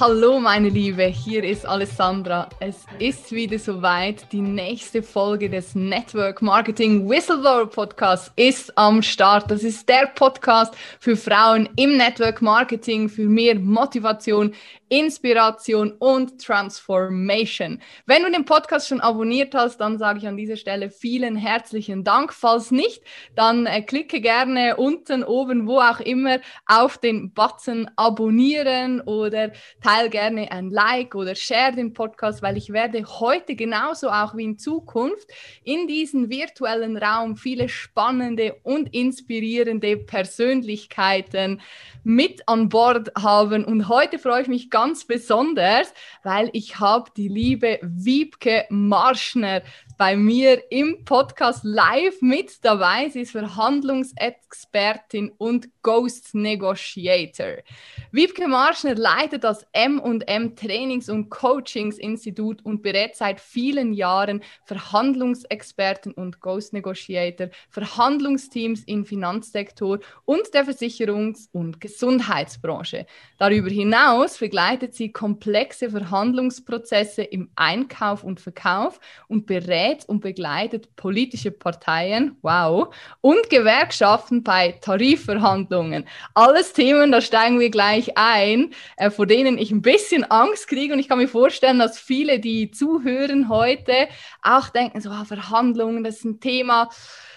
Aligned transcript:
Hallo 0.00 0.40
meine 0.40 0.70
Liebe, 0.70 1.02
hier 1.02 1.44
ist 1.44 1.66
Alessandra. 1.66 2.48
Es 2.58 2.86
ist 2.98 3.32
wieder 3.32 3.58
soweit. 3.58 4.32
Die 4.32 4.40
nächste 4.40 5.02
Folge 5.02 5.50
des 5.50 5.74
Network 5.74 6.40
Marketing 6.40 7.06
Whistleblower 7.06 7.66
Podcasts 7.68 8.32
ist 8.34 8.72
am 8.78 9.02
Start. 9.02 9.50
Das 9.50 9.62
ist 9.62 9.86
der 9.86 10.06
Podcast 10.06 10.74
für 11.00 11.18
Frauen 11.18 11.68
im 11.76 11.98
Network 11.98 12.40
Marketing, 12.40 13.10
für 13.10 13.28
mehr 13.28 13.56
Motivation, 13.56 14.54
Inspiration 14.88 15.92
und 15.98 16.42
Transformation. 16.42 17.80
Wenn 18.06 18.24
du 18.24 18.30
den 18.32 18.44
Podcast 18.44 18.88
schon 18.88 19.00
abonniert 19.00 19.54
hast, 19.54 19.76
dann 19.76 19.98
sage 19.98 20.18
ich 20.18 20.26
an 20.26 20.36
dieser 20.36 20.56
Stelle 20.56 20.90
vielen 20.90 21.36
herzlichen 21.36 22.02
Dank. 22.04 22.32
Falls 22.32 22.72
nicht, 22.72 23.02
dann 23.36 23.66
äh, 23.66 23.82
klicke 23.82 24.20
gerne 24.20 24.76
unten, 24.76 25.22
oben, 25.22 25.68
wo 25.68 25.78
auch 25.78 26.00
immer 26.00 26.38
auf 26.66 26.98
den 26.98 27.32
Button 27.32 27.88
abonnieren 27.96 29.00
oder 29.02 29.52
teile 29.90 30.10
gerne 30.10 30.52
ein 30.52 30.70
Like 30.70 31.14
oder 31.14 31.34
share 31.34 31.72
den 31.72 31.92
Podcast, 31.92 32.42
weil 32.42 32.56
ich 32.56 32.72
werde 32.72 33.04
heute 33.04 33.56
genauso 33.56 34.08
auch 34.08 34.36
wie 34.36 34.44
in 34.44 34.58
Zukunft 34.58 35.28
in 35.64 35.88
diesem 35.88 36.30
virtuellen 36.30 36.96
Raum 36.96 37.36
viele 37.36 37.68
spannende 37.68 38.54
und 38.62 38.94
inspirierende 38.94 39.96
Persönlichkeiten 39.96 41.60
mit 42.04 42.46
an 42.46 42.68
Bord 42.68 43.10
haben. 43.20 43.64
Und 43.64 43.88
heute 43.88 44.18
freue 44.18 44.42
ich 44.42 44.48
mich 44.48 44.70
ganz 44.70 45.06
besonders, 45.06 45.92
weil 46.22 46.50
ich 46.52 46.78
habe 46.78 47.10
die 47.16 47.28
liebe 47.28 47.78
Wiebke 47.82 48.66
Marschner 48.70 49.62
bei 49.98 50.16
mir 50.16 50.62
im 50.70 51.04
Podcast 51.04 51.64
live 51.64 52.22
mit 52.22 52.64
dabei. 52.64 53.08
Sie 53.10 53.22
ist 53.22 53.32
Verhandlungsexpertin 53.32 55.32
und 55.36 55.68
Ghost 55.82 56.34
Negotiator. 56.34 57.58
Wiebke 58.12 58.46
Marschner 58.46 58.94
leitet 58.96 59.44
das 59.44 59.66
M&M 59.72 60.54
Trainings- 60.54 61.08
und 61.08 61.30
Coachingsinstitut 61.30 62.64
und 62.64 62.82
berät 62.82 63.16
seit 63.16 63.40
vielen 63.40 63.94
Jahren 63.94 64.42
Verhandlungsexperten 64.66 66.12
und 66.12 66.40
Ghost 66.40 66.72
Negotiator, 66.72 67.48
Verhandlungsteams 67.70 68.84
im 68.84 69.06
Finanzsektor 69.06 70.00
und 70.26 70.52
der 70.52 70.66
Versicherungs- 70.66 71.48
und 71.52 71.80
Gesundheitsbranche. 71.80 73.06
Darüber 73.38 73.70
hinaus 73.70 74.38
begleitet 74.38 74.94
sie 74.94 75.12
komplexe 75.12 75.88
Verhandlungsprozesse 75.90 77.22
im 77.22 77.50
Einkauf 77.56 78.22
und 78.22 78.40
Verkauf 78.40 79.00
und 79.28 79.46
berät 79.46 80.04
und 80.06 80.20
begleitet 80.20 80.94
politische 80.96 81.50
Parteien, 81.50 82.36
wow, 82.42 82.94
und 83.22 83.48
Gewerkschaften 83.48 84.42
bei 84.42 84.72
Tarifverhandlungen. 84.72 85.69
Alles 86.34 86.72
Themen, 86.72 87.12
da 87.12 87.20
steigen 87.20 87.60
wir 87.60 87.70
gleich 87.70 88.16
ein, 88.16 88.72
äh, 88.96 89.10
vor 89.10 89.26
denen 89.26 89.58
ich 89.58 89.70
ein 89.70 89.82
bisschen 89.82 90.24
Angst 90.24 90.68
kriege. 90.68 90.92
Und 90.92 90.98
ich 90.98 91.08
kann 91.08 91.18
mir 91.18 91.28
vorstellen, 91.28 91.78
dass 91.78 91.98
viele, 91.98 92.40
die 92.40 92.70
zuhören 92.70 93.48
heute, 93.48 94.08
auch 94.42 94.68
denken, 94.70 95.00
so 95.00 95.10
ah, 95.10 95.24
Verhandlungen, 95.24 96.04
das 96.04 96.16
ist 96.16 96.24
ein 96.24 96.40
Thema 96.40 96.90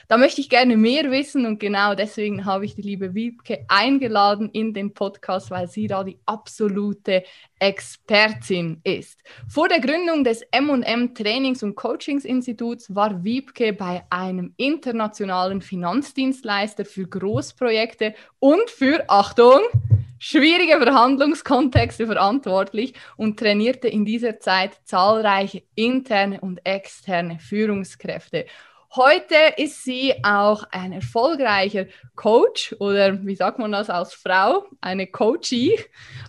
da 0.08 0.18
möchte 0.18 0.42
ich 0.42 0.50
gerne 0.50 0.78
mehr 0.78 1.10
wissen 1.12 1.46
und 1.46 1.60
genau 1.60 1.96
deswegen 1.96 2.46
habe 2.46 2.66
ich 2.66 2.76
die 2.76 2.82
liebe 2.82 3.14
Wiebke 3.14 3.66
eingeladen 3.68 4.50
in 4.52 4.74
den 4.74 4.94
Podcast, 4.94 5.52
weil 5.52 5.68
sie 5.68 5.88
da 5.88 6.04
die 6.04 6.18
absolute 6.26 7.24
Expertin 7.60 8.82
ist. 8.84 9.22
Vor 9.48 9.70
der 9.70 9.80
Gründung 9.80 10.24
des 10.24 10.42
M&M 10.52 11.14
Trainings- 11.16 11.64
und 11.64 11.76
Coachingsinstituts 11.76 12.94
war 12.94 13.24
Wiebke 13.24 13.74
bei 13.74 14.04
einem 14.10 14.54
internationalen 14.58 15.62
Finanzdienstleister 15.62 16.86
für 16.86 17.08
Großprojekte 17.08 18.16
und 18.40 18.70
für, 18.70 19.06
Achtung, 19.08 19.62
schwierige 20.20 20.78
Verhandlungskontexte 20.82 22.06
verantwortlich 22.06 22.94
und 23.18 23.38
trainierte 23.38 23.88
in 23.88 24.06
dieser 24.06 24.40
Zeit 24.40 24.72
zahlreiche 24.86 25.64
interne 25.76 26.40
und 26.40 26.66
externe 26.66 27.40
Führungskräfte. 27.40 28.46
Heute 28.96 29.34
ist 29.58 29.84
sie 29.84 30.14
auch 30.24 30.66
ein 30.70 30.94
erfolgreicher 30.94 31.88
Coach 32.16 32.76
oder 32.78 33.26
wie 33.26 33.34
sagt 33.34 33.58
man 33.58 33.72
das 33.72 33.90
als 33.90 34.14
Frau, 34.14 34.68
eine 34.82 35.08
Coachie 35.08 35.80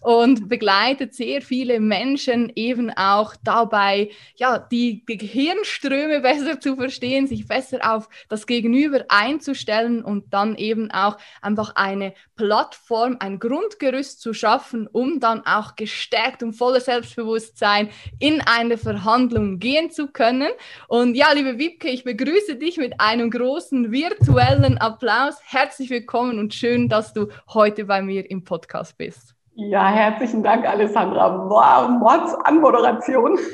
und 0.00 0.48
begleitet 0.48 1.12
sehr 1.12 1.42
viele 1.42 1.78
Menschen 1.78 2.50
eben 2.56 2.91
auch 2.91 3.34
dabei, 3.44 4.08
ja, 4.36 4.58
die 4.58 5.04
Gehirnströme 5.04 6.20
besser 6.22 6.58
zu 6.58 6.76
verstehen, 6.76 7.26
sich 7.26 7.47
besser 7.47 7.80
auf 7.82 8.08
das 8.30 8.47
Gegenüber 8.47 9.04
einzustellen 9.10 10.02
und 10.02 10.32
dann 10.32 10.56
eben 10.56 10.91
auch 10.91 11.19
einfach 11.42 11.75
eine 11.75 12.14
Plattform, 12.34 13.19
ein 13.20 13.41
Grundgerüst 13.41 14.22
zu 14.22 14.32
schaffen, 14.32 14.88
um 14.91 15.20
dann 15.20 15.44
auch 15.44 15.76
gestärkt 15.76 16.42
und 16.42 16.54
voller 16.54 16.81
Selbstbewusstsein 16.81 17.91
in 18.19 18.41
eine 18.41 18.78
Verhandlung 18.78 19.58
gehen 19.58 19.91
zu 19.91 20.06
können. 20.06 20.48
Und 20.88 21.14
ja, 21.14 21.31
liebe 21.32 21.58
Wiebke, 21.58 21.91
ich 21.91 22.04
begrüße 22.04 22.53
dich 22.54 22.78
mit 22.78 23.00
einem 23.00 23.31
großen 23.31 23.91
virtuellen 23.91 24.78
Applaus. 24.78 25.41
Herzlich 25.44 25.91
willkommen 25.91 26.38
und 26.38 26.54
schön, 26.54 26.88
dass 26.88 27.12
du 27.12 27.28
heute 27.53 27.84
bei 27.84 28.03
mir 28.03 28.31
im 28.31 28.44
Podcast 28.44 28.97
bist. 28.97 29.34
Ja, 29.54 29.88
herzlichen 29.88 30.42
Dank, 30.42 30.66
Alessandra. 30.66 31.48
Wow, 31.48 31.98
Mords 31.98 32.34
Anmoderation. 32.44 33.38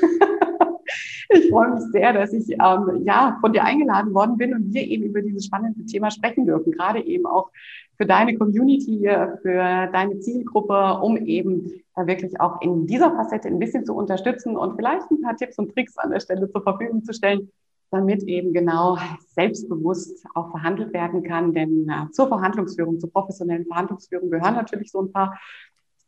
Ich 1.33 1.49
freue 1.49 1.69
mich 1.69 1.83
sehr, 1.93 2.11
dass 2.11 2.33
ich 2.33 2.51
ähm, 2.51 3.03
ja, 3.05 3.37
von 3.39 3.53
dir 3.53 3.63
eingeladen 3.63 4.13
worden 4.13 4.35
bin 4.37 4.53
und 4.53 4.73
wir 4.73 4.85
eben 4.85 5.03
über 5.03 5.21
dieses 5.21 5.45
spannende 5.45 5.85
Thema 5.85 6.11
sprechen 6.11 6.45
dürfen. 6.45 6.73
Gerade 6.73 7.05
eben 7.05 7.25
auch 7.25 7.49
für 7.95 8.05
deine 8.05 8.37
Community, 8.37 9.07
für 9.41 9.89
deine 9.93 10.19
Zielgruppe, 10.19 10.99
um 11.01 11.15
eben 11.17 11.71
da 11.95 12.05
wirklich 12.05 12.39
auch 12.41 12.59
in 12.61 12.85
dieser 12.85 13.11
Facette 13.15 13.47
ein 13.47 13.59
bisschen 13.59 13.85
zu 13.85 13.95
unterstützen 13.95 14.57
und 14.57 14.75
vielleicht 14.75 15.09
ein 15.09 15.21
paar 15.21 15.37
Tipps 15.37 15.57
und 15.57 15.73
Tricks 15.73 15.97
an 15.97 16.11
der 16.11 16.19
Stelle 16.19 16.49
zur 16.49 16.63
Verfügung 16.63 17.03
zu 17.03 17.13
stellen, 17.13 17.49
damit 17.91 18.23
eben 18.23 18.53
genau 18.53 18.97
selbstbewusst 19.27 20.25
auch 20.33 20.49
verhandelt 20.51 20.93
werden 20.93 21.23
kann. 21.23 21.53
Denn 21.53 21.87
äh, 21.89 22.09
zur 22.11 22.27
Verhandlungsführung, 22.27 22.99
zur 22.99 23.11
professionellen 23.11 23.65
Verhandlungsführung 23.65 24.29
gehören 24.29 24.55
natürlich 24.55 24.91
so 24.91 25.01
ein 25.01 25.11
paar 25.11 25.37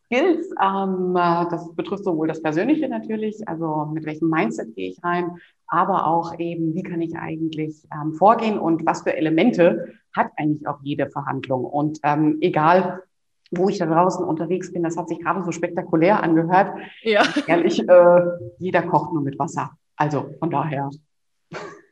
Skills. 0.06 0.50
Ähm, 0.62 1.16
äh, 1.16 1.46
das 1.50 1.76
betrifft 1.76 2.06
sowohl 2.06 2.28
das 2.28 2.42
Persönliche 2.42 2.88
natürlich, 2.88 3.48
also 3.48 3.86
mit 3.94 4.06
welchem 4.06 4.30
Mindset 4.30 4.76
gehe 4.76 4.92
ich 4.92 5.04
rein, 5.04 5.38
aber 5.68 6.08
auch 6.08 6.40
eben, 6.40 6.74
wie 6.74 6.84
kann 6.84 7.02
ich 7.02 7.16
eigentlich 7.18 7.84
ähm, 7.94 8.14
vorgehen 8.14 8.58
und 8.58 8.86
was 8.86 9.02
für 9.02 9.16
Elemente 9.16 9.94
hat 10.16 10.32
eigentlich 10.38 10.68
auch 10.68 10.80
jede 10.84 11.10
Verhandlung. 11.10 11.66
Und 11.66 12.00
ähm, 12.04 12.38
egal, 12.42 13.04
wo 13.52 13.70
ich 13.70 13.78
da 13.78 13.86
draußen 13.86 14.26
unterwegs 14.26 14.72
bin, 14.72 14.84
das 14.84 14.98
hat 14.98 15.10
sich 15.10 15.20
gerade 15.20 15.44
so 15.44 15.52
spektakulär 15.52 16.24
angehört. 16.24 16.72
Ja. 17.02 17.24
Ehrlich, 17.48 17.88
äh, 17.88 18.22
jeder 18.58 18.84
kocht 18.84 19.14
nur 19.14 19.22
mit 19.22 19.38
Wasser. 19.38 19.72
Also 19.96 20.30
von 20.40 20.50
daher 20.50 20.90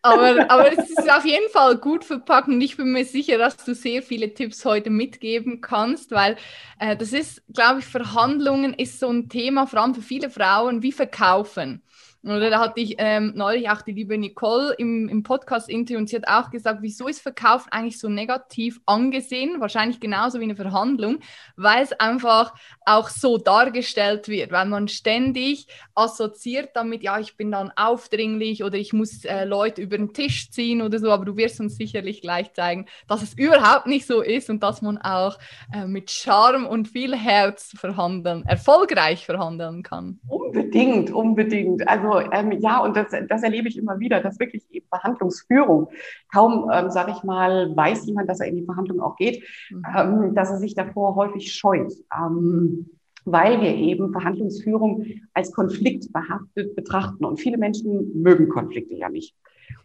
aber, 0.03 0.49
aber 0.49 0.71
es 0.77 0.89
ist 0.89 1.11
auf 1.11 1.25
jeden 1.25 1.49
Fall 1.51 1.77
gut 1.77 2.03
verpackt 2.03 2.47
und 2.47 2.59
ich 2.61 2.75
bin 2.77 2.91
mir 2.91 3.05
sicher, 3.05 3.37
dass 3.37 3.57
du 3.57 3.75
sehr 3.75 4.01
viele 4.01 4.33
Tipps 4.33 4.65
heute 4.65 4.89
mitgeben 4.89 5.61
kannst, 5.61 6.11
weil 6.11 6.37
äh, 6.79 6.97
das 6.97 7.13
ist, 7.13 7.43
glaube 7.53 7.79
ich, 7.79 7.85
Verhandlungen 7.85 8.73
ist 8.73 8.99
so 8.99 9.09
ein 9.09 9.29
Thema, 9.29 9.67
vor 9.67 9.79
allem 9.81 9.93
für 9.93 10.01
viele 10.01 10.29
Frauen, 10.31 10.81
wie 10.81 10.91
verkaufen. 10.91 11.83
Oder 12.23 12.51
da 12.51 12.59
hatte 12.59 12.79
ich 12.79 12.95
ähm, 12.99 13.33
neulich 13.35 13.69
auch 13.69 13.81
die 13.81 13.93
liebe 13.93 14.15
Nicole 14.15 14.75
im, 14.77 15.09
im 15.09 15.23
Podcast-Interview 15.23 15.97
und 15.97 16.07
sie 16.07 16.17
hat 16.17 16.27
auch 16.27 16.51
gesagt, 16.51 16.79
wieso 16.83 17.07
ist 17.07 17.19
Verkauf 17.19 17.65
eigentlich 17.71 17.99
so 17.99 18.09
negativ 18.09 18.79
angesehen? 18.85 19.59
Wahrscheinlich 19.59 19.99
genauso 19.99 20.39
wie 20.39 20.43
eine 20.43 20.55
Verhandlung, 20.55 21.19
weil 21.55 21.83
es 21.83 21.93
einfach 21.93 22.53
auch 22.85 23.09
so 23.09 23.39
dargestellt 23.39 24.27
wird, 24.27 24.51
weil 24.51 24.67
man 24.67 24.87
ständig 24.87 25.67
assoziiert 25.95 26.75
damit, 26.75 27.01
ja, 27.01 27.19
ich 27.19 27.37
bin 27.37 27.51
dann 27.51 27.71
aufdringlich 27.75 28.63
oder 28.63 28.77
ich 28.77 28.93
muss 28.93 29.25
äh, 29.25 29.45
Leute 29.45 29.81
über 29.81 29.97
den 29.97 30.13
Tisch 30.13 30.51
ziehen 30.51 30.83
oder 30.83 30.99
so, 30.99 31.11
aber 31.11 31.25
du 31.25 31.37
wirst 31.37 31.59
uns 31.59 31.75
sicherlich 31.75 32.21
gleich 32.21 32.53
zeigen, 32.53 32.85
dass 33.07 33.23
es 33.23 33.33
überhaupt 33.33 33.87
nicht 33.87 34.05
so 34.05 34.21
ist 34.21 34.51
und 34.51 34.61
dass 34.61 34.83
man 34.83 34.99
auch 34.99 35.39
äh, 35.73 35.87
mit 35.87 36.11
Charme 36.11 36.67
und 36.67 36.87
viel 36.87 37.15
Herz 37.15 37.73
verhandeln, 37.75 38.45
erfolgreich 38.45 39.25
verhandeln 39.25 39.81
kann. 39.81 40.19
Unbedingt, 40.27 41.09
unbedingt. 41.09 41.87
Also 41.87 42.10
ähm, 42.19 42.51
ja, 42.59 42.79
und 42.79 42.95
das, 42.95 43.07
das 43.29 43.43
erlebe 43.43 43.67
ich 43.67 43.77
immer 43.77 43.99
wieder, 43.99 44.21
dass 44.21 44.39
wirklich 44.39 44.63
eben 44.71 44.87
Verhandlungsführung 44.87 45.89
kaum, 46.33 46.69
ähm, 46.73 46.89
sage 46.89 47.13
ich 47.15 47.23
mal, 47.23 47.75
weiß 47.75 48.05
jemand, 48.05 48.29
dass 48.29 48.39
er 48.39 48.47
in 48.47 48.57
die 48.57 48.65
Verhandlung 48.65 49.01
auch 49.01 49.15
geht, 49.15 49.43
mhm. 49.69 49.83
ähm, 49.95 50.35
dass 50.35 50.49
er 50.49 50.57
sich 50.57 50.75
davor 50.75 51.15
häufig 51.15 51.53
scheut. 51.53 51.93
Ähm, 52.15 52.89
weil 53.25 53.61
wir 53.61 53.75
eben 53.75 54.11
Verhandlungsführung 54.11 55.05
als 55.33 55.51
Konflikt 55.51 56.11
behaftet 56.11 56.75
betrachten. 56.75 57.23
Und 57.25 57.39
viele 57.39 57.57
Menschen 57.57 58.19
mögen 58.19 58.49
Konflikte 58.49 58.95
ja 58.95 59.09
nicht. 59.09 59.35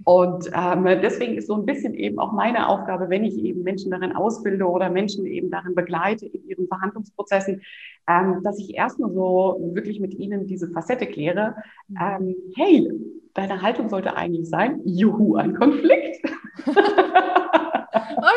Und 0.04 0.50
ähm, 0.54 0.84
deswegen 1.02 1.36
ist 1.36 1.48
so 1.48 1.54
ein 1.54 1.66
bisschen 1.66 1.94
eben 1.94 2.18
auch 2.18 2.32
meine 2.32 2.68
Aufgabe, 2.68 3.10
wenn 3.10 3.24
ich 3.24 3.36
eben 3.38 3.62
Menschen 3.62 3.90
darin 3.90 4.14
ausbilde 4.14 4.64
oder 4.64 4.90
Menschen 4.90 5.26
eben 5.26 5.50
darin 5.50 5.74
begleite 5.74 6.26
in 6.26 6.48
ihren 6.48 6.68
Verhandlungsprozessen, 6.68 7.62
ähm, 8.08 8.40
dass 8.42 8.58
ich 8.58 8.74
erstmal 8.74 9.12
so 9.12 9.58
wirklich 9.74 10.00
mit 10.00 10.14
ihnen 10.14 10.46
diese 10.46 10.68
Facette 10.68 11.06
kläre. 11.06 11.56
Ähm, 12.00 12.36
hey, 12.54 12.88
deine 13.34 13.62
Haltung 13.62 13.88
sollte 13.88 14.16
eigentlich 14.16 14.48
sein, 14.48 14.80
juhu, 14.84 15.36
ein 15.36 15.54
Konflikt. 15.54 16.24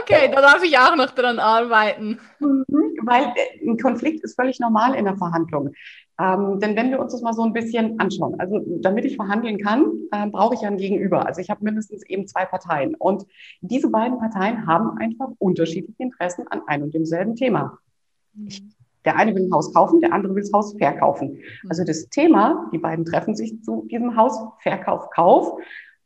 okay, 0.02 0.32
da 0.34 0.42
darf 0.42 0.64
ich 0.64 0.78
auch 0.78 0.96
noch 0.96 1.12
dran 1.12 1.40
arbeiten. 1.40 2.20
Mhm, 2.40 2.66
weil 3.04 3.26
äh, 3.36 3.68
ein 3.68 3.78
Konflikt 3.78 4.24
ist 4.24 4.36
völlig 4.36 4.60
normal 4.60 4.96
in 4.96 5.06
der 5.06 5.18
Verhandlung. 5.18 5.72
Ähm, 6.20 6.60
denn 6.60 6.76
wenn 6.76 6.92
wir 6.92 7.00
uns 7.00 7.14
das 7.14 7.22
mal 7.22 7.34
so 7.34 7.44
ein 7.44 7.54
bisschen 7.54 7.98
anschauen, 8.00 8.38
also 8.40 8.62
damit 8.82 9.06
ich 9.06 9.16
verhandeln 9.16 9.58
kann, 9.58 9.86
äh, 10.12 10.28
brauche 10.28 10.54
ich 10.54 10.62
ja 10.62 10.68
ein 10.68 10.78
Gegenüber. 10.78 11.26
Also 11.26 11.40
ich 11.40 11.50
habe 11.50 11.64
mindestens 11.64 12.04
eben 12.04 12.28
zwei 12.28 12.46
Parteien. 12.46 12.96
Und 12.96 13.26
diese 13.62 13.90
beiden 13.90 14.20
Parteien 14.20 14.68
haben 14.68 14.98
einfach 14.98 15.30
unterschiedliche 15.38 16.04
Interessen 16.04 16.46
an 16.50 16.62
einem 16.68 16.84
und 16.84 16.94
demselben 16.94 17.36
Thema. 17.36 17.80
Ich, 18.46 18.62
der 19.06 19.16
eine 19.16 19.34
will 19.34 19.46
ein 19.46 19.54
Haus 19.54 19.74
kaufen, 19.74 20.02
der 20.02 20.12
andere 20.12 20.36
will 20.36 20.44
das 20.44 20.52
Haus 20.52 20.74
verkaufen. 20.78 21.40
Also 21.70 21.86
das 21.86 22.10
Thema, 22.10 22.70
die 22.74 22.80
beiden 22.80 23.06
treffen 23.06 23.34
sich 23.34 23.64
zu 23.64 23.88
diesem 23.90 24.18
Haus, 24.18 24.38
Verkauf, 24.62 25.10
Kauf, 25.12 25.58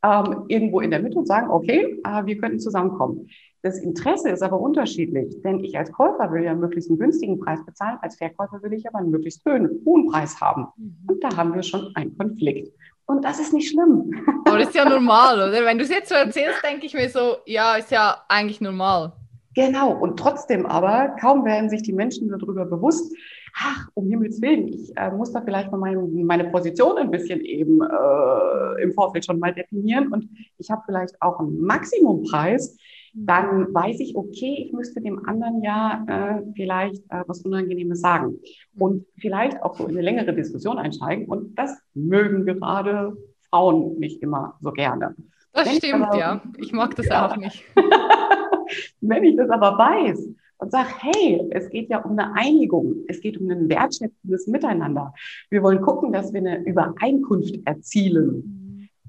ähm, 0.04 0.44
irgendwo 0.46 0.80
in 0.80 0.90
der 0.90 1.00
Mitte 1.00 1.18
und 1.18 1.26
sagen, 1.26 1.50
okay, 1.50 2.00
äh, 2.04 2.24
wir 2.24 2.38
könnten 2.38 2.60
zusammenkommen. 2.60 3.28
Das 3.64 3.78
Interesse 3.78 4.28
ist 4.28 4.42
aber 4.42 4.60
unterschiedlich, 4.60 5.40
denn 5.40 5.64
ich 5.64 5.78
als 5.78 5.90
Käufer 5.90 6.30
will 6.30 6.44
ja 6.44 6.54
möglichst 6.54 6.90
einen 6.90 6.98
günstigen 6.98 7.40
Preis 7.40 7.64
bezahlen, 7.64 7.96
als 8.02 8.14
Verkäufer 8.14 8.62
will 8.62 8.74
ich 8.74 8.86
aber 8.86 8.98
einen 8.98 9.10
möglichst 9.10 9.42
hohen 9.46 10.10
Preis 10.10 10.38
haben. 10.38 10.66
Mhm. 10.76 10.96
Und 11.08 11.24
da 11.24 11.34
haben 11.34 11.54
wir 11.54 11.62
schon 11.62 11.90
einen 11.94 12.14
Konflikt. 12.18 12.76
Und 13.06 13.24
das 13.24 13.40
ist 13.40 13.54
nicht 13.54 13.70
schlimm. 13.70 14.12
Aber 14.44 14.58
das 14.58 14.68
ist 14.68 14.74
ja 14.74 14.86
normal, 14.86 15.36
oder? 15.36 15.64
Wenn 15.64 15.78
du 15.78 15.84
es 15.84 15.88
jetzt 15.88 16.10
so 16.10 16.14
erzählst, 16.26 16.62
denke 16.62 16.84
ich 16.84 16.92
mir 16.92 17.08
so, 17.08 17.36
ja, 17.46 17.76
ist 17.76 17.90
ja 17.90 18.18
eigentlich 18.28 18.60
normal. 18.60 19.14
Genau, 19.54 19.92
und 19.92 20.18
trotzdem 20.18 20.66
aber, 20.66 21.16
kaum 21.18 21.46
werden 21.46 21.70
sich 21.70 21.82
die 21.82 21.94
Menschen 21.94 22.28
darüber 22.28 22.66
bewusst, 22.66 23.16
ach, 23.56 23.88
um 23.94 24.08
Himmels 24.08 24.42
Willen, 24.42 24.68
ich 24.68 24.94
äh, 24.96 25.10
muss 25.10 25.32
da 25.32 25.40
vielleicht 25.40 25.70
mal 25.70 25.78
mein, 25.78 26.12
meine 26.26 26.50
Position 26.50 26.98
ein 26.98 27.10
bisschen 27.10 27.40
eben 27.40 27.80
äh, 27.80 28.82
im 28.82 28.92
Vorfeld 28.92 29.24
schon 29.24 29.38
mal 29.38 29.54
definieren 29.54 30.12
und 30.12 30.28
ich 30.58 30.70
habe 30.70 30.82
vielleicht 30.84 31.14
auch 31.22 31.40
einen 31.40 31.62
Maximumpreis, 31.62 32.76
dann 33.14 33.72
weiß 33.72 34.00
ich, 34.00 34.16
okay, 34.16 34.64
ich 34.66 34.72
müsste 34.72 35.00
dem 35.00 35.24
anderen 35.26 35.62
ja 35.62 36.04
äh, 36.08 36.42
vielleicht 36.54 37.02
äh, 37.10 37.22
was 37.26 37.42
Unangenehmes 37.42 38.00
sagen 38.00 38.40
und 38.76 39.06
vielleicht 39.18 39.62
auch 39.62 39.76
so 39.76 39.84
in 39.84 39.90
eine 39.90 40.02
längere 40.02 40.34
Diskussion 40.34 40.78
einsteigen. 40.78 41.26
Und 41.26 41.56
das 41.56 41.80
mögen 41.94 42.44
gerade 42.44 43.16
Frauen 43.48 43.98
nicht 44.00 44.20
immer 44.20 44.58
so 44.60 44.72
gerne. 44.72 45.14
Das 45.52 45.68
Wenn 45.68 45.76
stimmt, 45.76 46.02
aber, 46.02 46.18
ja. 46.18 46.42
Ich 46.58 46.72
mag 46.72 46.96
das 46.96 47.06
ja. 47.06 47.28
auch 47.28 47.36
nicht. 47.36 47.62
Wenn 49.00 49.22
ich 49.22 49.36
das 49.36 49.48
aber 49.48 49.78
weiß 49.78 50.28
und 50.58 50.72
sage, 50.72 50.88
hey, 50.98 51.46
es 51.50 51.70
geht 51.70 51.90
ja 51.90 52.02
um 52.02 52.18
eine 52.18 52.34
Einigung, 52.34 52.96
es 53.06 53.20
geht 53.20 53.38
um 53.38 53.48
ein 53.48 53.68
wertschätzendes 53.68 54.48
Miteinander. 54.48 55.14
Wir 55.50 55.62
wollen 55.62 55.80
gucken, 55.80 56.12
dass 56.12 56.32
wir 56.32 56.40
eine 56.40 56.64
Übereinkunft 56.64 57.60
erzielen 57.64 58.53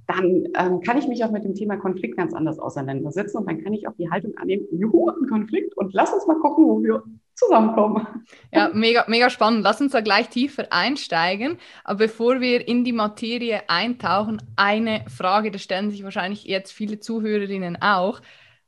dann 0.08 0.48
ähm, 0.58 0.82
kann 0.82 0.98
ich 0.98 1.08
mich 1.08 1.24
auch 1.24 1.32
mit 1.32 1.44
dem 1.44 1.56
Thema 1.56 1.78
Konflikt 1.78 2.18
ganz 2.18 2.34
anders 2.34 2.60
auseinandersetzen 2.60 3.38
und 3.38 3.50
dann 3.50 3.64
kann 3.64 3.74
ich 3.74 3.88
auch 3.88 3.96
die 3.98 4.10
Haltung 4.10 4.38
annehmen, 4.38 4.66
juhu, 4.72 5.10
ein 5.10 5.28
Konflikt 5.28 5.76
und 5.78 5.94
lass 5.94 6.14
uns 6.14 6.28
mal 6.28 6.40
gucken, 6.40 6.66
wo 6.66 6.84
wir 6.84 7.04
zusammenkommen. 7.34 8.08
Ja, 8.54 8.70
mega, 8.74 9.06
mega 9.08 9.30
spannend. 9.30 9.64
Lass 9.64 9.82
uns 9.82 9.92
da 9.92 10.02
gleich 10.02 10.30
tiefer 10.30 10.68
einsteigen. 10.72 11.58
Aber 11.84 12.00
bevor 12.00 12.40
wir 12.40 12.68
in 12.68 12.84
die 12.84 12.94
Materie 12.94 13.62
eintauchen, 13.68 14.42
eine 14.56 15.06
Frage, 15.10 15.52
da 15.52 15.60
stellen 15.60 15.92
sich 15.92 16.04
wahrscheinlich 16.04 16.46
jetzt 16.46 16.72
viele 16.72 17.00
Zuhörerinnen 17.00 17.82
auch. 17.82 18.22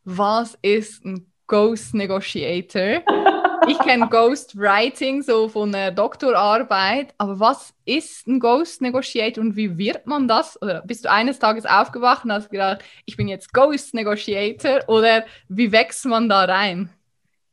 Was 0.03 0.57
ist 0.61 1.05
ein 1.05 1.31
Ghost 1.47 1.93
Negotiator? 1.93 3.03
ich 3.67 3.79
kenne 3.79 4.07
Ghostwriting 4.07 5.21
so 5.21 5.47
von 5.47 5.73
einer 5.73 5.91
Doktorarbeit, 5.91 7.13
aber 7.17 7.39
was 7.39 7.73
ist 7.85 8.27
ein 8.27 8.39
Ghost 8.39 8.81
Negotiator 8.81 9.43
und 9.43 9.55
wie 9.55 9.77
wird 9.77 10.05
man 10.05 10.27
das? 10.27 10.61
Oder 10.61 10.81
bist 10.85 11.05
du 11.05 11.11
eines 11.11 11.39
Tages 11.39 11.65
aufgewacht 11.65 12.25
und 12.25 12.31
hast 12.31 12.49
gedacht, 12.49 12.83
ich 13.05 13.17
bin 13.17 13.27
jetzt 13.27 13.53
Ghost 13.53 13.93
Negotiator 13.93 14.81
oder 14.87 15.25
wie 15.49 15.71
wächst 15.71 16.05
man 16.05 16.29
da 16.29 16.45
rein? 16.45 16.89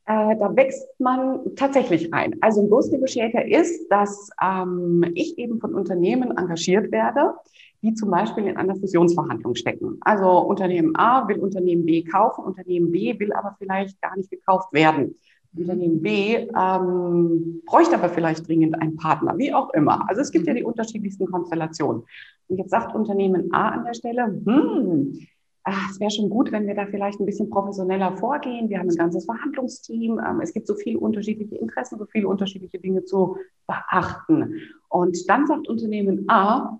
Äh, 0.07 0.35
da 0.37 0.55
wächst 0.55 0.87
man 0.99 1.39
tatsächlich 1.55 2.13
rein. 2.13 2.35
Also 2.41 2.61
ein 2.61 2.69
Ghost 2.69 2.91
Negotiator 2.91 3.41
ist, 3.41 3.87
dass 3.89 4.29
ähm, 4.41 5.03
ich 5.15 5.37
eben 5.39 5.59
von 5.59 5.73
Unternehmen 5.73 6.37
engagiert 6.37 6.91
werde, 6.91 7.33
die 7.81 7.93
zum 7.95 8.11
Beispiel 8.11 8.45
in 8.45 8.57
einer 8.57 8.75
Fusionsverhandlung 8.75 9.55
stecken. 9.55 9.97
Also 10.01 10.27
Unternehmen 10.39 10.95
A 10.95 11.27
will 11.27 11.39
Unternehmen 11.39 11.85
B 11.85 12.03
kaufen, 12.03 12.43
Unternehmen 12.45 12.91
B 12.91 13.17
will 13.19 13.33
aber 13.33 13.55
vielleicht 13.57 13.99
gar 14.01 14.15
nicht 14.15 14.29
gekauft 14.29 14.71
werden. 14.73 15.15
Unternehmen 15.57 16.01
B 16.01 16.35
ähm, 16.35 17.61
bräuchte 17.65 17.95
aber 17.95 18.09
vielleicht 18.09 18.47
dringend 18.47 18.79
einen 18.81 18.95
Partner, 18.97 19.37
wie 19.37 19.53
auch 19.53 19.73
immer. 19.73 20.07
Also 20.09 20.21
es 20.21 20.31
gibt 20.31 20.47
ja 20.47 20.53
mhm. 20.53 20.57
die 20.57 20.63
unterschiedlichsten 20.63 21.25
Konstellationen. 21.27 22.03
Und 22.47 22.57
jetzt 22.57 22.71
sagt 22.71 22.95
Unternehmen 22.95 23.53
A 23.53 23.69
an 23.69 23.85
der 23.85 23.93
Stelle, 23.93 24.25
hm, 24.25 25.19
ach, 25.63 25.89
es 25.91 25.99
wäre 25.99 26.11
schon 26.11 26.29
gut, 26.29 26.51
wenn 26.51 26.67
wir 26.67 26.75
da 26.75 26.85
vielleicht 26.85 27.19
ein 27.19 27.25
bisschen 27.25 27.49
professioneller 27.49 28.15
vorgehen. 28.17 28.69
Wir 28.69 28.79
haben 28.79 28.89
ein 28.89 28.95
ganzes 28.95 29.25
Verhandlungsteam. 29.25 30.19
Ähm, 30.19 30.41
es 30.41 30.53
gibt 30.53 30.67
so 30.67 30.75
viele 30.75 30.99
unterschiedliche 30.99 31.55
Interessen, 31.55 31.97
so 31.97 32.05
viele 32.05 32.27
unterschiedliche 32.27 32.79
Dinge 32.79 33.03
zu 33.03 33.37
beachten. 33.67 34.55
Und 34.89 35.29
dann 35.29 35.47
sagt 35.47 35.67
Unternehmen 35.67 36.25
A, 36.29 36.77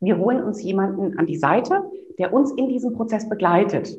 wir 0.00 0.18
holen 0.18 0.42
uns 0.42 0.62
jemanden 0.62 1.18
an 1.18 1.26
die 1.26 1.38
Seite, 1.38 1.82
der 2.18 2.32
uns 2.32 2.52
in 2.52 2.68
diesem 2.68 2.92
Prozess 2.92 3.28
begleitet. 3.28 3.96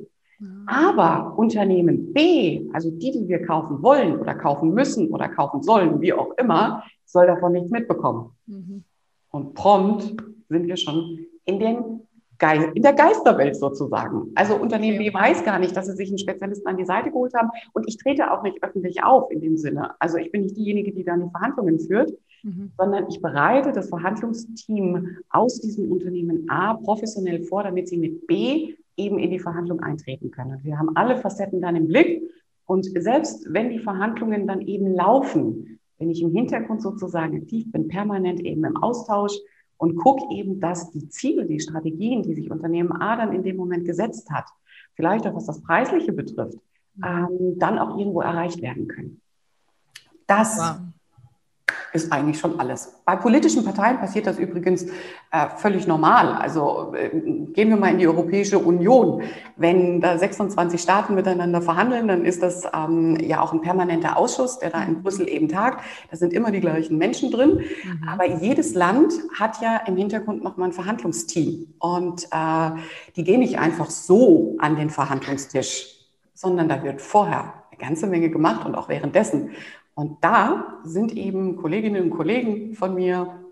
Aber 0.68 1.38
Unternehmen 1.38 2.14
B, 2.14 2.70
also 2.74 2.92
die, 2.92 3.12
die 3.12 3.28
wir 3.28 3.46
kaufen 3.46 3.82
wollen 3.84 4.18
oder 4.18 4.36
kaufen 4.36 4.74
müssen 4.74 5.10
oder 5.10 5.28
kaufen 5.28 5.64
sollen, 5.64 6.00
wie 6.00 6.14
auch 6.14 6.32
immer, 6.38 6.84
soll 7.06 7.28
davon 7.28 7.54
nichts 7.54 7.72
mitbekommen. 7.72 8.32
Mhm. 8.46 8.84
Und 9.32 9.54
prompt 9.54 10.16
sind 10.48 10.68
wir 10.68 10.78
schon 10.78 11.26
in, 11.46 11.60
den 11.60 12.02
Ge 12.40 12.72
in 12.74 12.82
der 12.82 12.94
Geisterwelt 12.94 13.58
sozusagen. 13.58 14.32
Also 14.36 14.56
Unternehmen 14.56 14.98
B 14.98 15.14
weiß 15.14 15.44
gar 15.44 15.60
nicht, 15.60 15.76
dass 15.76 15.88
sie 15.88 15.96
sich 15.96 16.10
einen 16.10 16.18
Spezialisten 16.18 16.68
an 16.68 16.78
die 16.78 16.86
Seite 16.86 17.10
geholt 17.10 17.34
haben. 17.34 17.50
Und 17.74 17.88
ich 17.88 17.98
trete 17.98 18.32
auch 18.32 18.42
nicht 18.42 18.64
öffentlich 18.64 19.04
auf 19.04 19.30
in 19.32 19.42
dem 19.42 19.58
Sinne. 19.58 19.92
Also 20.00 20.18
ich 20.18 20.32
bin 20.32 20.44
nicht 20.44 20.56
diejenige, 20.56 20.94
die 20.94 21.04
dann 21.04 21.26
die 21.26 21.30
Verhandlungen 21.32 21.80
führt, 21.80 22.12
mhm. 22.44 22.72
sondern 22.78 23.08
ich 23.10 23.22
bereite 23.22 23.74
das 23.74 23.90
Verhandlungsteam 23.90 25.18
aus 25.30 25.60
diesem 25.60 25.92
Unternehmen 25.92 26.50
A 26.50 26.76
professionell 26.76 27.44
vor, 27.44 27.64
damit 27.64 27.90
sie 27.90 27.98
mit 27.98 28.26
B 28.26 28.76
eben 29.00 29.18
in 29.18 29.32
die 29.32 29.40
Verhandlung 29.40 29.80
eintreten 29.80 30.32
können. 30.32 30.64
Wir 30.64 30.78
haben 30.78 30.96
alle 30.96 31.18
Facetten 31.18 31.62
dann 31.62 31.76
im 31.76 31.88
Blick 31.88 32.22
und 32.66 32.86
selbst 33.02 33.46
wenn 33.52 33.70
die 33.70 33.80
Verhandlungen 33.80 34.46
dann 34.46 34.62
eben 34.62 34.94
laufen, 34.94 35.80
wenn 35.98 36.10
ich 36.10 36.22
im 36.22 36.32
Hintergrund 36.32 36.82
sozusagen 36.82 37.42
aktiv 37.42 37.72
bin, 37.72 37.88
permanent 37.88 38.40
eben 38.42 38.64
im 38.64 38.78
Austausch 38.78 39.34
und 39.78 39.96
gucke 39.96 40.24
eben, 40.34 40.60
dass 40.60 40.92
die 40.92 41.10
Ziele, 41.10 41.46
die 41.46 41.60
Strategien, 41.60 42.24
die 42.24 42.36
sich 42.36 42.52
Unternehmen 42.52 42.92
A 42.92 43.16
dann 43.16 43.34
in 43.34 43.44
dem 43.44 43.56
Moment 43.56 43.86
gesetzt 43.86 44.30
hat, 44.30 44.46
vielleicht 44.94 45.26
auch 45.26 45.36
was 45.36 45.46
das 45.46 45.62
Preisliche 45.62 46.14
betrifft, 46.14 46.60
ähm, 47.04 47.58
dann 47.58 47.80
auch 47.80 47.98
irgendwo 47.98 48.22
erreicht 48.22 48.62
werden 48.62 48.88
können. 48.88 49.22
Das 50.28 50.58
wow 50.60 50.89
ist 51.94 52.12
eigentlich 52.12 52.40
schon 52.40 52.60
alles. 52.60 53.02
Bei 53.06 53.16
politischen 53.16 53.64
Parteien 53.64 54.00
passiert 54.00 54.28
das 54.28 54.38
übrigens 54.38 54.86
äh, 55.32 55.48
völlig 55.58 55.88
normal. 55.88 56.34
Also 56.34 56.94
äh, 56.96 57.10
gehen 57.10 57.70
wir 57.70 57.78
mal 57.78 57.92
in 57.92 57.98
die 57.98 58.08
Europäische 58.08 58.60
Union. 58.60 59.24
Wenn 59.56 60.02
da 60.02 60.18
26 60.18 60.82
Staaten 60.82 61.16
miteinander 61.16 61.62
verhandeln, 61.62 62.08
dann 62.08 62.26
ist 62.26 62.44
das 62.44 62.64
ähm, 62.74 63.18
ja 63.20 63.42
auch 63.42 63.54
ein 63.54 63.62
permanenter 63.62 64.18
Ausschuss, 64.18 64.60
der 64.60 64.70
da 64.70 64.84
in 64.84 65.02
Brüssel 65.02 65.28
eben 65.28 65.48
tagt. 65.48 65.84
Da 66.12 66.18
sind 66.18 66.34
immer 66.34 66.52
die 66.52 66.62
gleichen 66.62 66.98
Menschen 66.98 67.32
drin. 67.32 67.62
Mhm. 67.84 68.08
Aber 68.08 68.26
jedes 68.26 68.74
Land 68.76 69.14
hat 69.38 69.62
ja 69.62 69.78
im 69.88 69.98
Hintergrund 69.98 70.44
nochmal 70.44 70.70
ein 70.70 70.74
Verhandlungsteam. 70.74 71.74
Und 71.80 72.26
äh, 72.32 72.72
die 73.16 73.24
gehen 73.24 73.40
nicht 73.40 73.60
einfach 73.60 73.90
so 73.90 74.56
an 74.60 74.76
den 74.76 74.90
Verhandlungstisch, 74.90 75.96
sondern 76.34 76.70
da 76.70 76.84
wird 76.84 77.02
vorher 77.02 77.54
eine 77.72 77.80
ganze 77.80 78.08
Menge 78.08 78.30
gemacht 78.30 78.66
und 78.66 78.76
auch 78.76 78.90
währenddessen. 78.90 79.52
Und 80.00 80.24
da 80.24 80.80
sind 80.86 81.12
eben 81.12 81.58
Kolleginnen 81.58 82.04
und 82.04 82.10
Kollegen 82.12 82.74
von 82.74 82.96
mir 82.96 83.44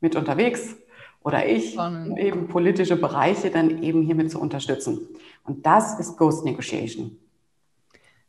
mit 0.00 0.16
unterwegs 0.16 0.76
oder 1.22 1.46
ich, 1.46 1.78
um 1.78 2.16
eben 2.16 2.48
politische 2.48 2.96
Bereiche 2.96 3.50
dann 3.50 3.82
eben 3.82 4.00
hiermit 4.00 4.30
zu 4.30 4.40
unterstützen. 4.40 5.06
Und 5.44 5.66
das 5.66 6.00
ist 6.00 6.16
Ghost 6.16 6.46
Negotiation. 6.46 7.18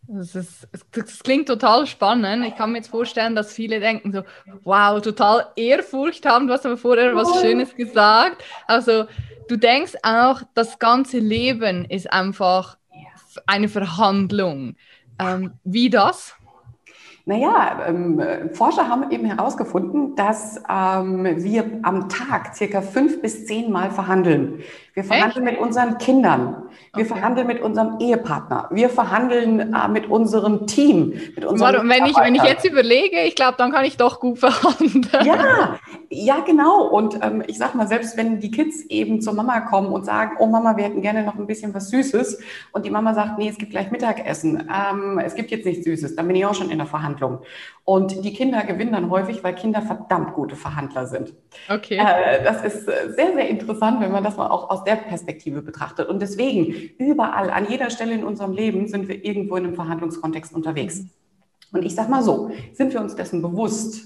Das, 0.02 0.36
ist, 0.36 0.68
das 0.92 1.24
klingt 1.24 1.48
total 1.48 1.88
spannend. 1.88 2.46
Ich 2.46 2.58
kann 2.58 2.74
mir 2.74 2.80
jetzt 2.80 2.90
vorstellen, 2.90 3.36
dass 3.36 3.54
viele 3.54 3.80
denken 3.80 4.12
so, 4.12 4.24
wow, 4.66 5.02
total 5.02 5.48
Ehrfurcht 5.56 6.26
haben. 6.26 6.46
Du 6.46 6.52
hast 6.52 6.66
aber 6.66 6.76
vorher 6.76 7.16
was 7.16 7.40
Schönes 7.40 7.74
gesagt. 7.74 8.44
Also 8.68 9.06
du 9.48 9.56
denkst 9.56 9.94
auch, 10.04 10.42
das 10.56 10.78
ganze 10.78 11.20
Leben 11.20 11.86
ist 11.86 12.12
einfach 12.12 12.78
eine 13.46 13.70
Verhandlung. 13.70 14.76
Ähm, 15.18 15.54
wie 15.64 15.90
das? 15.90 16.36
Naja, 17.30 17.86
ähm, 17.88 18.20
Forscher 18.54 18.90
haben 18.90 19.12
eben 19.12 19.26
herausgefunden, 19.26 20.16
dass 20.16 20.64
ähm, 20.68 21.26
wir 21.44 21.80
am 21.84 22.10
Tag 22.10 22.56
circa 22.56 22.82
fünf 22.82 23.22
bis 23.22 23.46
zehn 23.46 23.72
Mal 23.72 23.92
verhandeln. 23.92 24.62
Wir 25.00 25.06
verhandeln 25.06 25.48
Echt? 25.48 25.56
mit 25.56 25.66
unseren 25.66 25.98
Kindern. 25.98 26.64
Wir 26.94 27.06
okay. 27.06 27.14
verhandeln 27.14 27.48
mit 27.48 27.62
unserem 27.62 28.00
Ehepartner. 28.00 28.68
Wir 28.70 28.90
verhandeln 28.90 29.74
äh, 29.74 29.88
mit 29.88 30.10
unserem 30.10 30.68
Team. 30.68 31.14
Mit 31.36 31.46
unserem 31.46 31.88
wenn, 31.88 32.06
ich, 32.06 32.18
wenn 32.18 32.36
ich 32.36 32.44
jetzt 32.44 32.66
überlege, 32.66 33.22
ich 33.22 33.36
glaube, 33.36 33.56
dann 33.58 33.72
kann 33.72 33.86
ich 33.86 33.96
doch 33.96 34.20
gut 34.20 34.40
verhandeln. 34.40 35.26
Ja, 35.26 35.80
ja, 36.10 36.40
genau. 36.42 36.88
Und 36.88 37.18
ähm, 37.24 37.44
ich 37.48 37.58
sag 37.58 37.76
mal, 37.76 37.88
selbst 37.88 38.18
wenn 38.18 38.42
die 38.42 38.52
Kids 38.52 38.84
eben 38.88 39.22
zur 39.22 39.34
Mama 39.34 39.62
kommen 39.62 39.94
und 39.94 40.06
sagen, 40.06 40.36
oh 40.40 40.48
Mama, 40.48 40.76
wir 40.76 40.84
hätten 40.84 41.02
gerne 41.02 41.24
noch 41.24 41.36
ein 41.36 41.48
bisschen 41.48 41.74
was 41.74 41.90
Süßes, 41.90 42.42
und 42.74 42.86
die 42.86 42.90
Mama 42.90 43.14
sagt, 43.14 43.38
nee, 43.38 43.48
es 43.48 43.58
gibt 43.58 43.72
gleich 43.72 43.92
Mittagessen, 43.92 44.68
ähm, 44.70 45.20
es 45.20 45.36
gibt 45.36 45.52
jetzt 45.52 45.66
nichts 45.66 45.86
Süßes, 45.86 46.18
dann 46.18 46.28
bin 46.28 46.36
ich 46.36 46.46
auch 46.46 46.56
schon 46.56 46.72
in 46.72 46.78
der 46.80 46.88
Verhandlung. 46.88 47.40
Und 47.86 48.24
die 48.24 48.34
Kinder 48.34 48.64
gewinnen 48.64 48.92
dann 48.92 49.10
häufig, 49.10 49.44
weil 49.44 49.56
Kinder 49.56 49.82
verdammt 49.82 50.34
gute 50.34 50.56
Verhandler 50.56 51.08
sind. 51.08 51.34
Okay. 51.70 51.98
Äh, 51.98 52.44
das 52.44 52.64
ist 52.64 52.88
äh, 52.88 53.12
sehr, 53.16 53.34
sehr 53.34 53.48
interessant, 53.48 54.02
wenn 54.02 54.12
man 54.12 54.24
das 54.24 54.38
mal 54.38 54.48
auch 54.48 54.70
aus 54.70 54.84
der 54.84 54.89
Perspektive 54.96 55.62
betrachtet. 55.62 56.08
Und 56.08 56.22
deswegen, 56.22 56.92
überall, 56.98 57.50
an 57.50 57.68
jeder 57.70 57.90
Stelle 57.90 58.14
in 58.14 58.24
unserem 58.24 58.54
Leben 58.54 58.88
sind 58.88 59.08
wir 59.08 59.24
irgendwo 59.24 59.56
in 59.56 59.66
einem 59.66 59.76
Verhandlungskontext 59.76 60.54
unterwegs. 60.54 61.04
Und 61.72 61.86
ich 61.86 61.96
sage 61.96 62.10
mal 62.10 62.24
so, 62.24 62.52
sind 62.74 62.94
wir 62.94 63.02
uns 63.02 63.16
dessen 63.16 63.42
bewusst, 63.42 64.06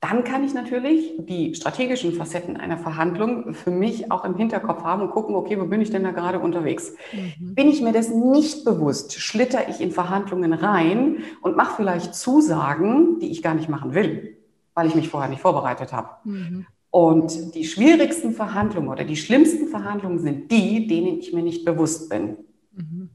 dann 0.00 0.22
kann 0.22 0.44
ich 0.44 0.54
natürlich 0.54 1.14
die 1.18 1.54
strategischen 1.56 2.12
Facetten 2.12 2.56
einer 2.56 2.78
Verhandlung 2.78 3.52
für 3.52 3.72
mich 3.72 4.12
auch 4.12 4.24
im 4.24 4.36
Hinterkopf 4.36 4.84
haben 4.84 5.02
und 5.02 5.10
gucken, 5.10 5.34
okay, 5.34 5.58
wo 5.60 5.64
bin 5.64 5.80
ich 5.80 5.90
denn 5.90 6.04
da 6.04 6.12
gerade 6.12 6.38
unterwegs? 6.38 6.94
Mhm. 7.12 7.54
Bin 7.54 7.68
ich 7.68 7.82
mir 7.82 7.92
dessen 7.92 8.30
nicht 8.30 8.64
bewusst, 8.64 9.14
schlitter 9.14 9.68
ich 9.68 9.80
in 9.80 9.90
Verhandlungen 9.90 10.52
rein 10.52 11.24
und 11.40 11.56
mache 11.56 11.74
vielleicht 11.74 12.14
Zusagen, 12.14 13.18
die 13.18 13.32
ich 13.32 13.42
gar 13.42 13.54
nicht 13.54 13.68
machen 13.68 13.92
will, 13.92 14.36
weil 14.74 14.86
ich 14.86 14.94
mich 14.94 15.08
vorher 15.08 15.28
nicht 15.28 15.42
vorbereitet 15.42 15.92
habe. 15.92 16.10
Mhm. 16.22 16.66
Und 16.90 17.54
die 17.54 17.64
schwierigsten 17.64 18.32
Verhandlungen 18.32 18.88
oder 18.88 19.04
die 19.04 19.16
schlimmsten 19.16 19.68
Verhandlungen 19.68 20.20
sind 20.20 20.50
die, 20.50 20.86
denen 20.86 21.18
ich 21.18 21.32
mir 21.32 21.42
nicht 21.42 21.64
bewusst 21.64 22.08
bin. 22.08 22.36
Mhm. 22.74 23.10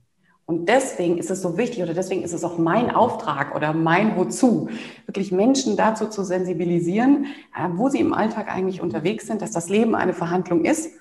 Und 0.45 0.67
deswegen 0.67 1.17
ist 1.17 1.31
es 1.31 1.41
so 1.41 1.57
wichtig 1.57 1.81
oder 1.81 1.93
deswegen 1.93 2.21
ist 2.21 2.33
es 2.33 2.43
auch 2.43 2.57
mein 2.57 2.91
Auftrag 2.91 3.55
oder 3.55 3.73
mein 3.73 4.17
Wozu, 4.17 4.69
wirklich 5.05 5.31
Menschen 5.31 5.77
dazu 5.77 6.07
zu 6.07 6.23
sensibilisieren, 6.23 7.25
äh, 7.57 7.69
wo 7.73 7.89
sie 7.89 7.99
im 7.99 8.13
Alltag 8.13 8.53
eigentlich 8.53 8.81
unterwegs 8.81 9.25
sind, 9.25 9.41
dass 9.41 9.51
das 9.51 9.69
Leben 9.69 9.95
eine 9.95 10.13
Verhandlung 10.13 10.65
ist 10.65 10.91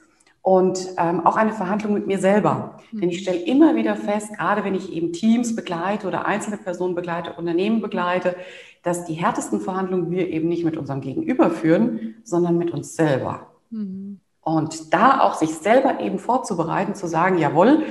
und 0.42 0.94
ähm, 0.96 1.26
auch 1.26 1.36
eine 1.36 1.52
Verhandlung 1.52 1.92
mit 1.92 2.06
mir 2.06 2.18
selber. 2.18 2.78
Mhm. 2.92 3.00
Denn 3.00 3.08
ich 3.10 3.20
stelle 3.20 3.38
immer 3.38 3.74
wieder 3.74 3.96
fest, 3.96 4.32
gerade 4.36 4.64
wenn 4.64 4.76
ich 4.76 4.92
eben 4.92 5.12
Teams 5.12 5.56
begleite 5.56 6.06
oder 6.06 6.24
einzelne 6.24 6.56
Personen 6.56 6.94
begleite, 6.94 7.32
Unternehmen 7.32 7.80
begleite, 7.80 8.36
dass 8.82 9.04
die 9.04 9.14
härtesten 9.14 9.60
Verhandlungen 9.60 10.10
wir 10.10 10.28
eben 10.28 10.48
nicht 10.48 10.64
mit 10.64 10.76
unserem 10.76 11.00
Gegenüber 11.00 11.50
führen, 11.50 12.16
sondern 12.24 12.58
mit 12.58 12.70
uns 12.72 12.96
selber. 12.96 13.46
Mhm. 13.70 14.20
Und 14.40 14.92
da 14.92 15.20
auch 15.20 15.34
sich 15.34 15.50
selber 15.50 16.00
eben 16.00 16.18
vorzubereiten, 16.18 16.96
zu 16.96 17.06
sagen, 17.06 17.38
jawohl, 17.38 17.84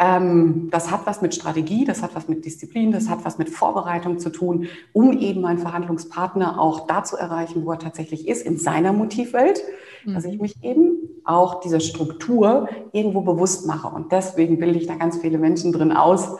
ähm, 0.00 0.68
das 0.70 0.90
hat 0.90 1.02
was 1.04 1.20
mit 1.20 1.34
Strategie, 1.34 1.84
das 1.84 2.02
hat 2.02 2.14
was 2.14 2.26
mit 2.26 2.46
Disziplin, 2.46 2.92
das 2.92 3.10
hat 3.10 3.26
was 3.26 3.36
mit 3.36 3.50
Vorbereitung 3.50 4.18
zu 4.18 4.30
tun, 4.30 4.68
um 4.94 5.18
eben 5.18 5.42
meinen 5.42 5.58
Verhandlungspartner 5.58 6.58
auch 6.58 6.86
da 6.86 7.04
zu 7.04 7.18
erreichen, 7.18 7.66
wo 7.66 7.72
er 7.72 7.78
tatsächlich 7.78 8.26
ist, 8.26 8.46
in 8.46 8.56
seiner 8.56 8.94
Motivwelt, 8.94 9.62
mhm. 10.04 10.14
dass 10.14 10.24
ich 10.24 10.40
mich 10.40 10.64
eben 10.64 10.96
auch 11.24 11.60
dieser 11.60 11.80
Struktur 11.80 12.68
irgendwo 12.92 13.20
bewusst 13.20 13.66
mache. 13.66 13.88
Und 13.88 14.12
deswegen 14.12 14.58
bilde 14.58 14.78
ich 14.78 14.86
da 14.86 14.94
ganz 14.94 15.18
viele 15.18 15.36
Menschen 15.36 15.72
drin 15.72 15.92
aus, 15.92 16.38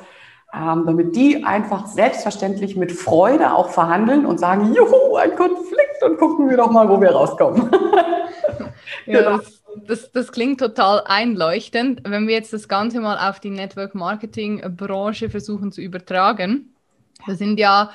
damit 0.52 1.16
die 1.16 1.44
einfach 1.44 1.87
selbstverständlich 1.87 2.76
mit 2.76 2.92
Freude 2.92 3.54
auch 3.54 3.71
verhandeln 3.71 4.26
und 4.26 4.38
sagen, 4.38 4.75
juhu, 4.75 5.16
ein 5.16 5.35
Konflikt 5.35 6.02
und 6.02 6.18
gucken 6.18 6.50
wir 6.50 6.56
doch 6.59 6.71
mal, 6.71 6.88
wo 6.88 7.00
wir 7.00 7.11
rauskommen. 7.11 7.71
ja, 9.06 9.21
genau. 9.21 9.38
das 9.38 9.62
das, 9.87 10.12
das 10.12 10.32
klingt 10.32 10.61
total 10.61 11.02
einleuchtend. 11.06 12.02
Wenn 12.04 12.26
wir 12.26 12.35
jetzt 12.35 12.52
das 12.52 12.68
Ganze 12.68 13.00
mal 13.00 13.28
auf 13.28 13.40
die 13.40 13.50
Network 13.50 13.94
Marketing 13.94 14.61
Branche 14.76 15.30
versuchen 15.30 15.73
zu 15.73 15.80
übertragen, 15.80 16.75
das 17.26 17.38
sind 17.38 17.59
ja 17.59 17.90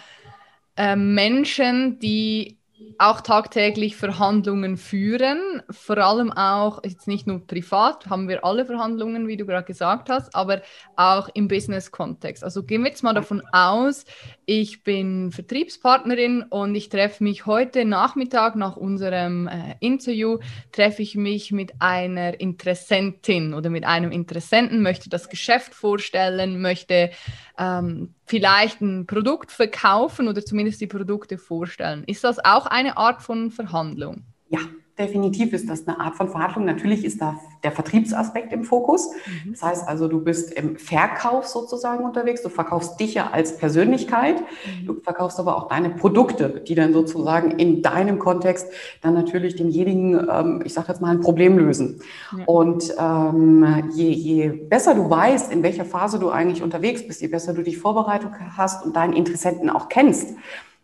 äh, 0.75 0.95
Menschen, 0.95 1.99
die 1.99 2.56
auch 2.99 3.21
tagtäglich 3.21 3.95
Verhandlungen 3.95 4.77
führen, 4.77 5.61
vor 5.69 5.97
allem 5.97 6.31
auch, 6.31 6.83
jetzt 6.83 7.07
nicht 7.07 7.27
nur 7.27 7.45
privat, 7.45 8.07
haben 8.07 8.27
wir 8.27 8.43
alle 8.43 8.65
Verhandlungen, 8.65 9.27
wie 9.27 9.37
du 9.37 9.45
gerade 9.45 9.65
gesagt 9.65 10.09
hast, 10.09 10.33
aber 10.35 10.61
auch 10.95 11.29
im 11.33 11.47
Business-Kontext. 11.47 12.43
Also 12.43 12.63
gehen 12.63 12.83
wir 12.83 12.89
jetzt 12.89 13.03
mal 13.03 13.13
davon 13.13 13.41
aus, 13.51 14.05
ich 14.45 14.83
bin 14.83 15.31
Vertriebspartnerin 15.31 16.43
und 16.43 16.75
ich 16.75 16.89
treffe 16.89 17.23
mich 17.23 17.45
heute 17.45 17.85
Nachmittag 17.85 18.55
nach 18.55 18.77
unserem 18.77 19.47
äh, 19.47 19.75
Interview, 19.79 20.39
treffe 20.71 21.01
ich 21.01 21.15
mich 21.15 21.51
mit 21.51 21.73
einer 21.79 22.39
Interessentin 22.39 23.53
oder 23.53 23.69
mit 23.69 23.85
einem 23.85 24.11
Interessenten, 24.11 24.81
möchte 24.81 25.09
das 25.09 25.29
Geschäft 25.29 25.73
vorstellen, 25.73 26.61
möchte 26.61 27.11
ähm, 27.57 28.15
vielleicht 28.27 28.81
ein 28.81 29.07
Produkt 29.07 29.51
verkaufen 29.51 30.27
oder 30.27 30.43
zumindest 30.45 30.81
die 30.81 30.87
Produkte 30.87 31.37
vorstellen. 31.37 32.03
Ist 32.05 32.23
das 32.23 32.43
auch 32.43 32.65
eine 32.65 32.97
Art 32.97 33.21
von 33.21 33.51
Verhandlung? 33.51 34.25
Ja, 34.49 34.59
definitiv 34.97 35.53
ist 35.53 35.69
das 35.69 35.87
eine 35.87 35.99
Art 35.99 36.15
von 36.15 36.29
Verhandlung. 36.29 36.65
Natürlich 36.65 37.05
ist 37.05 37.21
da 37.21 37.39
der 37.63 37.71
Vertriebsaspekt 37.71 38.51
im 38.51 38.63
Fokus. 38.63 39.09
Mhm. 39.11 39.51
Das 39.51 39.63
heißt 39.63 39.87
also, 39.87 40.07
du 40.07 40.23
bist 40.23 40.51
im 40.51 40.77
Verkauf 40.77 41.47
sozusagen 41.47 42.03
unterwegs. 42.03 42.41
Du 42.41 42.49
verkaufst 42.49 42.99
dich 42.99 43.13
ja 43.13 43.29
als 43.31 43.57
Persönlichkeit. 43.57 44.41
Mhm. 44.41 44.85
Du 44.85 44.93
verkaufst 45.01 45.39
aber 45.39 45.57
auch 45.57 45.67
deine 45.67 45.91
Produkte, 45.91 46.61
die 46.67 46.75
dann 46.75 46.93
sozusagen 46.93 47.51
in 47.51 47.81
deinem 47.81 48.19
Kontext 48.19 48.67
dann 49.01 49.13
natürlich 49.13 49.55
demjenigen, 49.55 50.27
ähm, 50.29 50.61
ich 50.65 50.73
sage 50.73 50.87
jetzt 50.89 51.01
mal, 51.01 51.11
ein 51.11 51.21
Problem 51.21 51.57
lösen. 51.57 52.01
Ja. 52.37 52.45
Und 52.45 52.93
ähm, 52.99 53.89
je, 53.93 54.09
je 54.09 54.47
besser 54.49 54.95
du 54.95 55.09
weißt, 55.09 55.51
in 55.51 55.63
welcher 55.63 55.85
Phase 55.85 56.19
du 56.19 56.29
eigentlich 56.29 56.63
unterwegs 56.63 57.05
bist, 57.05 57.21
je 57.21 57.27
besser 57.27 57.53
du 57.53 57.63
dich 57.63 57.77
vorbereitet 57.77 58.29
hast 58.55 58.85
und 58.85 58.95
deinen 58.95 59.13
Interessenten 59.13 59.69
auch 59.69 59.89
kennst, 59.89 60.35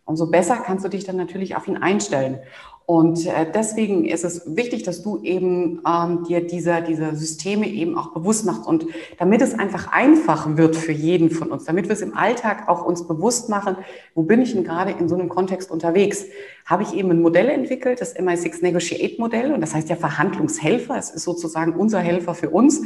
umso 0.05 0.29
besser 0.29 0.57
kannst 0.57 0.83
du 0.85 0.89
dich 0.89 1.05
dann 1.05 1.15
natürlich 1.15 1.55
auf 1.55 1.67
ihn 1.67 1.77
einstellen. 1.77 2.39
Und 2.85 3.25
äh, 3.25 3.49
deswegen 3.49 4.03
ist 4.03 4.25
es 4.25 4.57
wichtig, 4.57 4.83
dass 4.83 5.03
du 5.03 5.21
eben 5.23 5.81
ähm, 5.87 6.25
dir 6.25 6.45
dieser, 6.45 6.81
dieser 6.81 7.15
Systeme 7.15 7.67
eben 7.67 7.97
auch 7.97 8.13
bewusst 8.13 8.45
machst 8.45 8.67
und 8.67 8.85
damit 9.17 9.41
es 9.41 9.57
einfach 9.57 9.93
einfach 9.93 10.57
wird 10.57 10.75
für 10.75 10.91
jeden 10.91 11.29
von 11.31 11.49
uns, 11.49 11.63
damit 11.63 11.85
wir 11.85 11.93
es 11.93 12.01
im 12.01 12.17
Alltag 12.17 12.67
auch 12.67 12.85
uns 12.85 13.07
bewusst 13.07 13.47
machen, 13.47 13.77
wo 14.15 14.23
bin 14.23 14.41
ich 14.41 14.53
denn 14.53 14.65
gerade 14.65 14.91
in 14.91 15.07
so 15.07 15.15
einem 15.15 15.29
Kontext 15.29 15.71
unterwegs, 15.71 16.25
habe 16.65 16.83
ich 16.83 16.93
eben 16.93 17.09
ein 17.11 17.21
Modell 17.21 17.47
entwickelt, 17.47 18.01
das 18.01 18.17
MI6 18.17 18.61
Negotiate 18.61 19.15
Modell 19.17 19.53
und 19.53 19.61
das 19.61 19.73
heißt 19.73 19.87
ja 19.87 19.95
Verhandlungshelfer, 19.95 20.97
es 20.97 21.09
ist 21.09 21.23
sozusagen 21.23 21.73
unser 21.75 21.99
Helfer 21.99 22.35
für 22.35 22.49
uns, 22.49 22.81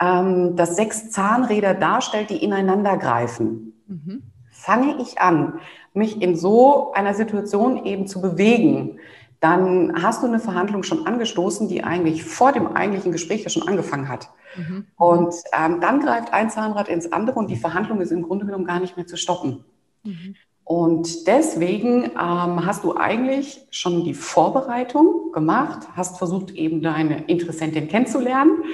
ähm, 0.00 0.56
das 0.56 0.76
sechs 0.76 1.10
Zahnräder 1.10 1.74
darstellt, 1.74 2.30
die 2.30 2.42
ineinander 2.42 2.96
greifen. 2.96 3.74
Mhm. 3.86 4.22
Fange 4.50 4.96
ich 5.00 5.20
an, 5.20 5.60
mich 5.92 6.20
in 6.20 6.36
so 6.36 6.92
einer 6.92 7.14
Situation 7.14 7.84
eben 7.84 8.06
zu 8.06 8.20
bewegen, 8.20 8.98
dann 9.40 10.02
hast 10.02 10.22
du 10.22 10.26
eine 10.26 10.40
Verhandlung 10.40 10.82
schon 10.82 11.06
angestoßen, 11.06 11.68
die 11.68 11.84
eigentlich 11.84 12.24
vor 12.24 12.52
dem 12.52 12.68
eigentlichen 12.68 13.12
Gespräch 13.12 13.42
ja 13.42 13.50
schon 13.50 13.68
angefangen 13.68 14.08
hat. 14.08 14.30
Mhm. 14.56 14.86
Und 14.96 15.34
ähm, 15.52 15.80
dann 15.80 16.00
greift 16.00 16.32
ein 16.32 16.50
Zahnrad 16.50 16.88
ins 16.88 17.12
andere 17.12 17.38
und 17.38 17.50
die 17.50 17.56
Verhandlung 17.56 18.00
ist 18.00 18.12
im 18.12 18.22
Grunde 18.22 18.46
genommen 18.46 18.64
gar 18.64 18.80
nicht 18.80 18.96
mehr 18.96 19.06
zu 19.06 19.16
stoppen. 19.16 19.64
Mhm. 20.04 20.34
Und 20.68 21.28
deswegen 21.28 22.06
ähm, 22.06 22.66
hast 22.66 22.82
du 22.82 22.96
eigentlich 22.96 23.60
schon 23.70 24.02
die 24.02 24.14
Vorbereitung 24.14 25.30
gemacht, 25.30 25.86
hast 25.94 26.18
versucht, 26.18 26.50
eben 26.50 26.82
deine 26.82 27.22
Interessentin 27.26 27.86
kennenzulernen. 27.86 28.64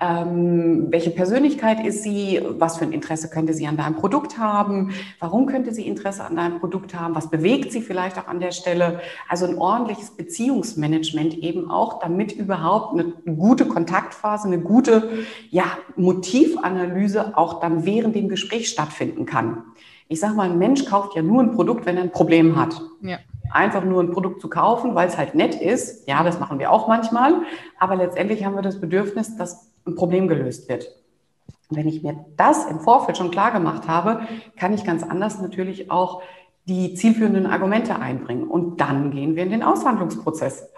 Ähm, 0.00 0.86
welche 0.88 1.10
Persönlichkeit 1.10 1.84
ist 1.84 2.04
sie? 2.04 2.40
Was 2.58 2.78
für 2.78 2.86
ein 2.86 2.92
Interesse 2.92 3.28
könnte 3.28 3.52
sie 3.52 3.66
an 3.66 3.76
deinem 3.76 3.96
Produkt 3.96 4.38
haben? 4.38 4.92
Warum 5.20 5.44
könnte 5.44 5.74
sie 5.74 5.86
Interesse 5.86 6.24
an 6.24 6.36
deinem 6.36 6.58
Produkt 6.58 6.94
haben? 6.94 7.14
Was 7.14 7.28
bewegt 7.28 7.70
sie 7.70 7.82
vielleicht 7.82 8.18
auch 8.18 8.28
an 8.28 8.40
der 8.40 8.52
Stelle? 8.52 9.02
Also 9.28 9.44
ein 9.44 9.58
ordentliches 9.58 10.12
Beziehungsmanagement 10.12 11.34
eben 11.34 11.70
auch, 11.70 11.98
damit 11.98 12.32
überhaupt 12.32 12.94
eine 12.94 13.12
gute 13.36 13.66
Kontaktphase, 13.66 14.46
eine 14.46 14.60
gute 14.60 15.10
ja, 15.50 15.66
Motivanalyse 15.96 17.36
auch 17.36 17.60
dann 17.60 17.84
während 17.84 18.16
dem 18.16 18.30
Gespräch 18.30 18.70
stattfinden 18.70 19.26
kann. 19.26 19.64
Ich 20.12 20.20
sage 20.20 20.34
mal, 20.34 20.50
ein 20.50 20.58
Mensch 20.58 20.84
kauft 20.84 21.16
ja 21.16 21.22
nur 21.22 21.42
ein 21.42 21.52
Produkt, 21.52 21.86
wenn 21.86 21.96
er 21.96 22.02
ein 22.02 22.12
Problem 22.12 22.56
hat. 22.56 22.78
Ja. 23.00 23.18
Einfach 23.50 23.82
nur 23.82 24.02
ein 24.02 24.10
Produkt 24.10 24.42
zu 24.42 24.48
kaufen, 24.48 24.94
weil 24.94 25.08
es 25.08 25.16
halt 25.16 25.34
nett 25.34 25.54
ist, 25.54 26.06
ja, 26.06 26.22
das 26.22 26.38
machen 26.38 26.58
wir 26.58 26.70
auch 26.70 26.86
manchmal, 26.86 27.42
aber 27.78 27.96
letztendlich 27.96 28.44
haben 28.44 28.54
wir 28.54 28.60
das 28.60 28.78
Bedürfnis, 28.78 29.38
dass 29.38 29.72
ein 29.86 29.94
Problem 29.94 30.28
gelöst 30.28 30.68
wird. 30.68 30.86
Und 31.70 31.78
wenn 31.78 31.88
ich 31.88 32.02
mir 32.02 32.26
das 32.36 32.66
im 32.66 32.80
Vorfeld 32.80 33.16
schon 33.16 33.30
klar 33.30 33.52
gemacht 33.52 33.88
habe, 33.88 34.20
kann 34.58 34.74
ich 34.74 34.84
ganz 34.84 35.02
anders 35.02 35.40
natürlich 35.40 35.90
auch 35.90 36.20
die 36.66 36.92
zielführenden 36.92 37.46
Argumente 37.46 37.98
einbringen. 37.98 38.48
Und 38.48 38.82
dann 38.82 39.12
gehen 39.12 39.34
wir 39.34 39.44
in 39.44 39.50
den 39.50 39.62
Aushandlungsprozess. 39.62 40.68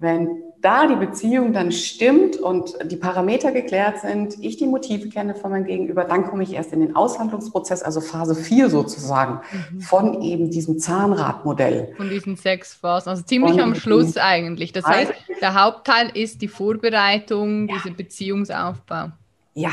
Wenn 0.00 0.42
da 0.60 0.86
die 0.86 0.96
Beziehung 0.96 1.52
dann 1.52 1.70
stimmt 1.70 2.36
und 2.36 2.74
die 2.90 2.96
Parameter 2.96 3.52
geklärt 3.52 4.00
sind, 4.00 4.36
ich 4.40 4.56
die 4.56 4.66
Motive 4.66 5.08
kenne 5.08 5.34
von 5.34 5.52
meinem 5.52 5.66
Gegenüber, 5.66 6.04
dann 6.04 6.24
komme 6.24 6.42
ich 6.42 6.54
erst 6.54 6.72
in 6.72 6.80
den 6.80 6.96
Aushandlungsprozess, 6.96 7.82
also 7.82 8.00
Phase 8.00 8.34
4 8.34 8.68
sozusagen, 8.68 9.40
mhm. 9.52 9.80
von 9.80 10.22
eben 10.22 10.50
diesem 10.50 10.78
Zahnradmodell. 10.78 11.94
Von 11.96 12.10
diesen 12.10 12.36
sechs 12.36 12.74
Phasen, 12.74 13.10
also 13.10 13.22
ziemlich 13.22 13.54
und 13.54 13.60
am 13.60 13.74
Schluss 13.74 14.16
eigentlich. 14.16 14.72
Das 14.72 14.84
heißt, 14.84 15.12
Der 15.40 15.54
Hauptteil 15.54 16.10
ist 16.14 16.42
die 16.42 16.48
Vorbereitung, 16.48 17.68
ja. 17.68 17.76
dieser 17.76 17.94
Beziehungsaufbau. 17.94 19.10
Ja, 19.54 19.70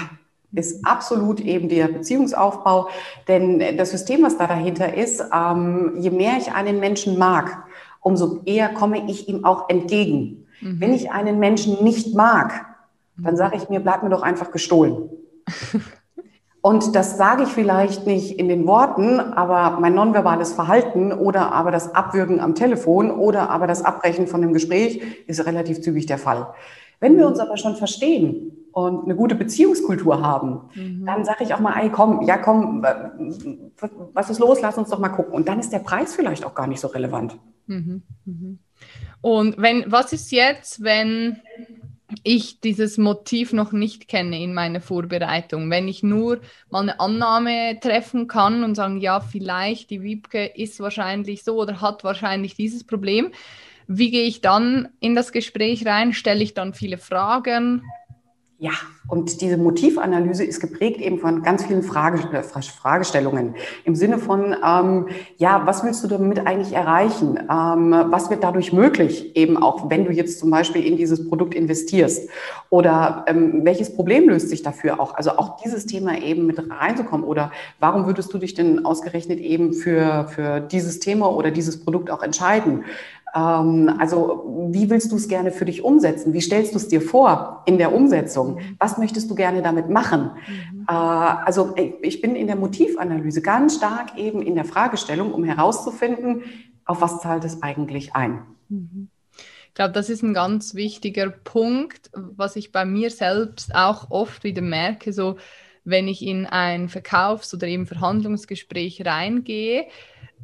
ist 0.53 0.85
absolut 0.85 1.41
eben 1.41 1.67
der 1.69 1.87
Beziehungsaufbau. 1.87 2.89
Denn 3.27 3.77
das 3.77 3.91
System, 3.91 4.23
was 4.23 4.37
da 4.37 4.47
dahinter 4.47 4.93
ist, 4.93 5.23
ähm, 5.33 5.93
je 5.97 6.11
mehr 6.11 6.37
ich 6.39 6.51
einen 6.51 6.79
Menschen 6.79 7.17
mag, 7.17 7.65
umso 8.05 8.41
eher 8.45 8.69
komme 8.69 9.09
ich 9.09 9.27
ihm 9.27 9.43
auch 9.45 9.67
entgegen. 9.67 10.45
Mhm. 10.61 10.79
Wenn 10.79 10.93
ich 10.93 11.11
einen 11.11 11.39
Menschen 11.39 11.83
nicht 11.83 12.13
mag, 12.13 12.65
dann 13.17 13.35
sage 13.35 13.57
ich 13.57 13.67
mir, 13.67 13.79
bleib 13.79 14.03
mir 14.03 14.09
doch 14.09 14.21
einfach 14.21 14.51
gestohlen. 14.51 15.09
Und 16.61 16.95
das 16.95 17.17
sage 17.17 17.43
ich 17.43 17.49
vielleicht 17.49 18.05
nicht 18.07 18.39
in 18.39 18.47
den 18.47 18.65
Worten, 18.67 19.19
aber 19.19 19.79
mein 19.79 19.93
nonverbales 19.93 20.53
Verhalten 20.53 21.13
oder 21.13 21.51
aber 21.51 21.71
das 21.71 21.93
Abwürgen 21.93 22.39
am 22.39 22.55
Telefon 22.55 23.11
oder 23.11 23.49
aber 23.49 23.67
das 23.67 23.85
Abbrechen 23.85 24.27
von 24.27 24.41
dem 24.41 24.53
Gespräch 24.53 25.01
ist 25.27 25.45
relativ 25.45 25.81
zügig 25.81 26.05
der 26.05 26.17
Fall. 26.17 26.47
Wenn 26.99 27.17
wir 27.17 27.27
uns 27.27 27.39
aber 27.39 27.57
schon 27.57 27.75
verstehen 27.75 28.64
und 28.75 29.05
eine 29.05 29.15
gute 29.15 29.35
Beziehungskultur 29.35 30.21
haben, 30.21 30.69
mhm. 30.75 31.05
dann 31.05 31.23
sage 31.23 31.45
ich 31.45 31.53
auch 31.53 31.61
mal, 31.61 31.81
ey, 31.81 31.89
komm, 31.89 32.23
ja, 32.23 32.37
komm, 32.37 32.83
was 34.13 34.29
ist 34.29 34.39
los? 34.39 34.59
Lass 34.61 34.77
uns 34.77 34.89
doch 34.89 34.99
mal 34.99 35.07
gucken. 35.07 35.33
Und 35.33 35.47
dann 35.47 35.61
ist 35.61 35.71
der 35.71 35.79
Preis 35.79 36.13
vielleicht 36.13 36.43
auch 36.43 36.53
gar 36.53 36.67
nicht 36.67 36.81
so 36.81 36.89
relevant. 36.89 37.37
Mhm. 37.67 38.03
Mhm. 38.25 38.59
Und 39.21 39.57
wenn, 39.57 39.89
was 39.89 40.11
ist 40.11 40.29
jetzt, 40.33 40.83
wenn 40.83 41.37
ich 42.23 42.59
dieses 42.59 42.97
Motiv 42.97 43.53
noch 43.53 43.71
nicht 43.71 44.09
kenne 44.09 44.43
in 44.43 44.53
meiner 44.53 44.79
Vorbereitung. 44.79 45.71
Wenn 45.71 45.87
ich 45.87 46.03
nur 46.03 46.39
mal 46.69 46.81
eine 46.83 46.99
Annahme 46.99 47.79
treffen 47.81 48.27
kann 48.27 48.63
und 48.63 48.75
sagen, 48.75 48.99
ja, 48.99 49.21
vielleicht 49.21 49.89
die 49.89 50.03
Wiebke 50.03 50.45
ist 50.45 50.79
wahrscheinlich 50.81 51.43
so 51.43 51.59
oder 51.59 51.81
hat 51.81 52.03
wahrscheinlich 52.03 52.55
dieses 52.55 52.83
Problem, 52.83 53.31
wie 53.87 54.11
gehe 54.11 54.25
ich 54.25 54.41
dann 54.41 54.89
in 54.99 55.15
das 55.15 55.31
Gespräch 55.31 55.85
rein? 55.87 56.13
Stelle 56.13 56.43
ich 56.43 56.53
dann 56.53 56.73
viele 56.73 56.97
Fragen? 56.97 57.81
Ja, 58.57 58.71
und 59.09 59.41
diese 59.41 59.57
Motivanalyse 59.57 60.45
ist 60.45 60.61
geprägt 60.61 61.01
eben 61.01 61.19
von 61.19 61.43
ganz 61.43 61.65
vielen 61.65 61.83
Frage, 61.83 62.19
äh, 62.31 62.41
Fragestellungen 62.41 63.53
im 63.83 63.95
Sinne 63.95 64.17
von, 64.17 64.55
ähm, 64.65 65.07
ja, 65.35 65.63
was 65.65 65.83
willst 65.83 66.01
du 66.05 66.07
damit 66.07 66.47
eigentlich 66.47 66.71
erreichen? 66.71 67.37
Ähm, 67.37 67.93
was 68.11 68.29
wird 68.29 68.45
dadurch 68.45 68.71
möglich, 68.71 69.35
eben 69.35 69.61
auch 69.61 69.89
wenn 69.89 70.05
du 70.05 70.11
jetzt 70.11 70.39
zum 70.39 70.51
Beispiel 70.51 70.85
in 70.85 70.95
dieses 70.95 71.27
Produkt 71.27 71.53
investierst? 71.53 72.29
Oder 72.69 73.25
ähm, 73.27 73.65
welches 73.65 73.93
Problem 73.93 74.29
löst 74.29 74.47
sich 74.47 74.63
dafür 74.63 75.01
auch? 75.01 75.15
Also 75.15 75.31
auch 75.31 75.57
dieses 75.57 75.85
Thema 75.85 76.17
eben 76.17 76.45
mit 76.45 76.57
reinzukommen. 76.57 77.25
Oder 77.25 77.51
warum 77.81 78.05
würdest 78.05 78.33
du 78.33 78.37
dich 78.37 78.53
denn 78.53 78.85
ausgerechnet 78.85 79.39
eben 79.39 79.73
für, 79.73 80.29
für 80.29 80.61
dieses 80.61 81.01
Thema 81.01 81.29
oder 81.29 81.51
dieses 81.51 81.83
Produkt 81.83 82.09
auch 82.09 82.23
entscheiden? 82.23 82.85
Ähm, 83.35 83.93
also 83.99 84.69
wie 84.71 84.89
willst 84.89 85.11
du 85.11 85.17
es 85.17 85.27
gerne 85.27 85.51
für 85.51 85.65
dich 85.65 85.83
umsetzen? 85.83 86.33
Wie 86.33 86.41
stellst 86.41 86.73
du 86.73 86.77
es 86.77 86.87
dir 86.87 87.01
vor 87.01 87.63
in 87.65 87.77
der 87.77 87.93
Umsetzung? 87.93 88.55
Mhm. 88.55 88.75
Was 88.79 88.97
möchtest 88.97 89.29
du 89.29 89.35
gerne 89.35 89.61
damit 89.61 89.89
machen? 89.89 90.31
Mhm. 90.47 90.85
Äh, 90.87 90.91
also 90.93 91.75
ich 92.01 92.21
bin 92.21 92.35
in 92.35 92.47
der 92.47 92.55
Motivanalyse 92.55 93.41
ganz 93.41 93.75
stark 93.75 94.17
eben 94.17 94.41
in 94.41 94.55
der 94.55 94.65
Fragestellung, 94.65 95.33
um 95.33 95.43
herauszufinden, 95.43 96.43
auf 96.85 97.01
was 97.01 97.19
zahlt 97.19 97.43
es 97.43 97.61
eigentlich 97.61 98.15
ein. 98.15 98.41
Mhm. 98.69 99.09
Ich 99.67 99.73
glaube, 99.73 99.91
das 99.91 100.09
ist 100.09 100.23
ein 100.23 100.33
ganz 100.33 100.73
wichtiger 100.73 101.29
Punkt, 101.29 102.09
was 102.13 102.55
ich 102.55 102.71
bei 102.71 102.85
mir 102.85 103.09
selbst 103.09 103.75
auch 103.75 104.09
oft 104.09 104.45
wieder 104.45 104.61
merke, 104.61 105.11
so 105.11 105.35
wenn 105.83 106.07
ich 106.07 106.25
in 106.25 106.45
ein 106.45 106.87
Verkaufs- 106.87 107.53
oder 107.53 107.67
eben 107.67 107.85
Verhandlungsgespräch 107.85 109.05
reingehe, 109.05 109.85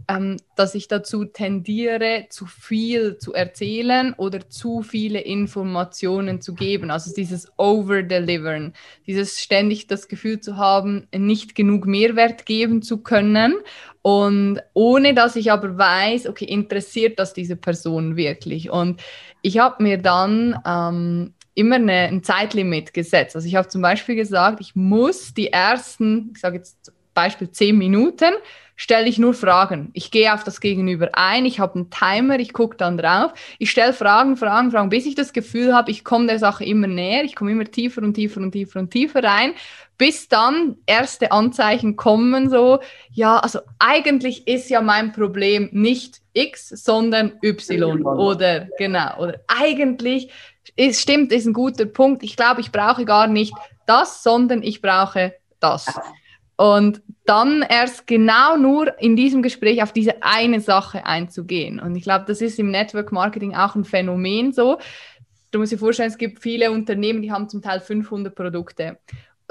ähm, 0.08 0.38
dass 0.56 0.76
ich 0.76 0.88
dazu 0.88 1.26
tendiere, 1.26 2.26
zu 2.30 2.46
viel 2.46 3.18
zu 3.18 3.34
erzählen 3.34 4.14
oder 4.14 4.50
zu 4.50 4.82
viele 4.82 5.20
Informationen 5.20 6.42
zu 6.42 6.54
geben. 6.54 6.92
Also 6.92 7.14
dieses 7.14 7.52
Over-Delivern, 7.58 8.74
dieses 9.08 9.40
ständig 9.42 9.88
das 9.88 10.08
Gefühl 10.08 10.40
zu 10.40 10.58
haben, 10.58 11.08
nicht 11.16 11.56
genug 11.56 11.86
Mehrwert 11.86 12.46
geben 12.46 12.82
zu 12.82 12.98
können. 13.00 13.56
Und 14.02 14.60
ohne 14.74 15.14
dass 15.14 15.36
ich 15.36 15.52
aber 15.52 15.78
weiß, 15.78 16.28
okay, 16.28 16.46
interessiert 16.46 17.20
das 17.20 17.34
diese 17.34 17.56
Person 17.56 18.16
wirklich? 18.16 18.70
Und 18.70 19.02
ich 19.42 19.60
habe 19.60 19.84
mir 19.84 19.98
dann 19.98 20.60
ähm, 20.66 21.34
immer 21.54 21.76
eine, 21.76 22.08
ein 22.08 22.24
Zeitlimit 22.24 22.94
gesetzt. 22.94 23.36
Also 23.36 23.48
ich 23.48 23.56
habe 23.56 23.68
zum 23.68 23.82
Beispiel 23.82 24.16
gesagt, 24.16 24.62
ich 24.62 24.76
muss 24.76 25.34
die 25.34 25.52
ersten, 25.52 26.32
ich 26.34 26.40
sage 26.40 26.58
jetzt 26.58 26.92
Beispiel 27.14 27.52
zehn 27.52 27.78
Minuten, 27.78 28.34
stelle 28.76 29.08
ich 29.08 29.20
nur 29.20 29.36
Fragen. 29.36 29.92
Ich 29.94 30.10
gehe 30.10 30.34
auf 30.34 30.44
das 30.44 30.60
Gegenüber 30.60 31.10
ein, 31.14 31.46
ich 31.46 31.60
habe 31.60 31.76
einen 31.76 31.92
Timer, 31.92 32.40
ich 32.40 32.52
gucke 32.52 32.78
dann 32.78 32.98
drauf, 32.98 33.32
ich 33.60 33.70
stelle 33.70 33.94
Fragen, 33.94 34.38
Fragen, 34.38 34.72
Fragen, 34.72 34.90
bis 34.90 35.06
ich 35.06 35.14
das 35.14 35.34
Gefühl 35.34 35.76
habe, 35.76 35.92
ich 35.92 36.04
komme 36.04 36.26
der 36.26 36.40
Sache 36.40 36.66
immer 36.66 36.88
näher, 36.88 37.24
ich 37.24 37.36
komme 37.36 37.52
immer 37.52 37.66
tiefer 37.66 38.02
und 38.02 38.16
tiefer 38.16 38.42
und 38.42 38.54
tiefer 38.54 38.80
und 38.80 38.90
tiefer 38.90 39.24
rein, 39.24 39.54
bis 40.00 40.28
dann 40.30 40.78
erste 40.88 41.32
Anzeichen 41.32 41.96
kommen, 41.96 42.50
so, 42.50 42.80
ja, 43.12 43.38
also 43.38 43.60
eigentlich 43.78 44.48
ist 44.48 44.70
ja 44.72 44.82
mein 44.82 45.12
Problem 45.12 45.70
nicht 45.72 46.22
X, 46.34 46.70
sondern 46.70 47.34
Y 47.44 48.04
oder 48.04 48.68
genau, 48.80 49.20
oder 49.20 49.42
eigentlich 49.48 50.32
ist, 50.76 51.02
stimmt, 51.02 51.32
ist 51.32 51.46
ein 51.46 51.54
guter 51.54 51.86
Punkt. 51.86 52.24
Ich 52.24 52.36
glaube, 52.36 52.62
ich 52.62 52.72
brauche 52.72 53.06
gar 53.06 53.28
nicht 53.28 53.54
das, 53.86 54.24
sondern 54.24 54.64
ich 54.64 54.82
brauche 54.82 55.36
das. 55.60 55.86
Und 56.62 57.02
dann 57.26 57.66
erst 57.68 58.06
genau 58.06 58.56
nur 58.56 59.00
in 59.02 59.16
diesem 59.16 59.42
Gespräch 59.42 59.82
auf 59.82 59.94
diese 59.94 60.22
eine 60.22 60.60
Sache 60.60 61.08
einzugehen. 61.08 61.80
Und 61.80 61.96
ich 61.96 62.04
glaube, 62.04 62.26
das 62.28 62.40
ist 62.40 62.60
im 62.60 62.70
Network 62.70 63.12
Marketing 63.12 63.56
auch 63.56 63.74
ein 63.74 63.84
Phänomen 63.84 64.54
so. 64.54 64.78
Du 65.50 65.58
musst 65.58 65.72
dir 65.72 65.80
vorstellen, 65.80 66.12
es 66.12 66.20
gibt 66.20 66.40
viele 66.40 66.70
Unternehmen, 66.70 67.24
die 67.24 67.32
haben 67.32 67.50
zum 67.50 67.64
Teil 67.64 67.80
500 67.80 68.36
Produkte. 68.36 69.00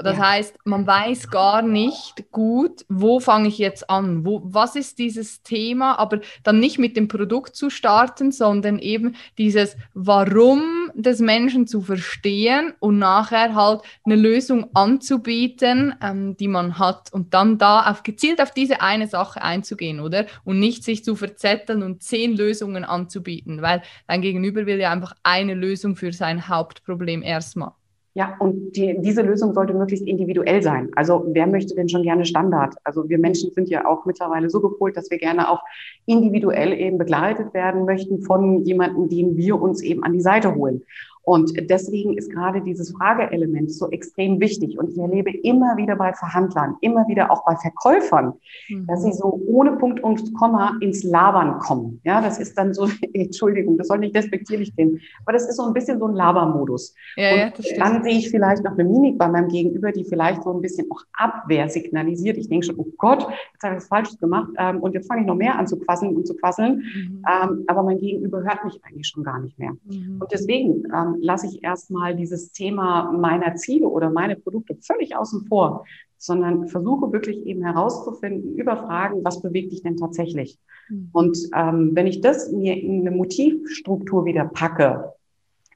Das 0.01 0.17
ja. 0.17 0.29
heißt, 0.29 0.57
man 0.65 0.85
weiß 0.85 1.29
gar 1.29 1.61
nicht 1.61 2.31
gut, 2.31 2.85
wo 2.89 3.19
fange 3.19 3.47
ich 3.47 3.57
jetzt 3.57 3.89
an, 3.89 4.25
wo, 4.25 4.41
was 4.43 4.75
ist 4.75 4.99
dieses 4.99 5.43
Thema, 5.43 5.97
aber 5.99 6.21
dann 6.43 6.59
nicht 6.59 6.79
mit 6.79 6.97
dem 6.97 7.07
Produkt 7.07 7.55
zu 7.55 7.69
starten, 7.69 8.31
sondern 8.31 8.79
eben 8.79 9.15
dieses 9.37 9.77
Warum 9.93 10.91
des 10.93 11.19
Menschen 11.19 11.67
zu 11.67 11.81
verstehen 11.81 12.73
und 12.79 12.99
nachher 12.99 13.55
halt 13.55 13.81
eine 14.03 14.15
Lösung 14.15 14.69
anzubieten, 14.73 15.95
ähm, 16.01 16.37
die 16.37 16.47
man 16.47 16.79
hat 16.79 17.11
und 17.13 17.33
dann 17.33 17.57
da 17.57 17.89
auf, 17.89 18.03
gezielt 18.03 18.41
auf 18.41 18.51
diese 18.51 18.81
eine 18.81 19.07
Sache 19.07 19.41
einzugehen, 19.41 19.99
oder? 19.99 20.25
Und 20.43 20.59
nicht 20.59 20.83
sich 20.83 21.03
zu 21.03 21.15
verzetteln 21.15 21.83
und 21.83 22.03
zehn 22.03 22.35
Lösungen 22.35 22.83
anzubieten, 22.83 23.61
weil 23.61 23.81
dein 24.07 24.21
Gegenüber 24.21 24.65
will 24.65 24.79
ja 24.79 24.91
einfach 24.91 25.13
eine 25.23 25.53
Lösung 25.53 25.95
für 25.95 26.11
sein 26.13 26.47
Hauptproblem 26.47 27.23
erstmal. 27.23 27.71
Ja, 28.13 28.35
und 28.39 28.75
die, 28.75 28.97
diese 28.99 29.21
Lösung 29.21 29.53
sollte 29.53 29.73
möglichst 29.73 30.05
individuell 30.05 30.61
sein. 30.61 30.89
Also 30.95 31.23
wer 31.29 31.47
möchte 31.47 31.75
denn 31.75 31.87
schon 31.87 32.03
gerne 32.03 32.25
Standard? 32.25 32.75
Also 32.83 33.07
wir 33.07 33.17
Menschen 33.17 33.51
sind 33.51 33.69
ja 33.69 33.85
auch 33.85 34.05
mittlerweile 34.05 34.49
so 34.49 34.59
gepolt, 34.59 34.97
dass 34.97 35.09
wir 35.09 35.17
gerne 35.17 35.49
auch 35.49 35.61
individuell 36.05 36.73
eben 36.73 36.97
begleitet 36.97 37.53
werden 37.53 37.85
möchten 37.85 38.21
von 38.21 38.65
jemandem, 38.65 39.07
den 39.07 39.37
wir 39.37 39.61
uns 39.61 39.81
eben 39.81 40.03
an 40.03 40.11
die 40.11 40.21
Seite 40.21 40.55
holen. 40.55 40.83
Und 41.23 41.53
deswegen 41.69 42.17
ist 42.17 42.31
gerade 42.31 42.61
dieses 42.61 42.91
Frageelement 42.91 43.71
so 43.71 43.89
extrem 43.91 44.39
wichtig. 44.39 44.77
Und 44.79 44.89
ich 44.89 44.97
erlebe 44.97 45.31
immer 45.43 45.77
wieder 45.77 45.95
bei 45.95 46.13
Verhandlern, 46.13 46.75
immer 46.81 47.07
wieder 47.07 47.31
auch 47.31 47.45
bei 47.45 47.55
Verkäufern, 47.55 48.33
mhm. 48.69 48.87
dass 48.87 49.03
sie 49.03 49.13
so 49.13 49.39
ohne 49.45 49.73
Punkt 49.73 50.03
und 50.03 50.33
Komma 50.33 50.77
ins 50.81 51.03
Labern 51.03 51.59
kommen. 51.59 52.01
Ja, 52.03 52.21
das 52.21 52.39
ist 52.39 52.57
dann 52.57 52.73
so, 52.73 52.87
Entschuldigung, 53.13 53.77
das 53.77 53.87
soll 53.87 53.99
nicht 53.99 54.15
despektierlich 54.15 54.75
klingen, 54.75 54.99
aber 55.23 55.33
das 55.33 55.47
ist 55.47 55.57
so 55.57 55.63
ein 55.63 55.73
bisschen 55.73 55.99
so 55.99 56.07
ein 56.07 56.15
Labermodus. 56.15 56.95
Ja, 57.15 57.35
ja, 57.35 57.53
dann 57.77 58.03
sehe 58.03 58.17
ich 58.17 58.29
vielleicht 58.29 58.63
noch 58.63 58.73
eine 58.73 58.83
Mimik 58.83 59.17
bei 59.17 59.27
meinem 59.27 59.47
Gegenüber, 59.47 59.91
die 59.91 60.03
vielleicht 60.03 60.43
so 60.43 60.53
ein 60.53 60.61
bisschen 60.61 60.87
auch 60.89 61.03
Abwehr 61.13 61.69
signalisiert. 61.69 62.37
Ich 62.37 62.49
denke 62.49 62.65
schon, 62.65 62.75
oh 62.77 62.87
Gott, 62.97 63.27
jetzt 63.53 63.63
habe 63.63 63.75
ich 63.75 63.81
was 63.81 63.87
Falsches 63.87 64.17
gemacht 64.17 64.49
ähm, 64.57 64.79
und 64.79 64.93
jetzt 64.93 65.07
fange 65.07 65.21
ich 65.21 65.27
noch 65.27 65.35
mehr 65.35 65.57
an 65.57 65.67
zu 65.67 65.77
quasseln 65.79 66.15
und 66.15 66.25
zu 66.25 66.35
quasseln. 66.35 66.77
Mhm. 66.77 67.23
Ähm, 67.27 67.63
aber 67.67 67.83
mein 67.83 67.99
Gegenüber 67.99 68.43
hört 68.43 68.65
mich 68.65 68.79
eigentlich 68.83 69.07
schon 69.07 69.23
gar 69.23 69.39
nicht 69.39 69.57
mehr. 69.59 69.71
Mhm. 69.85 70.17
Und 70.19 70.31
deswegen 70.31 70.83
ähm, 70.93 71.10
lasse 71.19 71.47
ich 71.47 71.63
erstmal 71.63 72.15
dieses 72.15 72.51
Thema 72.51 73.11
meiner 73.11 73.55
Ziele 73.55 73.87
oder 73.87 74.09
meine 74.09 74.35
Produkte 74.35 74.75
völlig 74.75 75.15
außen 75.15 75.47
vor, 75.47 75.85
sondern 76.17 76.67
versuche 76.67 77.11
wirklich 77.11 77.45
eben 77.45 77.63
herauszufinden 77.63 78.55
über 78.55 78.77
Fragen, 78.77 79.23
was 79.23 79.41
bewegt 79.41 79.71
dich 79.71 79.81
denn 79.81 79.97
tatsächlich? 79.97 80.59
Mhm. 80.89 81.09
Und 81.11 81.37
ähm, 81.55 81.91
wenn 81.93 82.07
ich 82.07 82.21
das 82.21 82.51
mir 82.51 82.75
in 82.75 83.01
eine 83.01 83.15
Motivstruktur 83.15 84.25
wieder 84.25 84.45
packe, 84.45 85.13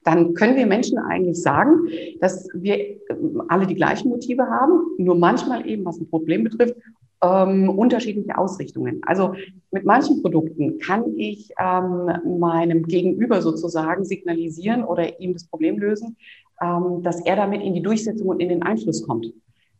dann 0.06 0.34
können 0.34 0.56
wir 0.56 0.66
Menschen 0.66 0.98
eigentlich 0.98 1.42
sagen, 1.42 1.88
dass 2.20 2.48
wir 2.54 2.78
ähm, 3.10 3.42
alle 3.48 3.66
die 3.66 3.74
gleichen 3.74 4.08
Motive 4.08 4.46
haben, 4.46 4.80
nur 4.98 5.16
manchmal 5.16 5.68
eben, 5.68 5.84
was 5.84 6.00
ein 6.00 6.08
Problem 6.08 6.44
betrifft, 6.44 6.76
ähm, 7.22 7.68
unterschiedliche 7.68 8.38
Ausrichtungen. 8.38 9.00
Also 9.04 9.34
mit 9.72 9.84
manchen 9.84 10.22
Produkten 10.22 10.78
kann 10.78 11.16
ich 11.16 11.50
ähm, 11.60 12.38
meinem 12.38 12.84
Gegenüber 12.84 13.42
sozusagen 13.42 14.04
signalisieren 14.04 14.84
oder 14.84 15.18
ihm 15.18 15.32
das 15.32 15.44
Problem 15.44 15.78
lösen, 15.78 16.16
ähm, 16.62 17.02
dass 17.02 17.20
er 17.26 17.34
damit 17.34 17.62
in 17.62 17.74
die 17.74 17.82
Durchsetzung 17.82 18.28
und 18.28 18.40
in 18.40 18.48
den 18.48 18.62
Einfluss 18.62 19.02
kommt, 19.02 19.26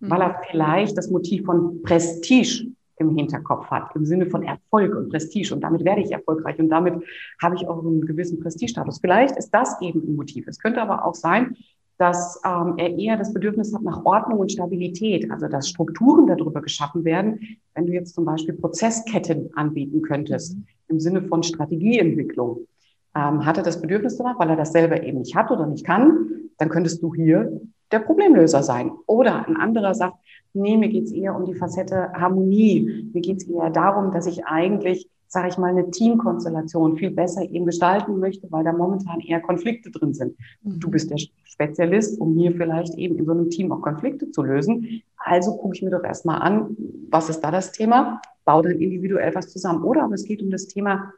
mhm. 0.00 0.10
weil 0.10 0.22
er 0.22 0.40
vielleicht 0.50 0.98
das 0.98 1.08
Motiv 1.08 1.44
von 1.44 1.82
Prestige 1.82 2.66
im 2.98 3.16
Hinterkopf 3.16 3.66
hat, 3.66 3.94
im 3.94 4.04
Sinne 4.04 4.26
von 4.26 4.42
Erfolg 4.42 4.94
und 4.94 5.11
Prestige. 5.11 5.54
Und 5.54 5.61
damit 5.62 5.85
werde 5.85 6.02
ich 6.02 6.12
erfolgreich 6.12 6.59
und 6.59 6.68
damit 6.68 6.94
habe 7.42 7.56
ich 7.56 7.68
auch 7.68 7.85
einen 7.85 8.06
gewissen 8.06 8.40
Prestigestatus. 8.40 8.98
Vielleicht 9.00 9.37
ist 9.37 9.50
das 9.50 9.80
eben 9.80 10.00
ein 10.00 10.16
Motiv. 10.16 10.46
Es 10.48 10.59
könnte 10.59 10.80
aber 10.80 11.04
auch 11.04 11.14
sein, 11.14 11.56
dass 11.98 12.40
ähm, 12.44 12.74
er 12.76 12.96
eher 12.98 13.16
das 13.16 13.32
Bedürfnis 13.32 13.74
hat 13.74 13.82
nach 13.82 14.04
Ordnung 14.04 14.40
und 14.40 14.52
Stabilität, 14.52 15.30
also 15.30 15.48
dass 15.48 15.68
Strukturen 15.68 16.26
darüber 16.26 16.61
geschaffen 16.61 17.04
werden, 17.04 17.40
wenn 17.74 17.87
du 17.87 17.92
jetzt 17.92 18.14
zum 18.14 18.24
Beispiel 18.24 18.54
Prozessketten 18.54 19.50
anbieten 19.54 20.02
könntest, 20.02 20.56
mhm. 20.56 20.66
im 20.88 21.00
Sinne 21.00 21.22
von 21.22 21.42
Strategieentwicklung. 21.42 22.66
Ähm, 23.14 23.46
hat 23.46 23.56
er 23.56 23.62
das 23.62 23.80
Bedürfnis 23.80 24.18
danach, 24.18 24.38
weil 24.38 24.50
er 24.50 24.56
das 24.56 24.72
selber 24.72 25.02
eben 25.02 25.18
nicht 25.18 25.35
hat 25.35 25.50
oder 25.50 25.66
nicht 25.66 25.87
kann, 25.87 26.30
dann 26.59 26.68
könntest 26.68 27.02
du 27.02 27.14
hier 27.14 27.61
der 27.92 28.01
Problemlöser 28.01 28.62
sein. 28.62 28.92
Oder 29.07 29.46
ein 29.46 29.57
anderer 29.57 29.94
sagt, 29.94 30.16
nee, 30.55 30.77
mir 30.77 30.88
geht's 30.88 31.12
eher 31.12 31.37
um 31.37 31.44
die 31.44 31.55
Facette 31.55 32.12
Harmonie. 32.12 33.11
Mir 33.12 33.20
geht's 33.20 33.44
eher 33.44 33.70
darum, 33.70 34.12
dass 34.12 34.27
ich 34.27 34.44
eigentlich 34.46 35.09
sage 35.29 35.49
ich 35.49 35.59
mal, 35.59 35.70
eine 35.70 35.90
Teamkonstellation 35.90 36.96
viel 36.96 37.11
besser 37.11 37.42
eben 37.42 37.66
gestalten 37.66 38.18
möchte, 38.18 38.51
weil 38.51 38.64
da 38.64 38.72
momentan 38.72 39.20
eher 39.20 39.40
Konflikte 39.40 39.90
drin 39.90 40.14
sind. 40.14 40.37
Du 40.62 40.87
mhm. 40.87 40.90
bist 40.90 41.11
der 41.11 41.18
Spezialist, 41.44 42.20
um 42.20 42.35
hier 42.35 42.53
vielleicht 42.53 42.94
eben 42.94 43.18
in 43.18 43.27
so 43.27 43.33
einem 43.33 43.51
Team 43.51 43.72
auch 43.72 43.83
Konflikte 43.83 44.31
zu 44.31 44.42
lösen. 44.42 45.03
Also 45.16 45.57
gucke 45.57 45.75
ich 45.75 45.83
mir 45.83 45.90
doch 45.90 46.05
erstmal 46.05 46.40
an, 46.40 46.77
was 47.11 47.29
ist 47.29 47.40
da 47.40 47.51
das 47.51 47.72
Thema, 47.72 48.20
baue 48.44 48.62
dann 48.62 48.81
individuell 48.81 49.35
was 49.35 49.49
zusammen. 49.49 49.83
Oder 49.83 50.05
aber 50.05 50.14
es 50.14 50.25
geht 50.25 50.42
um 50.42 50.51
das 50.51 50.68
Thema 50.68 51.12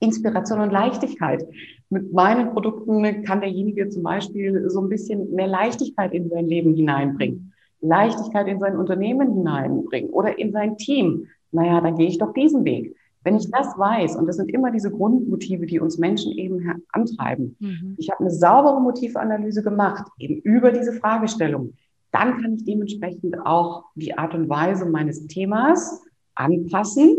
Inspiration 0.00 0.60
und 0.60 0.70
Leichtigkeit. 0.72 1.46
Mit 1.90 2.12
meinen 2.12 2.50
Produkten 2.50 3.24
kann 3.24 3.40
derjenige 3.40 3.88
zum 3.88 4.02
Beispiel 4.02 4.68
so 4.68 4.80
ein 4.80 4.88
bisschen 4.88 5.34
mehr 5.34 5.46
Leichtigkeit 5.46 6.12
in 6.12 6.28
sein 6.28 6.46
Leben 6.46 6.74
hineinbringen. 6.74 7.52
Leichtigkeit 7.80 8.48
in 8.48 8.58
sein 8.58 8.76
Unternehmen 8.76 9.34
hineinbringen 9.34 10.10
oder 10.10 10.38
in 10.38 10.52
sein 10.52 10.76
Team. 10.76 11.26
Naja, 11.52 11.80
dann 11.80 11.96
gehe 11.96 12.08
ich 12.08 12.18
doch 12.18 12.32
diesen 12.32 12.64
Weg. 12.64 12.94
Wenn 13.22 13.36
ich 13.36 13.50
das 13.50 13.78
weiß, 13.78 14.16
und 14.16 14.26
das 14.26 14.36
sind 14.36 14.50
immer 14.50 14.70
diese 14.70 14.90
Grundmotive, 14.90 15.66
die 15.66 15.78
uns 15.78 15.98
Menschen 15.98 16.32
eben 16.32 16.82
antreiben, 16.92 17.56
mhm. 17.58 17.94
ich 17.98 18.10
habe 18.10 18.20
eine 18.20 18.30
saubere 18.30 18.80
Motivanalyse 18.80 19.62
gemacht, 19.62 20.06
eben 20.18 20.40
über 20.40 20.72
diese 20.72 20.92
Fragestellung, 20.94 21.74
dann 22.12 22.40
kann 22.40 22.54
ich 22.54 22.64
dementsprechend 22.64 23.38
auch 23.44 23.84
die 23.94 24.16
Art 24.16 24.34
und 24.34 24.48
Weise 24.48 24.86
meines 24.86 25.26
Themas 25.26 26.02
anpassen, 26.34 27.16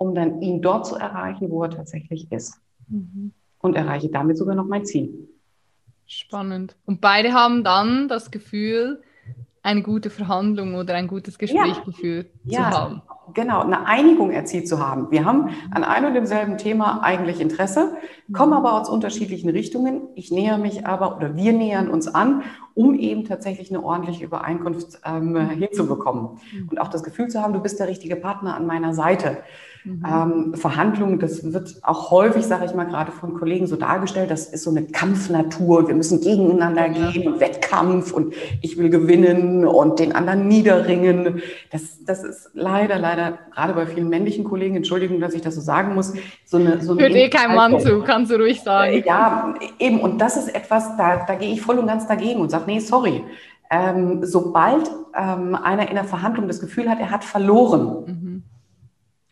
um 0.00 0.14
dann 0.14 0.40
ihn 0.40 0.62
dort 0.62 0.86
zu 0.86 0.96
erreichen, 0.96 1.50
wo 1.50 1.62
er 1.62 1.70
tatsächlich 1.70 2.32
ist. 2.32 2.58
Mhm. 2.88 3.32
Und 3.60 3.76
erreiche 3.76 4.08
damit 4.08 4.38
sogar 4.38 4.54
noch 4.54 4.64
mein 4.64 4.86
Ziel. 4.86 5.28
Spannend. 6.06 6.74
Und 6.86 7.02
beide 7.02 7.34
haben 7.34 7.62
dann 7.62 8.08
das 8.08 8.30
Gefühl, 8.30 9.02
eine 9.62 9.82
gute 9.82 10.08
Verhandlung 10.08 10.74
oder 10.74 10.94
ein 10.94 11.06
gutes 11.06 11.38
Gespräch 11.38 11.76
ja. 11.76 11.84
geführt 11.84 12.30
ja. 12.44 12.70
zu 12.70 12.78
haben 12.78 13.02
genau, 13.34 13.60
eine 13.62 13.86
Einigung 13.86 14.30
erzielt 14.30 14.68
zu 14.68 14.78
haben. 14.78 15.10
Wir 15.10 15.24
haben 15.24 15.50
an 15.70 15.84
einem 15.84 16.06
und 16.06 16.14
demselben 16.14 16.58
Thema 16.58 17.02
eigentlich 17.02 17.40
Interesse, 17.40 17.96
kommen 18.32 18.52
aber 18.52 18.80
aus 18.80 18.88
unterschiedlichen 18.88 19.50
Richtungen. 19.50 20.08
Ich 20.14 20.30
näher 20.30 20.58
mich 20.58 20.86
aber 20.86 21.16
oder 21.16 21.36
wir 21.36 21.52
nähern 21.52 21.88
uns 21.88 22.08
an, 22.08 22.42
um 22.74 22.94
eben 22.94 23.24
tatsächlich 23.24 23.70
eine 23.70 23.82
ordentliche 23.82 24.24
Übereinkunft 24.24 25.00
ähm, 25.04 25.36
hinzubekommen. 25.50 26.40
Und 26.70 26.80
auch 26.80 26.88
das 26.88 27.02
Gefühl 27.02 27.28
zu 27.28 27.42
haben, 27.42 27.52
du 27.52 27.60
bist 27.60 27.78
der 27.80 27.88
richtige 27.88 28.16
Partner 28.16 28.54
an 28.54 28.66
meiner 28.66 28.94
Seite. 28.94 29.38
Mhm. 29.84 30.04
Ähm, 30.06 30.54
Verhandlungen, 30.54 31.18
das 31.18 31.52
wird 31.52 31.76
auch 31.82 32.10
häufig, 32.10 32.44
sage 32.44 32.66
ich 32.66 32.74
mal, 32.74 32.84
gerade 32.84 33.12
von 33.12 33.34
Kollegen 33.34 33.66
so 33.66 33.76
dargestellt, 33.76 34.30
das 34.30 34.46
ist 34.46 34.64
so 34.64 34.70
eine 34.70 34.84
Kampfnatur 34.84 35.78
und 35.78 35.88
wir 35.88 35.94
müssen 35.94 36.20
gegeneinander 36.20 36.86
ja. 36.86 37.10
gehen 37.10 37.32
und 37.32 37.40
Wettkampf 37.40 38.12
und 38.12 38.34
ich 38.60 38.76
will 38.76 38.90
gewinnen 38.90 39.64
und 39.64 39.98
den 39.98 40.14
anderen 40.14 40.48
niederringen. 40.48 41.40
Das, 41.70 42.04
das 42.04 42.24
ist 42.24 42.50
leider, 42.52 42.98
leider, 42.98 43.38
gerade 43.54 43.72
bei 43.72 43.86
vielen 43.86 44.10
männlichen 44.10 44.44
Kollegen, 44.44 44.76
Entschuldigung, 44.76 45.18
dass 45.18 45.32
ich 45.32 45.40
das 45.40 45.54
so 45.54 45.62
sagen 45.62 45.94
muss, 45.94 46.12
so 46.44 46.58
eine... 46.58 46.80
So 46.82 46.92
eine 46.92 47.02
Hört 47.02 47.14
eh 47.14 47.30
kein 47.30 47.54
Mann 47.54 47.80
zu, 47.80 48.02
kannst 48.02 48.30
du 48.30 48.36
ruhig 48.36 48.60
sagen. 48.60 49.02
Ja, 49.06 49.54
eben, 49.78 50.00
und 50.00 50.20
das 50.20 50.36
ist 50.36 50.54
etwas, 50.54 50.96
da, 50.98 51.24
da 51.26 51.34
gehe 51.36 51.52
ich 51.52 51.62
voll 51.62 51.78
und 51.78 51.86
ganz 51.86 52.06
dagegen 52.06 52.40
und 52.40 52.50
sage, 52.50 52.64
nee, 52.66 52.80
sorry. 52.80 53.24
Ähm, 53.70 54.20
sobald 54.24 54.90
ähm, 55.16 55.54
einer 55.54 55.88
in 55.88 55.94
der 55.94 56.04
Verhandlung 56.04 56.48
das 56.48 56.60
Gefühl 56.60 56.90
hat, 56.90 56.98
er 56.98 57.10
hat 57.10 57.24
verloren, 57.24 58.04
mhm 58.06 58.42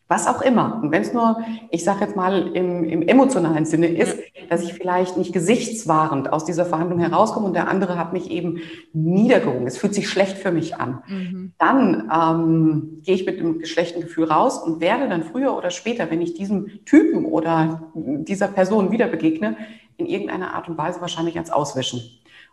was 0.09 0.25
auch 0.25 0.41
immer. 0.41 0.79
Und 0.81 0.91
wenn 0.91 1.03
es 1.03 1.13
nur, 1.13 1.39
ich 1.69 1.83
sage 1.83 2.01
jetzt 2.01 2.15
mal 2.15 2.47
im, 2.55 2.83
im, 2.83 3.03
emotionalen 3.03 3.65
Sinne 3.65 3.87
ist, 3.87 4.17
dass 4.49 4.63
ich 4.63 4.73
vielleicht 4.73 5.17
nicht 5.17 5.31
gesichtswahrend 5.33 6.33
aus 6.33 6.45
dieser 6.45 6.65
Verhandlung 6.65 6.99
herauskomme 6.99 7.45
und 7.45 7.53
der 7.53 7.67
andere 7.67 7.97
hat 7.97 8.11
mich 8.11 8.31
eben 8.31 8.59
niedergerungen. 8.91 9.67
Es 9.67 9.77
fühlt 9.77 9.93
sich 9.93 10.09
schlecht 10.09 10.39
für 10.39 10.51
mich 10.51 10.77
an. 10.77 11.03
Mhm. 11.07 11.53
Dann 11.59 12.11
ähm, 12.11 13.01
gehe 13.03 13.13
ich 13.13 13.25
mit 13.27 13.39
einem 13.39 13.63
schlechten 13.65 14.01
Gefühl 14.01 14.25
raus 14.25 14.57
und 14.57 14.81
werde 14.81 15.07
dann 15.07 15.23
früher 15.23 15.55
oder 15.55 15.69
später, 15.69 16.09
wenn 16.09 16.21
ich 16.21 16.33
diesem 16.33 16.83
Typen 16.85 17.25
oder 17.25 17.91
dieser 17.93 18.47
Person 18.47 18.91
wieder 18.91 19.07
begegne, 19.07 19.57
in 19.97 20.07
irgendeiner 20.07 20.55
Art 20.55 20.67
und 20.67 20.77
Weise 20.77 21.01
wahrscheinlich 21.01 21.37
als 21.37 21.51
auswischen. 21.51 22.01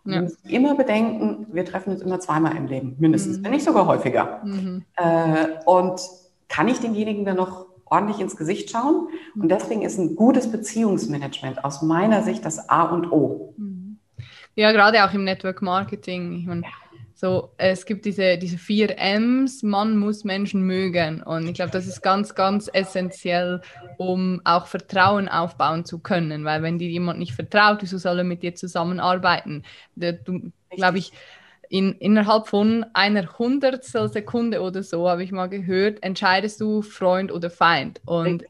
Und 0.05 0.13
ja. 0.13 0.29
immer 0.51 0.75
bedenken, 0.75 1.47
wir 1.51 1.65
treffen 1.65 1.91
uns 1.91 2.03
immer 2.03 2.21
zweimal 2.21 2.55
im 2.55 2.67
Leben, 2.67 2.97
mindestens, 2.99 3.39
mhm. 3.39 3.45
wenn 3.45 3.51
nicht 3.53 3.65
sogar 3.65 3.87
häufiger. 3.87 4.43
Mhm. 4.45 4.85
Äh, 4.97 5.47
und 5.65 6.01
kann 6.49 6.69
ich 6.69 6.79
demjenigen 6.79 7.25
dann 7.25 7.37
noch 7.37 7.67
ordentlich 7.87 8.21
ins 8.21 8.37
Gesicht 8.37 8.71
schauen. 8.71 9.09
Und 9.35 9.49
deswegen 9.49 9.83
ist 9.83 9.99
ein 9.99 10.17
gutes 10.17 10.51
Beziehungsmanagement 10.51 11.65
aus 11.65 11.83
meiner 11.83 12.23
Sicht 12.23 12.45
das 12.45 12.69
A 12.69 12.83
und 12.83 13.11
O. 13.13 13.55
Mhm. 13.57 13.99
Ja, 14.55 14.73
gerade 14.73 15.05
auch 15.05 15.13
im 15.13 15.25
Network 15.25 15.61
Marketing. 15.61 16.33
Ich 16.33 16.47
meine, 16.47 16.63
so, 17.15 17.51
es 17.57 17.87
gibt 17.87 18.05
diese, 18.05 18.37
diese 18.37 18.59
vier 18.59 18.99
M's, 18.99 19.63
man 19.63 19.97
muss 19.97 20.25
Menschen 20.25 20.63
mögen. 20.63 21.23
Und 21.23 21.47
ich 21.47 21.55
glaube, 21.55 21.71
das 21.71 21.87
ist 21.87 22.03
ganz, 22.03 22.35
ganz 22.35 22.69
essentiell, 22.73 23.63
um 23.97 24.41
auch 24.45 24.67
Vertrauen 24.67 25.29
aufbauen 25.29 25.85
zu 25.85 25.99
können. 25.99 26.45
Weil 26.45 26.63
wenn 26.63 26.79
dir 26.79 26.89
jemand 26.89 27.19
nicht 27.19 27.33
vertraut, 27.33 27.79
wieso 27.81 27.99
soll 27.99 28.19
er 28.19 28.25
mit 28.25 28.43
dir 28.43 28.55
zusammenarbeiten? 28.55 29.63
Du, 29.95 30.53
glaube 30.71 30.99
ich, 30.99 31.13
in, 31.69 31.93
innerhalb 31.95 32.49
von 32.49 32.85
einer 32.93 33.39
Hundertstel 33.39 34.09
Sekunde 34.09 34.61
oder 34.61 34.83
so, 34.83 35.09
habe 35.09 35.23
ich 35.25 35.33
mal 35.33 35.49
gehört, 35.49 36.03
entscheidest 36.03 36.61
du 36.61 36.83
Freund 36.83 37.33
oder 37.33 37.51
Feind. 37.51 38.01
Und 38.05 38.45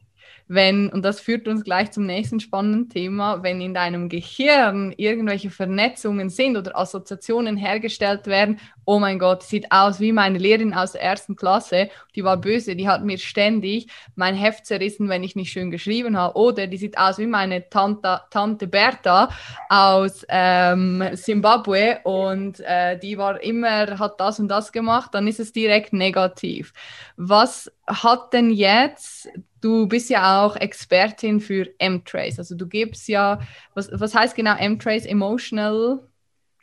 wenn, 0.47 0.89
und 0.89 1.03
das 1.03 1.19
führt 1.19 1.47
uns 1.47 1.63
gleich 1.63 1.91
zum 1.91 2.05
nächsten 2.05 2.39
spannenden 2.39 2.89
Thema, 2.89 3.43
wenn 3.43 3.59
in 3.59 3.73
deinem 3.73 4.07
Gehirn 4.07 4.93
irgendwelche 4.95 5.49
Vernetzungen 5.49 6.29
sind 6.29 6.55
oder 6.55 6.77
Assoziationen 6.77 7.57
hergestellt 7.57 8.27
werden, 8.27 8.59
oh 8.87 8.99
mein 8.99 9.19
Gott, 9.19 9.43
sieht 9.43 9.69
aus 9.69 9.99
wie 9.99 10.13
meine 10.13 10.37
Lehrerin 10.37 10.73
aus 10.73 10.93
der 10.93 11.01
ersten 11.01 11.35
Klasse, 11.35 11.89
die 12.15 12.23
war 12.23 12.37
böse, 12.37 12.77
die 12.77 12.87
hat 12.87 13.03
mir 13.03 13.17
ständig 13.17 13.87
mein 14.15 14.33
Heft 14.33 14.65
zerrissen, 14.65 15.09
wenn 15.09 15.23
ich 15.23 15.35
nicht 15.35 15.51
schön 15.51 15.71
geschrieben 15.71 16.17
habe, 16.17 16.37
oder 16.39 16.67
die 16.67 16.77
sieht 16.77 16.97
aus 16.97 17.17
wie 17.17 17.27
meine 17.27 17.69
Tante, 17.69 18.21
Tante 18.31 18.65
Bertha 18.65 19.29
aus 19.67 20.25
ähm, 20.29 21.03
Zimbabwe 21.15 21.99
und 22.05 22.61
äh, 22.61 22.97
die 22.97 23.17
war 23.17 23.43
immer, 23.43 23.99
hat 23.99 24.21
das 24.21 24.39
und 24.39 24.47
das 24.47 24.71
gemacht, 24.71 25.13
dann 25.13 25.27
ist 25.27 25.41
es 25.41 25.51
direkt 25.51 25.91
negativ. 25.91 26.71
Was 27.17 27.69
hat 27.85 28.33
denn 28.33 28.51
jetzt 28.51 29.27
Du 29.59 29.87
bist 29.87 30.11
ja 30.11 30.45
auch 30.45 30.55
Expertin 30.55 31.39
für 31.39 31.67
M-Trace. 31.79 32.37
Also 32.37 32.53
du 32.55 32.67
gibst 32.67 33.07
ja, 33.07 33.39
was, 33.73 33.89
was 33.91 34.13
heißt 34.13 34.35
genau 34.35 34.55
M-Trace? 34.55 35.07
Emotional 35.07 35.99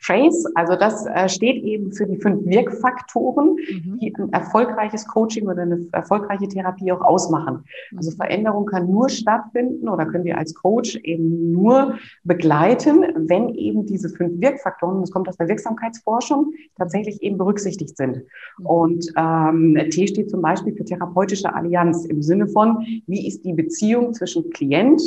Trace, 0.05 0.45
also 0.55 0.75
das 0.75 1.05
äh, 1.05 1.27
steht 1.29 1.63
eben 1.63 1.91
für 1.91 2.05
die 2.05 2.17
fünf 2.17 2.45
Wirkfaktoren, 2.45 3.55
mhm. 3.55 3.99
die 3.99 4.13
ein 4.15 4.31
erfolgreiches 4.33 5.07
Coaching 5.07 5.47
oder 5.47 5.63
eine 5.63 5.87
erfolgreiche 5.91 6.47
Therapie 6.47 6.91
auch 6.91 7.01
ausmachen. 7.01 7.63
Also 7.95 8.11
mhm. 8.11 8.15
Veränderung 8.15 8.65
kann 8.65 8.89
nur 8.89 9.09
stattfinden 9.09 9.89
oder 9.89 10.05
können 10.05 10.25
wir 10.25 10.37
als 10.37 10.53
Coach 10.53 10.95
eben 10.97 11.51
nur 11.51 11.95
begleiten, 12.23 13.05
wenn 13.15 13.49
eben 13.55 13.85
diese 13.85 14.09
fünf 14.09 14.39
Wirkfaktoren, 14.39 15.01
das 15.01 15.11
kommt 15.11 15.27
aus 15.27 15.37
der 15.37 15.47
Wirksamkeitsforschung, 15.47 16.53
tatsächlich 16.77 17.21
eben 17.23 17.37
berücksichtigt 17.37 17.97
sind. 17.97 18.23
Mhm. 18.59 18.65
Und 18.65 19.13
ähm, 19.17 19.77
T 19.89 20.07
steht 20.07 20.29
zum 20.29 20.41
Beispiel 20.41 20.75
für 20.75 20.85
therapeutische 20.85 21.53
Allianz 21.53 22.05
im 22.05 22.21
Sinne 22.21 22.47
von, 22.47 22.85
wie 23.07 23.27
ist 23.27 23.43
die 23.43 23.53
Beziehung 23.53 24.13
zwischen 24.13 24.49
Klient 24.51 25.01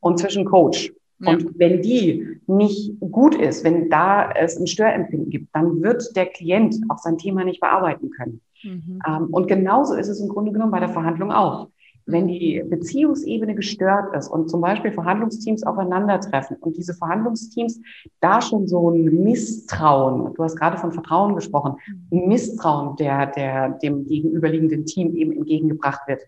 und 0.00 0.18
zwischen 0.18 0.44
Coach? 0.44 0.92
Und 1.26 1.58
wenn 1.58 1.82
die 1.82 2.38
nicht 2.46 2.98
gut 3.00 3.34
ist, 3.34 3.64
wenn 3.64 3.90
da 3.90 4.30
es 4.30 4.58
ein 4.58 4.66
Störempfinden 4.66 5.30
gibt, 5.30 5.54
dann 5.54 5.82
wird 5.82 6.14
der 6.16 6.26
Klient 6.26 6.76
auch 6.88 6.98
sein 6.98 7.18
Thema 7.18 7.44
nicht 7.44 7.60
bearbeiten 7.60 8.10
können. 8.10 8.40
Mhm. 8.62 9.00
Ähm, 9.06 9.28
und 9.30 9.48
genauso 9.48 9.94
ist 9.94 10.08
es 10.08 10.20
im 10.20 10.28
Grunde 10.28 10.52
genommen 10.52 10.72
bei 10.72 10.80
der 10.80 10.88
Verhandlung 10.88 11.30
auch. 11.30 11.68
Wenn 12.06 12.28
die 12.28 12.62
Beziehungsebene 12.68 13.54
gestört 13.54 14.14
ist 14.14 14.28
und 14.28 14.50
zum 14.50 14.60
Beispiel 14.60 14.92
Verhandlungsteams 14.92 15.62
aufeinandertreffen 15.62 16.58
und 16.60 16.76
diese 16.76 16.92
Verhandlungsteams 16.92 17.80
da 18.20 18.42
schon 18.42 18.68
so 18.68 18.90
ein 18.90 19.04
Misstrauen, 19.22 20.34
du 20.34 20.44
hast 20.44 20.56
gerade 20.56 20.76
von 20.76 20.92
Vertrauen 20.92 21.34
gesprochen, 21.34 21.76
ein 22.12 22.28
Misstrauen, 22.28 22.96
der, 22.96 23.26
der 23.26 23.70
dem 23.70 24.06
gegenüberliegenden 24.06 24.84
Team 24.84 25.14
eben 25.14 25.32
entgegengebracht 25.32 26.06
wird, 26.06 26.20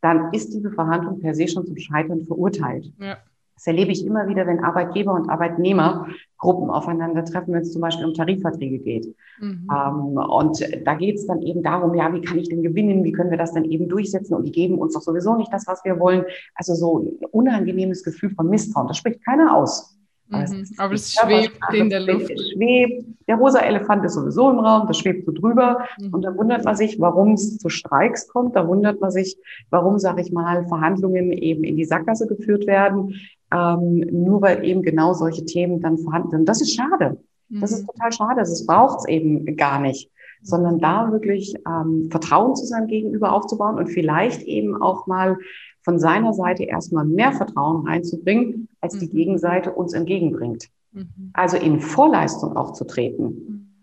dann 0.00 0.32
ist 0.32 0.52
diese 0.52 0.72
Verhandlung 0.72 1.20
per 1.20 1.34
se 1.34 1.46
schon 1.46 1.64
zum 1.64 1.76
Scheitern 1.76 2.24
verurteilt. 2.24 2.92
Ja. 2.98 3.18
Das 3.60 3.66
erlebe 3.66 3.92
ich 3.92 4.06
immer 4.06 4.26
wieder, 4.26 4.46
wenn 4.46 4.64
Arbeitgeber 4.64 5.12
und 5.12 5.28
Arbeitnehmergruppen 5.28 6.70
aufeinandertreffen, 6.70 7.52
wenn 7.52 7.60
es 7.60 7.72
zum 7.72 7.82
Beispiel 7.82 8.06
um 8.06 8.14
Tarifverträge 8.14 8.78
geht. 8.78 9.14
Mhm. 9.38 9.68
Ähm, 9.70 10.16
und 10.16 10.66
da 10.86 10.94
geht 10.94 11.16
es 11.16 11.26
dann 11.26 11.42
eben 11.42 11.62
darum, 11.62 11.94
ja, 11.94 12.10
wie 12.14 12.22
kann 12.22 12.38
ich 12.38 12.48
denn 12.48 12.62
gewinnen? 12.62 13.04
Wie 13.04 13.12
können 13.12 13.30
wir 13.30 13.36
das 13.36 13.52
denn 13.52 13.66
eben 13.66 13.86
durchsetzen? 13.86 14.34
Und 14.34 14.44
die 14.44 14.50
geben 14.50 14.78
uns 14.78 14.94
doch 14.94 15.02
sowieso 15.02 15.36
nicht 15.36 15.52
das, 15.52 15.66
was 15.66 15.84
wir 15.84 16.00
wollen. 16.00 16.24
Also 16.54 16.74
so 16.74 17.00
ein 17.00 17.18
unangenehmes 17.32 18.02
Gefühl 18.02 18.30
von 18.30 18.48
Misstrauen. 18.48 18.88
Das 18.88 18.96
spricht 18.96 19.22
keiner 19.26 19.54
aus. 19.54 19.94
Aber, 20.30 20.48
mhm. 20.48 20.60
es, 20.62 20.78
Aber 20.78 20.94
es 20.94 21.12
schwebt 21.12 21.58
in 21.74 21.90
der 21.90 22.00
Luft. 22.00 22.30
Es 22.30 22.52
schwebt. 22.52 23.04
Der 23.28 23.36
rosa 23.36 23.60
Elefant 23.60 24.06
ist 24.06 24.14
sowieso 24.14 24.50
im 24.50 24.58
Raum, 24.58 24.86
das 24.86 24.96
schwebt 24.96 25.26
so 25.26 25.32
drüber. 25.32 25.84
Mhm. 26.00 26.14
Und 26.14 26.22
da 26.22 26.34
wundert 26.34 26.64
man 26.64 26.76
sich, 26.76 26.98
warum 26.98 27.34
es 27.34 27.58
zu 27.58 27.68
Streiks 27.68 28.26
kommt. 28.26 28.56
Da 28.56 28.66
wundert 28.66 29.02
man 29.02 29.10
sich, 29.10 29.36
warum, 29.68 29.98
sage 29.98 30.22
ich 30.22 30.32
mal, 30.32 30.66
Verhandlungen 30.66 31.30
eben 31.32 31.62
in 31.62 31.76
die 31.76 31.84
Sackgasse 31.84 32.26
geführt 32.26 32.66
werden. 32.66 33.20
Ähm, 33.52 34.04
nur 34.10 34.42
weil 34.42 34.64
eben 34.64 34.82
genau 34.82 35.12
solche 35.12 35.44
Themen 35.44 35.80
dann 35.80 35.98
vorhanden 35.98 36.30
sind. 36.30 36.48
Das 36.48 36.60
ist 36.60 36.74
schade. 36.74 37.18
Das 37.48 37.72
ist 37.72 37.82
mhm. 37.82 37.86
total 37.86 38.12
schade. 38.12 38.40
Das 38.40 38.64
braucht 38.64 39.00
es 39.00 39.08
eben 39.08 39.56
gar 39.56 39.80
nicht. 39.80 40.10
Sondern 40.42 40.78
da 40.78 41.10
wirklich 41.12 41.54
ähm, 41.66 42.08
Vertrauen 42.10 42.54
zu 42.54 42.64
seinem 42.64 42.86
Gegenüber 42.86 43.32
aufzubauen 43.32 43.76
und 43.76 43.88
vielleicht 43.88 44.42
eben 44.42 44.80
auch 44.80 45.06
mal 45.06 45.36
von 45.82 45.98
seiner 45.98 46.32
Seite 46.32 46.64
erstmal 46.64 47.04
mehr 47.04 47.32
Vertrauen 47.32 47.86
reinzubringen, 47.86 48.68
als 48.80 48.98
die 48.98 49.06
mhm. 49.06 49.10
Gegenseite 49.10 49.72
uns 49.72 49.92
entgegenbringt. 49.92 50.68
Mhm. 50.92 51.30
Also 51.32 51.56
in 51.56 51.80
Vorleistung 51.80 52.56
auch 52.56 52.72
zu 52.72 52.84
treten. 52.84 53.74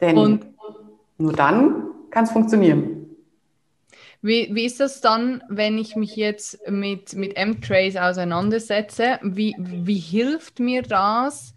Denn 0.00 0.16
Und 0.16 0.46
nur 1.18 1.32
dann 1.32 1.84
kann 2.10 2.24
es 2.24 2.30
funktionieren. 2.30 2.97
Wie, 4.20 4.48
wie 4.52 4.64
ist 4.64 4.80
das 4.80 5.00
dann, 5.00 5.42
wenn 5.48 5.78
ich 5.78 5.94
mich 5.94 6.16
jetzt 6.16 6.58
mit, 6.68 7.14
mit 7.14 7.36
M-Trace 7.36 7.96
auseinandersetze? 7.96 9.20
Wie, 9.22 9.54
wie 9.58 9.98
hilft 9.98 10.58
mir 10.58 10.82
das, 10.82 11.54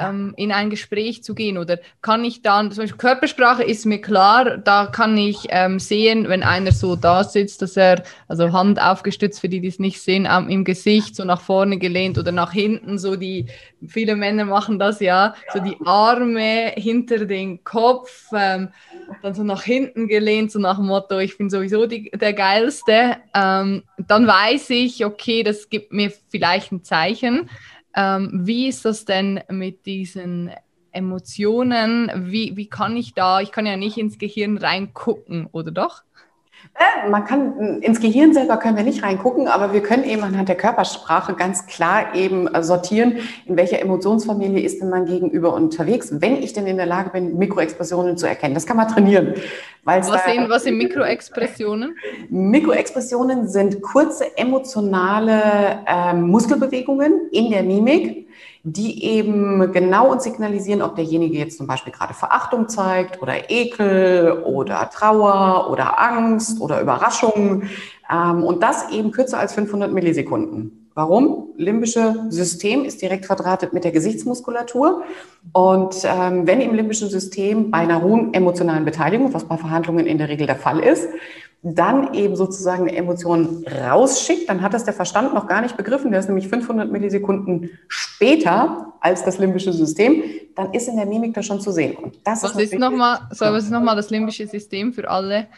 ähm, 0.00 0.34
in 0.36 0.50
ein 0.52 0.70
Gespräch 0.70 1.22
zu 1.22 1.34
gehen? 1.34 1.58
Oder 1.58 1.78
kann 2.02 2.24
ich 2.24 2.42
dann, 2.42 2.72
zum 2.72 2.82
Beispiel 2.82 2.98
Körpersprache 2.98 3.62
ist 3.62 3.86
mir 3.86 4.00
klar, 4.00 4.58
da 4.58 4.86
kann 4.86 5.16
ich 5.16 5.46
ähm, 5.50 5.78
sehen, 5.78 6.28
wenn 6.28 6.42
einer 6.42 6.72
so 6.72 6.96
da 6.96 7.22
sitzt, 7.22 7.62
dass 7.62 7.76
er, 7.76 8.02
also 8.28 8.52
Hand 8.52 8.80
aufgestützt, 8.80 9.40
für 9.40 9.48
die, 9.48 9.60
die 9.60 9.68
es 9.68 9.78
nicht 9.78 10.00
sehen, 10.00 10.26
im 10.26 10.64
Gesicht 10.64 11.16
so 11.16 11.24
nach 11.24 11.40
vorne 11.40 11.78
gelehnt 11.78 12.18
oder 12.18 12.32
nach 12.32 12.52
hinten, 12.52 12.98
so 12.98 13.16
die, 13.16 13.46
viele 13.86 14.16
Männer 14.16 14.44
machen 14.44 14.78
das 14.78 15.00
ja, 15.00 15.34
so 15.52 15.60
die 15.60 15.76
Arme 15.84 16.72
hinter 16.76 17.26
den 17.26 17.62
Kopf, 17.64 18.26
ähm, 18.34 18.68
dann 19.22 19.34
so 19.34 19.42
nach 19.42 19.62
hinten 19.62 20.08
gelehnt, 20.08 20.52
so 20.52 20.58
nach 20.58 20.76
dem 20.76 20.86
Motto, 20.86 21.18
ich 21.18 21.36
bin 21.38 21.50
sowieso 21.50 21.86
die, 21.86 22.10
der 22.10 22.32
Geilste. 22.32 23.16
Ähm, 23.34 23.82
dann 23.98 24.26
weiß 24.26 24.70
ich, 24.70 25.04
okay, 25.04 25.42
das 25.42 25.68
gibt 25.68 25.92
mir 25.92 26.12
vielleicht 26.30 26.72
ein 26.72 26.84
Zeichen. 26.84 27.50
Ähm, 27.94 28.30
wie 28.44 28.68
ist 28.68 28.84
das 28.84 29.04
denn 29.04 29.40
mit 29.48 29.86
diesen 29.86 30.50
Emotionen? 30.92 32.10
Wie, 32.14 32.56
wie 32.56 32.68
kann 32.68 32.96
ich 32.96 33.14
da, 33.14 33.40
ich 33.40 33.52
kann 33.52 33.66
ja 33.66 33.76
nicht 33.76 33.98
ins 33.98 34.18
Gehirn 34.18 34.58
reingucken, 34.58 35.48
oder 35.52 35.70
doch? 35.70 36.02
Äh, 36.74 37.08
man 37.08 37.24
kann 37.24 37.80
ins 37.82 38.00
Gehirn 38.00 38.32
selber 38.32 38.56
können 38.58 38.76
wir 38.76 38.84
nicht 38.84 39.02
reingucken, 39.02 39.48
aber 39.48 39.72
wir 39.72 39.82
können 39.82 40.04
eben 40.04 40.22
anhand 40.22 40.48
der 40.48 40.56
Körpersprache 40.56 41.34
ganz 41.34 41.66
klar 41.66 42.14
eben 42.14 42.46
äh, 42.48 42.62
sortieren, 42.62 43.18
in 43.46 43.56
welcher 43.56 43.80
Emotionsfamilie 43.80 44.60
ist 44.60 44.80
denn 44.80 44.90
mein 44.90 45.06
Gegenüber 45.06 45.54
unterwegs, 45.54 46.20
wenn 46.20 46.36
ich 46.36 46.52
denn 46.52 46.66
in 46.66 46.76
der 46.76 46.86
Lage 46.86 47.10
bin, 47.10 47.38
Mikroexpressionen 47.38 48.16
zu 48.16 48.26
erkennen. 48.26 48.54
Das 48.54 48.66
kann 48.66 48.76
man 48.76 48.88
trainieren. 48.88 49.34
Was 49.84 50.24
sind, 50.24 50.48
was 50.48 50.64
sind 50.64 50.76
Mikroexpressionen? 50.76 51.96
Mikroexpressionen 52.28 53.48
sind 53.48 53.80
kurze 53.80 54.36
emotionale 54.36 55.80
äh, 55.86 56.12
Muskelbewegungen 56.12 57.28
in 57.30 57.50
der 57.50 57.62
Mimik 57.62 58.28
die 58.62 59.04
eben 59.04 59.72
genau 59.72 60.10
uns 60.10 60.24
signalisieren, 60.24 60.82
ob 60.82 60.94
derjenige 60.94 61.38
jetzt 61.38 61.56
zum 61.56 61.66
Beispiel 61.66 61.92
gerade 61.92 62.12
Verachtung 62.12 62.68
zeigt 62.68 63.20
oder 63.22 63.50
Ekel 63.50 64.42
oder 64.44 64.90
Trauer 64.90 65.70
oder 65.70 65.98
Angst 65.98 66.60
oder 66.60 66.80
Überraschung. 66.80 67.62
Ähm, 68.10 68.44
und 68.44 68.62
das 68.62 68.90
eben 68.90 69.12
kürzer 69.12 69.38
als 69.38 69.54
500 69.54 69.90
Millisekunden. 69.90 70.79
Warum? 70.94 71.50
Limbische 71.56 72.26
System 72.30 72.84
ist 72.84 73.00
direkt 73.00 73.26
verdrahtet 73.26 73.72
mit 73.72 73.84
der 73.84 73.92
Gesichtsmuskulatur. 73.92 75.04
Und 75.52 75.96
ähm, 76.04 76.46
wenn 76.46 76.60
im 76.60 76.74
limbischen 76.74 77.08
System 77.08 77.70
bei 77.70 77.78
einer 77.78 78.02
hohen 78.02 78.34
emotionalen 78.34 78.84
Beteiligung, 78.84 79.32
was 79.32 79.44
bei 79.44 79.56
Verhandlungen 79.56 80.06
in 80.06 80.18
der 80.18 80.28
Regel 80.28 80.46
der 80.46 80.56
Fall 80.56 80.80
ist, 80.80 81.08
dann 81.62 82.14
eben 82.14 82.36
sozusagen 82.36 82.88
eine 82.88 82.96
Emotion 82.96 83.64
rausschickt, 83.66 84.48
dann 84.48 84.62
hat 84.62 84.72
das 84.72 84.84
der 84.84 84.94
Verstand 84.94 85.34
noch 85.34 85.46
gar 85.46 85.60
nicht 85.60 85.76
begriffen. 85.76 86.10
Der 86.10 86.20
ist 86.20 86.26
nämlich 86.26 86.48
500 86.48 86.90
Millisekunden 86.90 87.70
später 87.86 88.94
als 89.00 89.24
das 89.24 89.38
limbische 89.38 89.72
System. 89.72 90.22
Dann 90.56 90.72
ist 90.72 90.88
in 90.88 90.96
der 90.96 91.06
Mimik 91.06 91.34
das 91.34 91.46
schon 91.46 91.60
zu 91.60 91.70
sehen. 91.70 91.96
Und 91.96 92.16
das 92.24 92.42
was 92.42 92.52
ist, 92.52 92.72
ist 92.72 92.78
nochmal, 92.78 93.20
so, 93.30 93.44
was 93.44 93.64
ist 93.64 93.70
nochmal 93.70 93.94
das 93.94 94.08
limbische 94.10 94.46
System 94.46 94.92
für 94.92 95.08
alle, 95.08 95.48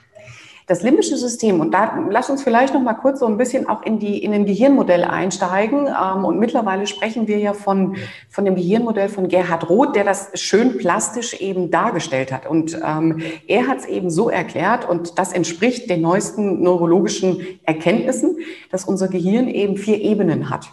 das 0.67 0.83
limbische 0.83 1.17
System, 1.17 1.61
und 1.61 1.73
da 1.73 1.99
lass 2.11 2.31
uns 2.31 2.43
vielleicht 2.43 2.75
noch 2.75 2.83
mal 2.83 2.95
kurz 2.95 3.21
so 3.21 3.27
ein 3.27 3.37
bisschen 3.37 3.69
auch 3.69 3.83
in, 3.83 3.99
die, 3.99 4.23
in 4.23 4.33
den 4.33 4.47
Gehirnmodell 4.47 5.05
einsteigen. 5.05 5.87
Ähm, 5.87 6.25
und 6.25 6.39
mittlerweile 6.39 6.87
sprechen 6.87 7.29
wir 7.29 7.39
ja 7.39 7.53
von, 7.53 7.97
von 8.29 8.45
dem 8.45 8.55
Gehirnmodell 8.55 9.09
von 9.09 9.29
Gerhard 9.29 9.69
Roth, 9.69 9.97
der 9.97 10.05
das 10.05 10.31
schön 10.35 10.79
plastisch 10.79 11.41
eben 11.41 11.71
dargestellt 11.71 12.33
hat. 12.33 12.47
Und 12.47 12.79
ähm, 12.85 13.21
er 13.47 13.67
hat 13.67 13.79
es 13.79 13.87
eben 13.87 14.11
so 14.11 14.29
erklärt, 14.29 14.89
und 14.89 15.19
das 15.19 15.33
entspricht 15.33 15.91
den 15.91 16.01
neuesten 16.01 16.63
neurologischen 16.63 17.41
Erkenntnissen, 17.65 18.39
dass 18.71 18.85
unser 18.85 19.09
Gehirn 19.09 19.49
eben 19.49 19.77
vier 19.77 20.01
Ebenen 20.01 20.51
hat. 20.51 20.71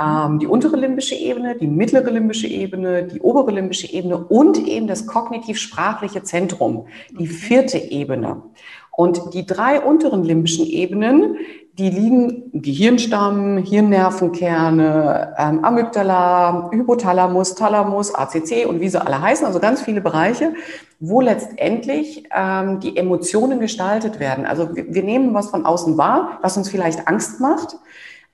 Ähm, 0.00 0.38
die 0.38 0.46
untere 0.46 0.76
limbische 0.76 1.14
Ebene, 1.14 1.56
die 1.56 1.66
mittlere 1.66 2.10
limbische 2.10 2.46
Ebene, 2.46 3.04
die 3.04 3.20
obere 3.20 3.50
limbische 3.50 3.92
Ebene 3.92 4.16
und 4.16 4.58
eben 4.66 4.86
das 4.86 5.06
kognitiv-sprachliche 5.06 6.22
Zentrum, 6.22 6.86
die 7.18 7.26
vierte 7.26 7.78
Ebene. 7.78 8.42
Und 8.90 9.34
die 9.34 9.44
drei 9.44 9.80
unteren 9.80 10.22
limbischen 10.22 10.66
Ebenen, 10.66 11.36
die 11.76 11.90
liegen 11.90 12.50
Gehirnstamm, 12.52 13.58
Hirnnervenkerne, 13.58 15.34
ähm, 15.36 15.64
Amygdala, 15.64 16.70
Hypothalamus, 16.72 17.56
Thalamus, 17.56 18.14
ACC 18.14 18.66
und 18.68 18.80
wie 18.80 18.88
sie 18.88 19.04
alle 19.04 19.20
heißen, 19.20 19.44
also 19.44 19.58
ganz 19.58 19.82
viele 19.82 20.00
Bereiche, 20.00 20.54
wo 21.00 21.20
letztendlich 21.20 22.28
ähm, 22.32 22.78
die 22.78 22.96
Emotionen 22.96 23.58
gestaltet 23.58 24.20
werden. 24.20 24.46
Also 24.46 24.76
wir, 24.76 24.94
wir 24.94 25.02
nehmen 25.02 25.34
was 25.34 25.50
von 25.50 25.66
außen 25.66 25.98
wahr, 25.98 26.38
was 26.42 26.56
uns 26.56 26.70
vielleicht 26.70 27.08
Angst 27.08 27.40
macht 27.40 27.76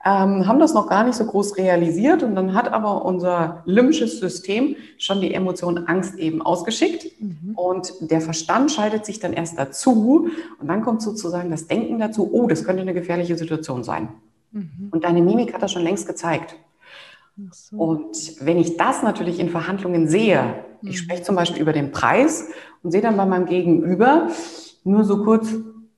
ähm, 0.03 0.47
haben 0.47 0.59
das 0.59 0.73
noch 0.73 0.89
gar 0.89 1.05
nicht 1.05 1.17
so 1.17 1.27
groß 1.27 1.59
realisiert 1.59 2.23
und 2.23 2.35
dann 2.35 2.55
hat 2.55 2.73
aber 2.73 3.05
unser 3.05 3.63
limbisches 3.67 4.19
System 4.19 4.77
schon 4.97 5.21
die 5.21 5.35
Emotion 5.35 5.87
Angst 5.87 6.15
eben 6.19 6.41
ausgeschickt 6.41 7.07
mhm. 7.21 7.53
und 7.55 7.93
der 8.01 8.23
Verstand 8.23 8.73
schaltet 8.73 9.05
sich 9.05 9.21
dann 9.21 9.35
erst 9.35 9.59
dazu 9.59 10.31
und 10.59 10.69
dann 10.69 10.83
kommt 10.83 11.03
sozusagen 11.03 11.51
das 11.51 11.67
Denken 11.67 11.99
dazu, 11.99 12.31
oh, 12.33 12.47
das 12.47 12.65
könnte 12.65 12.81
eine 12.81 12.95
gefährliche 12.95 13.37
Situation 13.37 13.85
sein. 13.85 14.09
Mhm. 14.53 14.89
Und 14.91 15.05
deine 15.05 15.21
Mimik 15.21 15.53
hat 15.53 15.63
das 15.63 15.73
schon 15.73 15.83
längst 15.83 16.07
gezeigt. 16.07 16.57
So. 17.51 17.77
Und 17.77 18.37
wenn 18.41 18.59
ich 18.59 18.79
das 18.79 19.03
natürlich 19.03 19.39
in 19.39 19.51
Verhandlungen 19.51 20.09
sehe, 20.09 20.65
mhm. 20.81 20.89
ich 20.89 20.99
spreche 20.99 21.23
zum 21.23 21.37
Beispiel 21.37 21.61
über 21.61 21.75
den 21.75 21.93
Preis 21.93 22.49
und 22.83 22.91
sehe 22.91 23.03
dann 23.03 23.19
bei 23.19 23.27
meinem 23.27 23.45
Gegenüber 23.45 24.29
nur 24.83 25.05
so 25.05 25.23
kurz, 25.25 25.49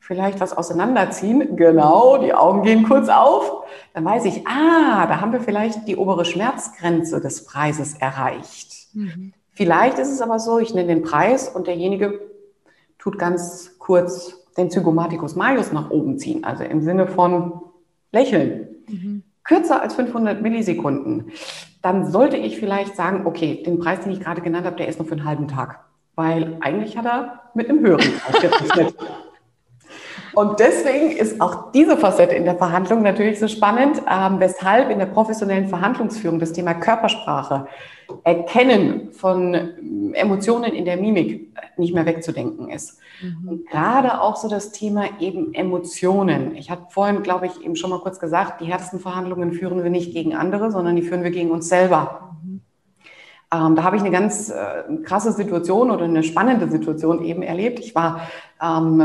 vielleicht 0.03 0.41
was 0.41 0.55
auseinanderziehen. 0.55 1.57
Genau, 1.57 2.19
die 2.19 2.35
Augen 2.35 2.63
gehen 2.63 2.83
kurz 2.83 3.09
auf. 3.09 3.65
Dann 3.95 4.05
weiß 4.05 4.25
ich, 4.25 4.47
ah, 4.47 5.07
da 5.07 5.21
haben 5.21 5.33
wir 5.33 5.41
vielleicht 5.41 5.87
die 5.87 5.97
obere 5.97 6.25
Schmerzgrenze 6.25 7.21
des 7.21 7.45
Preises 7.45 7.95
erreicht. 7.95 8.89
Mhm. 8.95 9.33
Vielleicht 9.53 9.99
ist 9.99 10.11
es 10.11 10.21
aber 10.21 10.41
so, 10.41 10.59
ich 10.59 10.75
nenne 10.75 10.89
den 10.89 11.03
Preis 11.03 11.49
und 11.49 11.69
derjenige 11.69 12.19
tut 12.99 13.17
ganz 13.17 13.79
kurz 13.79 14.45
den 14.57 14.71
Zygomaticus 14.71 15.37
majus 15.37 15.73
nach 15.73 15.91
oben 15.91 16.19
ziehen, 16.19 16.43
also 16.45 16.65
im 16.65 16.83
Sinne 16.83 17.07
von 17.07 17.63
lächeln. 18.11 18.69
Mhm. 18.89 19.23
Kürzer 19.45 19.83
als 19.83 19.95
500 19.95 20.43
Millisekunden. 20.43 21.31
Dann 21.81 22.11
sollte 22.11 22.37
ich 22.37 22.59
vielleicht 22.59 22.97
sagen, 22.97 23.25
okay, 23.25 23.63
den 23.63 23.79
Preis, 23.79 24.01
den 24.01 24.13
ich 24.13 24.21
gerade 24.21 24.41
genannt 24.41 24.67
habe, 24.67 24.77
der 24.77 24.89
ist 24.89 24.99
nur 24.99 25.07
für 25.07 25.15
einen 25.15 25.25
halben 25.25 25.47
Tag. 25.47 25.85
Weil 26.17 26.59
eigentlich 26.61 26.97
hat 26.97 27.07
er 27.07 27.51
mit 27.55 27.69
einem 27.69 27.81
höheren 27.81 28.13
ausgerechnet. 28.29 28.95
Und 30.35 30.61
deswegen 30.61 31.11
ist 31.11 31.41
auch 31.41 31.73
diese 31.73 31.97
Facette 31.97 32.35
in 32.35 32.45
der 32.45 32.57
Verhandlung 32.57 33.03
natürlich 33.03 33.39
so 33.39 33.49
spannend, 33.49 34.03
ähm, 34.11 34.41
weshalb 34.41 34.91
in 34.91 34.99
der 34.99 35.07
professionellen 35.07 35.69
Verhandlungsführung 35.69 36.39
das 36.39 36.53
Thema 36.53 36.75
Körpersprache, 36.75 37.67
Erkennen 38.25 39.13
von 39.13 40.13
Emotionen 40.15 40.73
in 40.73 40.85
der 40.85 40.97
Mimik 40.97 41.57
nicht 41.77 41.95
mehr 41.95 42.07
wegzudenken 42.07 42.69
ist. 42.69 42.99
Mhm. 43.23 43.49
Und 43.49 43.71
gerade 43.71 44.21
auch 44.21 44.37
so 44.37 44.49
das 44.49 44.73
Thema 44.73 45.05
eben 45.21 45.55
Emotionen. 45.55 46.57
Ich 46.57 46.71
hatte 46.71 46.87
vorhin, 46.91 47.23
glaube 47.23 47.47
ich, 47.47 47.65
eben 47.65 47.77
schon 47.77 47.91
mal 47.91 48.01
kurz 48.01 48.19
gesagt, 48.19 48.61
die 48.61 48.67
härtesten 48.67 49.01
Verhandlungen 49.01 49.53
führen 49.53 49.83
wir 49.83 49.91
nicht 49.91 50.13
gegen 50.13 50.35
andere, 50.35 50.71
sondern 50.71 50.97
die 50.97 51.03
führen 51.03 51.23
wir 51.23 51.31
gegen 51.31 51.51
uns 51.51 51.69
selber. 51.69 52.37
Mhm. 52.43 52.61
Ähm, 53.53 53.77
da 53.77 53.83
habe 53.83 53.97
ich 53.97 54.03
eine 54.03 54.11
ganz 54.11 54.51
äh, 54.51 54.83
krasse 55.05 55.33
Situation 55.33 55.91
oder 55.91 56.05
eine 56.05 56.23
spannende 56.23 56.71
Situation 56.71 57.23
eben 57.23 57.43
erlebt. 57.43 57.79
Ich 57.79 57.95
war 57.95 58.21
ähm, 58.21 58.27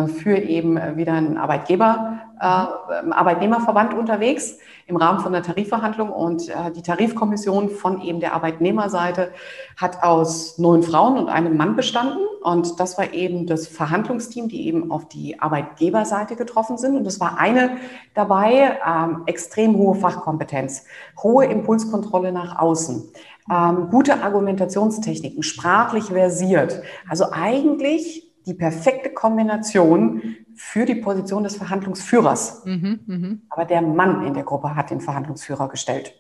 für 0.08 0.38
eben 0.38 0.98
wieder 0.98 1.14
einen 1.14 1.38
Arbeitgeber, 1.38 2.20
äh, 2.40 3.12
Arbeitnehmerverband 3.12 3.96
unterwegs 3.96 4.58
im 4.86 4.96
Rahmen 4.96 5.20
von 5.20 5.34
der 5.34 5.42
Tarifverhandlung. 5.42 6.10
Und 6.10 6.50
äh, 6.50 6.72
die 6.76 6.84
Tarifkommission 6.84 7.70
von 7.70 8.02
eben 8.02 8.20
der 8.20 8.34
Arbeitnehmerseite 8.34 9.32
hat 9.76 10.04
aus 10.04 10.58
neun 10.60 10.84
Frauen 10.84 11.18
und 11.18 11.30
einem 11.30 11.58
Mann 11.58 11.76
bestanden. 11.76 12.20
Und 12.44 12.80
das 12.80 12.98
war 12.98 13.14
eben 13.14 13.48
das 13.48 13.68
Verhandlungsteam, 13.68 14.48
die 14.48 14.68
eben 14.68 14.92
auf 14.92 15.08
die 15.08 15.40
Arbeitgeberseite 15.40 16.36
getroffen 16.36 16.78
sind. 16.78 16.96
Und 16.96 17.08
es 17.08 17.20
war 17.20 17.40
eine 17.40 17.78
dabei, 18.14 18.78
ähm, 18.88 19.24
extrem 19.26 19.76
hohe 19.76 19.96
Fachkompetenz, 19.96 20.86
hohe 21.22 21.46
Impulskontrolle 21.46 22.32
nach 22.32 22.60
außen, 22.60 23.12
ähm, 23.52 23.90
gute 23.90 24.22
Argumentationstechniken, 24.22 25.42
sprachlich 25.42 26.06
versiert, 26.06 26.82
also 27.10 27.26
eigentlich 27.32 28.27
die 28.48 28.54
perfekte 28.54 29.10
Kombination 29.10 30.38
für 30.56 30.86
die 30.86 30.96
Position 30.96 31.44
des 31.44 31.58
Verhandlungsführers. 31.58 32.64
Mhm, 32.66 33.00
mh. 33.06 33.38
Aber 33.50 33.66
der 33.66 33.82
Mann 33.82 34.26
in 34.26 34.34
der 34.34 34.44
Gruppe 34.44 34.76
hat 34.76 34.90
den 34.90 35.02
Verhandlungsführer 35.02 35.68
gestellt. 35.68 36.16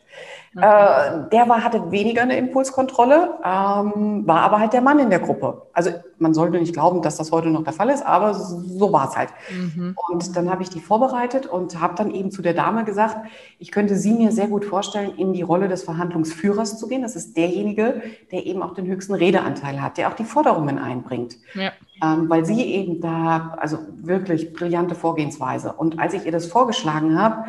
Äh, 0.57 1.29
der 1.31 1.47
war, 1.47 1.63
hatte 1.63 1.91
weniger 1.91 2.23
eine 2.23 2.35
Impulskontrolle, 2.37 3.35
ähm, 3.43 4.25
war 4.25 4.41
aber 4.41 4.59
halt 4.59 4.73
der 4.73 4.81
Mann 4.81 4.97
in 4.97 5.11
der 5.11 5.19
Gruppe. 5.19 5.67
Also 5.71 5.91
man 6.17 6.33
sollte 6.33 6.57
nicht 6.57 6.73
glauben, 6.73 7.03
dass 7.03 7.17
das 7.17 7.31
heute 7.31 7.49
noch 7.49 7.63
der 7.63 7.73
Fall 7.73 7.89
ist, 7.89 8.03
aber 8.03 8.33
so 8.33 8.91
war 8.91 9.07
es 9.07 9.15
halt. 9.15 9.29
Mhm. 9.51 9.95
Und 10.09 10.35
dann 10.35 10.49
habe 10.49 10.63
ich 10.63 10.69
die 10.69 10.79
vorbereitet 10.79 11.45
und 11.45 11.79
habe 11.79 11.93
dann 11.95 12.09
eben 12.09 12.31
zu 12.31 12.41
der 12.41 12.55
Dame 12.55 12.85
gesagt, 12.85 13.17
ich 13.59 13.71
könnte 13.71 13.95
sie 13.95 14.13
mir 14.13 14.31
sehr 14.31 14.47
gut 14.47 14.65
vorstellen, 14.65 15.13
in 15.17 15.33
die 15.33 15.43
Rolle 15.43 15.67
des 15.67 15.83
Verhandlungsführers 15.83 16.79
zu 16.79 16.87
gehen. 16.87 17.03
Das 17.03 17.15
ist 17.15 17.37
derjenige, 17.37 18.01
der 18.31 18.47
eben 18.47 18.63
auch 18.63 18.73
den 18.73 18.87
höchsten 18.87 19.13
Redeanteil 19.13 19.79
hat, 19.79 19.97
der 19.97 20.07
auch 20.07 20.15
die 20.15 20.25
Forderungen 20.25 20.79
einbringt. 20.79 21.37
Ja. 21.53 21.71
Ähm, 22.03 22.29
weil 22.29 22.45
sie 22.45 22.61
eben 22.61 22.99
da, 22.99 23.55
also 23.59 23.77
wirklich 23.95 24.53
brillante 24.53 24.95
Vorgehensweise. 24.95 25.73
Und 25.73 25.99
als 25.99 26.13
ich 26.13 26.25
ihr 26.25 26.31
das 26.31 26.47
vorgeschlagen 26.47 27.19
habe, 27.19 27.45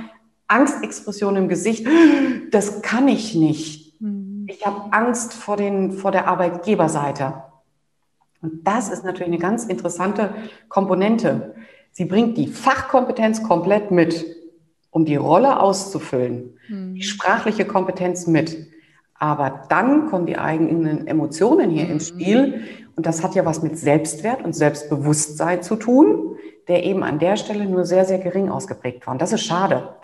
Angstexpression 0.48 1.36
im 1.36 1.48
Gesicht, 1.48 1.86
das 2.50 2.82
kann 2.82 3.06
ich 3.06 3.34
nicht. 3.34 4.00
Mhm. 4.00 4.46
Ich 4.48 4.66
habe 4.66 4.92
Angst 4.92 5.34
vor, 5.34 5.56
den, 5.56 5.92
vor 5.92 6.10
der 6.10 6.26
Arbeitgeberseite. 6.26 7.42
Und 8.40 8.66
das 8.66 8.88
ist 8.88 9.04
natürlich 9.04 9.28
eine 9.28 9.38
ganz 9.38 9.64
interessante 9.64 10.34
Komponente. 10.68 11.54
Sie 11.92 12.04
bringt 12.04 12.38
die 12.38 12.46
Fachkompetenz 12.46 13.42
komplett 13.42 13.90
mit, 13.90 14.24
um 14.90 15.04
die 15.04 15.16
Rolle 15.16 15.60
auszufüllen, 15.60 16.56
mhm. 16.68 16.94
die 16.94 17.02
sprachliche 17.02 17.64
Kompetenz 17.64 18.26
mit. 18.26 18.68
Aber 19.18 19.64
dann 19.68 20.08
kommen 20.08 20.26
die 20.26 20.38
eigenen 20.38 21.06
Emotionen 21.06 21.70
hier 21.70 21.86
mhm. 21.86 21.92
ins 21.92 22.08
Spiel. 22.08 22.62
Und 22.96 23.06
das 23.06 23.22
hat 23.22 23.34
ja 23.34 23.44
was 23.44 23.62
mit 23.62 23.78
Selbstwert 23.78 24.42
und 24.42 24.54
Selbstbewusstsein 24.54 25.62
zu 25.62 25.76
tun, 25.76 26.36
der 26.68 26.84
eben 26.84 27.02
an 27.02 27.18
der 27.18 27.36
Stelle 27.36 27.66
nur 27.66 27.84
sehr, 27.84 28.04
sehr 28.04 28.18
gering 28.18 28.48
ausgeprägt 28.48 29.06
war. 29.06 29.12
Und 29.12 29.22
das 29.22 29.32
ist 29.32 29.42
schade. 29.42 29.96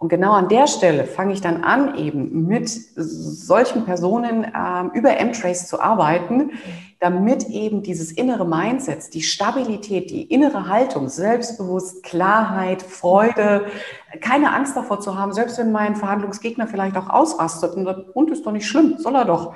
Und 0.00 0.08
genau 0.08 0.32
an 0.32 0.48
der 0.48 0.66
Stelle 0.66 1.04
fange 1.04 1.34
ich 1.34 1.42
dann 1.42 1.62
an, 1.62 1.94
eben 1.94 2.46
mit 2.46 2.70
solchen 2.96 3.84
Personen 3.84 4.46
ähm, 4.56 4.92
über 4.94 5.18
M-Trace 5.18 5.68
zu 5.68 5.78
arbeiten, 5.78 6.52
damit 7.00 7.44
eben 7.50 7.82
dieses 7.82 8.10
innere 8.10 8.46
Mindset, 8.46 9.12
die 9.12 9.20
Stabilität, 9.20 10.10
die 10.10 10.22
innere 10.22 10.68
Haltung, 10.68 11.10
Selbstbewusst, 11.10 12.02
Klarheit, 12.02 12.80
Freude, 12.80 13.66
keine 14.22 14.54
Angst 14.54 14.74
davor 14.74 15.00
zu 15.00 15.18
haben, 15.18 15.34
selbst 15.34 15.58
wenn 15.58 15.70
mein 15.70 15.94
Verhandlungsgegner 15.96 16.66
vielleicht 16.66 16.96
auch 16.96 17.10
ausrastet 17.10 17.74
und, 17.74 17.86
und 17.86 18.30
ist 18.30 18.46
doch 18.46 18.52
nicht 18.52 18.66
schlimm, 18.66 18.96
soll 18.96 19.14
er 19.14 19.26
doch. 19.26 19.54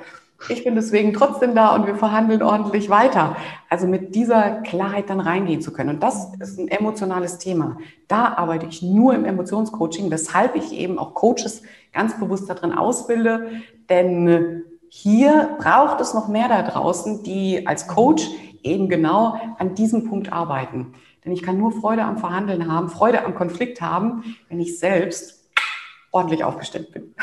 Ich 0.49 0.65
bin 0.65 0.75
deswegen 0.75 1.13
trotzdem 1.15 1.55
da 1.55 1.75
und 1.75 1.87
wir 1.87 1.97
verhandeln 1.97 2.43
ordentlich 2.43 2.91
weiter. 2.91 3.37
Also 3.71 3.87
mit 3.87 4.15
dieser 4.15 4.63
Klarheit 4.63 5.09
dann 5.09 5.21
reingehen 5.21 5.63
zu 5.63 5.73
können. 5.73 5.91
Und 5.91 6.03
das 6.03 6.35
ist 6.39 6.59
ein 6.59 6.69
emotionales 6.69 7.39
Thema. 7.39 7.79
Da 8.09 8.35
arbeite 8.35 8.67
ich 8.67 8.83
nur 8.83 9.15
im 9.15 9.25
Emotionscoaching, 9.25 10.11
weshalb 10.11 10.55
ich 10.55 10.73
eben 10.73 10.99
auch 10.99 11.15
Coaches 11.15 11.63
ganz 11.93 12.19
bewusst 12.19 12.49
darin 12.51 12.73
ausbilde. 12.73 13.49
Denn 13.89 14.65
hier 14.89 15.57
braucht 15.59 16.01
es 16.01 16.15
noch 16.15 16.29
mehr 16.29 16.49
da 16.49 16.63
draußen, 16.63 17.23
die 17.23 17.67
als 17.67 17.89
Coach 17.89 18.29
eben 18.63 18.89
genau 18.89 19.39
an 19.59 19.75
diesem 19.75 20.09
Punkt 20.09 20.33
arbeiten. 20.33 20.95
Denn 21.25 21.33
ich 21.33 21.43
kann 21.43 21.59
nur 21.59 21.73
Freude 21.73 22.05
am 22.05 22.19
Verhandeln 22.19 22.71
haben, 22.71 22.91
Freude 22.91 23.25
am 23.25 23.35
Konflikt 23.35 23.81
haben, 23.81 24.37
wenn 24.49 24.61
ich 24.61 24.79
selbst 24.79 25.49
ordentlich 26.11 26.45
aufgestellt 26.45 26.93
bin. 26.93 27.15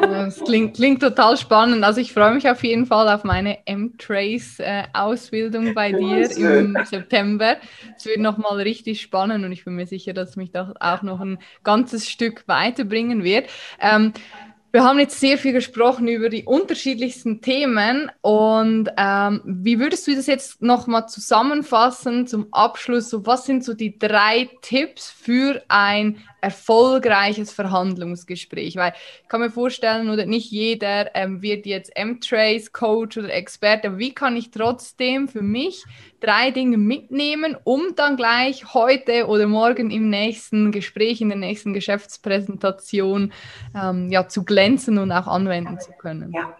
Das 0.00 0.42
klingt, 0.44 0.76
klingt 0.76 1.02
total 1.02 1.36
spannend. 1.36 1.84
Also 1.84 2.00
ich 2.00 2.12
freue 2.12 2.34
mich 2.34 2.48
auf 2.48 2.62
jeden 2.62 2.86
Fall 2.86 3.08
auf 3.08 3.24
meine 3.24 3.66
M-Trace-Ausbildung 3.66 5.74
bei 5.74 5.92
dir 5.92 6.30
im 6.36 6.76
September. 6.84 7.56
Es 7.96 8.06
wird 8.06 8.20
nochmal 8.20 8.60
richtig 8.60 9.00
spannend 9.00 9.44
und 9.44 9.52
ich 9.52 9.64
bin 9.64 9.74
mir 9.74 9.86
sicher, 9.86 10.12
dass 10.12 10.36
mich 10.36 10.52
das 10.52 10.68
auch 10.80 11.02
noch 11.02 11.20
ein 11.20 11.38
ganzes 11.64 12.08
Stück 12.08 12.44
weiterbringen 12.46 13.24
wird. 13.24 13.50
Ähm, 13.80 14.12
wir 14.70 14.84
haben 14.84 14.98
jetzt 14.98 15.18
sehr 15.18 15.38
viel 15.38 15.52
gesprochen 15.52 16.08
über 16.08 16.28
die 16.28 16.44
unterschiedlichsten 16.44 17.40
Themen 17.40 18.10
und 18.20 18.90
ähm, 18.98 19.40
wie 19.44 19.78
würdest 19.78 20.06
du 20.06 20.14
das 20.14 20.26
jetzt 20.26 20.60
nochmal 20.60 21.08
zusammenfassen 21.08 22.26
zum 22.26 22.52
Abschluss? 22.52 23.08
So, 23.08 23.24
was 23.24 23.46
sind 23.46 23.64
so 23.64 23.72
die 23.72 23.98
drei 23.98 24.50
Tipps 24.60 25.10
für 25.10 25.62
ein 25.68 26.18
erfolgreiches 26.42 27.50
Verhandlungsgespräch? 27.50 28.76
Weil 28.76 28.92
ich 29.22 29.28
kann 29.28 29.40
mir 29.40 29.50
vorstellen, 29.50 30.10
oder 30.10 30.26
nicht 30.26 30.50
jeder 30.50 31.16
ähm, 31.16 31.40
wird 31.40 31.64
jetzt 31.64 31.96
M-Trace 31.96 32.70
Coach 32.72 33.16
oder 33.16 33.32
Experte. 33.32 33.96
Wie 33.96 34.12
kann 34.12 34.36
ich 34.36 34.50
trotzdem 34.50 35.28
für 35.28 35.42
mich 35.42 35.84
drei 36.20 36.50
Dinge 36.50 36.76
mitnehmen, 36.76 37.56
um 37.64 37.94
dann 37.96 38.16
gleich 38.16 38.74
heute 38.74 39.26
oder 39.26 39.46
morgen 39.46 39.90
im 39.90 40.10
nächsten 40.10 40.72
Gespräch, 40.72 41.20
in 41.20 41.28
der 41.28 41.38
nächsten 41.38 41.72
Geschäftspräsentation 41.72 43.32
ähm, 43.74 44.08
ja, 44.10 44.28
zu 44.28 44.44
glänzen 44.44 44.98
und 44.98 45.12
auch 45.12 45.26
anwenden 45.26 45.78
zu 45.80 45.92
können? 45.92 46.32
Ja, 46.32 46.54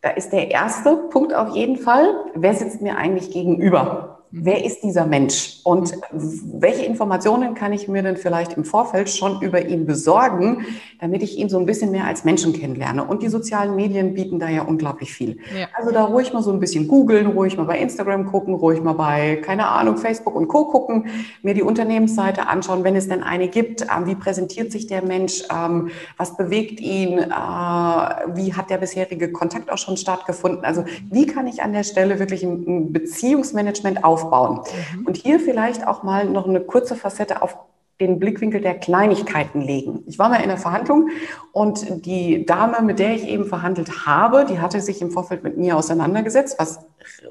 da 0.00 0.10
ist 0.10 0.30
der 0.30 0.50
erste 0.50 0.96
Punkt 1.10 1.34
auf 1.34 1.54
jeden 1.54 1.76
Fall, 1.76 2.14
wer 2.34 2.54
sitzt 2.54 2.82
mir 2.82 2.96
eigentlich 2.96 3.30
gegenüber? 3.30 4.17
Wer 4.30 4.64
ist 4.64 4.82
dieser 4.82 5.06
Mensch 5.06 5.60
und 5.64 5.94
welche 6.12 6.84
Informationen 6.84 7.54
kann 7.54 7.72
ich 7.72 7.88
mir 7.88 8.02
denn 8.02 8.16
vielleicht 8.16 8.54
im 8.54 8.64
Vorfeld 8.64 9.08
schon 9.08 9.40
über 9.40 9.66
ihn 9.66 9.86
besorgen, 9.86 10.66
damit 11.00 11.22
ich 11.22 11.38
ihn 11.38 11.48
so 11.48 11.58
ein 11.58 11.66
bisschen 11.66 11.90
mehr 11.90 12.04
als 12.04 12.24
Menschen 12.24 12.52
kennenlerne. 12.52 13.04
Und 13.04 13.22
die 13.22 13.28
sozialen 13.28 13.74
Medien 13.74 14.14
bieten 14.14 14.38
da 14.38 14.48
ja 14.48 14.62
unglaublich 14.62 15.12
viel. 15.12 15.38
Ja. 15.58 15.68
Also 15.74 15.92
da 15.92 16.04
ruhig 16.04 16.32
mal 16.32 16.42
so 16.42 16.52
ein 16.52 16.60
bisschen 16.60 16.88
googeln, 16.88 17.26
ruhig 17.26 17.56
mal 17.56 17.64
bei 17.64 17.78
Instagram 17.78 18.26
gucken, 18.26 18.54
ruhig 18.54 18.82
mal 18.82 18.92
bei, 18.92 19.36
keine 19.36 19.68
Ahnung, 19.68 19.96
Facebook 19.96 20.34
und 20.34 20.48
Co. 20.48 20.66
gucken, 20.66 21.06
mir 21.42 21.54
die 21.54 21.62
Unternehmensseite 21.62 22.48
anschauen, 22.48 22.84
wenn 22.84 22.96
es 22.96 23.08
denn 23.08 23.22
eine 23.22 23.48
gibt. 23.48 23.82
Ähm, 23.82 24.06
wie 24.06 24.14
präsentiert 24.14 24.72
sich 24.72 24.86
der 24.86 25.04
Mensch? 25.04 25.42
Ähm, 25.50 25.88
was 26.16 26.36
bewegt 26.36 26.80
ihn? 26.80 27.18
Äh, 27.18 27.22
wie 27.30 28.54
hat 28.54 28.68
der 28.68 28.78
bisherige 28.78 29.32
Kontakt 29.32 29.70
auch 29.72 29.78
schon 29.78 29.96
stattgefunden? 29.96 30.64
Also 30.64 30.84
wie 31.10 31.26
kann 31.26 31.46
ich 31.46 31.62
an 31.62 31.72
der 31.72 31.84
Stelle 31.84 32.18
wirklich 32.18 32.42
ein 32.42 32.92
Beziehungsmanagement 32.92 34.04
aufbauen? 34.04 34.17
Aufbauen. 34.18 34.60
Mhm. 34.94 35.06
Und 35.06 35.16
hier 35.16 35.40
vielleicht 35.40 35.86
auch 35.86 36.02
mal 36.02 36.24
noch 36.24 36.46
eine 36.46 36.60
kurze 36.60 36.96
Facette 36.96 37.42
auf 37.42 37.56
den 38.00 38.20
Blickwinkel 38.20 38.60
der 38.60 38.74
Kleinigkeiten 38.74 39.60
legen. 39.60 40.04
Ich 40.06 40.18
war 40.18 40.28
mal 40.28 40.40
in 40.40 40.48
der 40.48 40.56
Verhandlung 40.56 41.08
und 41.50 42.06
die 42.06 42.46
Dame, 42.46 42.80
mit 42.82 43.00
der 43.00 43.14
ich 43.14 43.26
eben 43.26 43.44
verhandelt 43.44 44.06
habe, 44.06 44.46
die 44.48 44.60
hatte 44.60 44.80
sich 44.80 45.02
im 45.02 45.10
Vorfeld 45.10 45.42
mit 45.42 45.56
mir 45.58 45.76
auseinandergesetzt, 45.76 46.60
was 46.60 46.78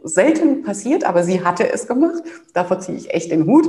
selten 0.03 0.63
passiert, 0.63 1.05
aber 1.05 1.23
sie 1.23 1.43
hatte 1.45 1.71
es 1.71 1.87
gemacht. 1.87 2.21
Davor 2.53 2.79
ziehe 2.79 2.97
ich 2.97 3.13
echt 3.13 3.31
den 3.31 3.45
Hut. 3.45 3.65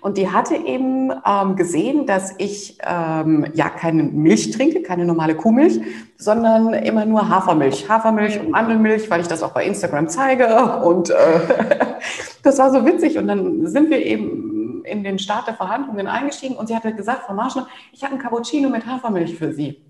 Und 0.00 0.16
die 0.16 0.30
hatte 0.30 0.54
eben 0.54 1.12
ähm, 1.26 1.56
gesehen, 1.56 2.06
dass 2.06 2.34
ich 2.38 2.78
ähm, 2.86 3.46
ja 3.52 3.68
keine 3.68 4.04
Milch 4.04 4.50
trinke, 4.52 4.80
keine 4.80 5.04
normale 5.04 5.34
Kuhmilch, 5.34 5.80
sondern 6.16 6.72
immer 6.72 7.04
nur 7.04 7.28
Hafermilch. 7.28 7.88
Hafermilch 7.88 8.40
und 8.40 8.50
Mandelmilch, 8.50 9.10
weil 9.10 9.20
ich 9.20 9.28
das 9.28 9.42
auch 9.42 9.52
bei 9.52 9.66
Instagram 9.66 10.08
zeige. 10.08 10.80
Und 10.82 11.10
äh, 11.10 11.14
das 12.42 12.58
war 12.58 12.70
so 12.70 12.86
witzig. 12.86 13.18
Und 13.18 13.28
dann 13.28 13.66
sind 13.66 13.90
wir 13.90 14.04
eben 14.04 14.57
in 14.84 15.04
den 15.04 15.18
Start 15.18 15.46
der 15.46 15.54
Verhandlungen 15.54 16.06
eingestiegen 16.06 16.56
und 16.56 16.68
sie 16.68 16.76
hatte 16.76 16.94
gesagt, 16.94 17.24
Frau 17.24 17.34
Marschner, 17.34 17.68
ich 17.92 18.02
habe 18.04 18.14
ein 18.14 18.20
Cappuccino 18.20 18.68
mit 18.68 18.86
Hafermilch 18.86 19.36
für 19.36 19.52
Sie. 19.52 19.84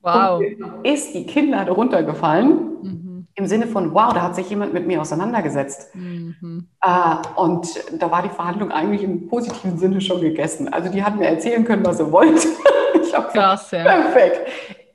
Wow. 0.00 0.40
Und 0.40 0.84
ist 0.84 1.14
die 1.14 1.26
Kinder 1.26 1.64
darunter 1.64 2.02
gefallen 2.02 2.48
mhm. 2.82 3.26
im 3.34 3.46
Sinne 3.46 3.68
von, 3.68 3.94
wow, 3.94 4.12
da 4.12 4.22
hat 4.22 4.34
sich 4.34 4.50
jemand 4.50 4.72
mit 4.72 4.86
mir 4.86 5.00
auseinandergesetzt. 5.00 5.94
Mhm. 5.94 6.66
Äh, 6.82 7.16
und 7.36 7.68
da 8.00 8.10
war 8.10 8.22
die 8.22 8.30
Verhandlung 8.30 8.72
eigentlich 8.72 9.04
im 9.04 9.28
positiven 9.28 9.78
Sinne 9.78 10.00
schon 10.00 10.20
gegessen. 10.20 10.72
Also 10.72 10.90
die 10.90 11.04
hat 11.04 11.16
mir 11.16 11.26
erzählen 11.26 11.64
können, 11.64 11.86
was 11.86 11.98
sie 11.98 12.10
wollte. 12.10 12.48
ich 13.02 13.14
habe 13.14 13.30
ja. 13.34 13.56
perfekt 13.56 14.40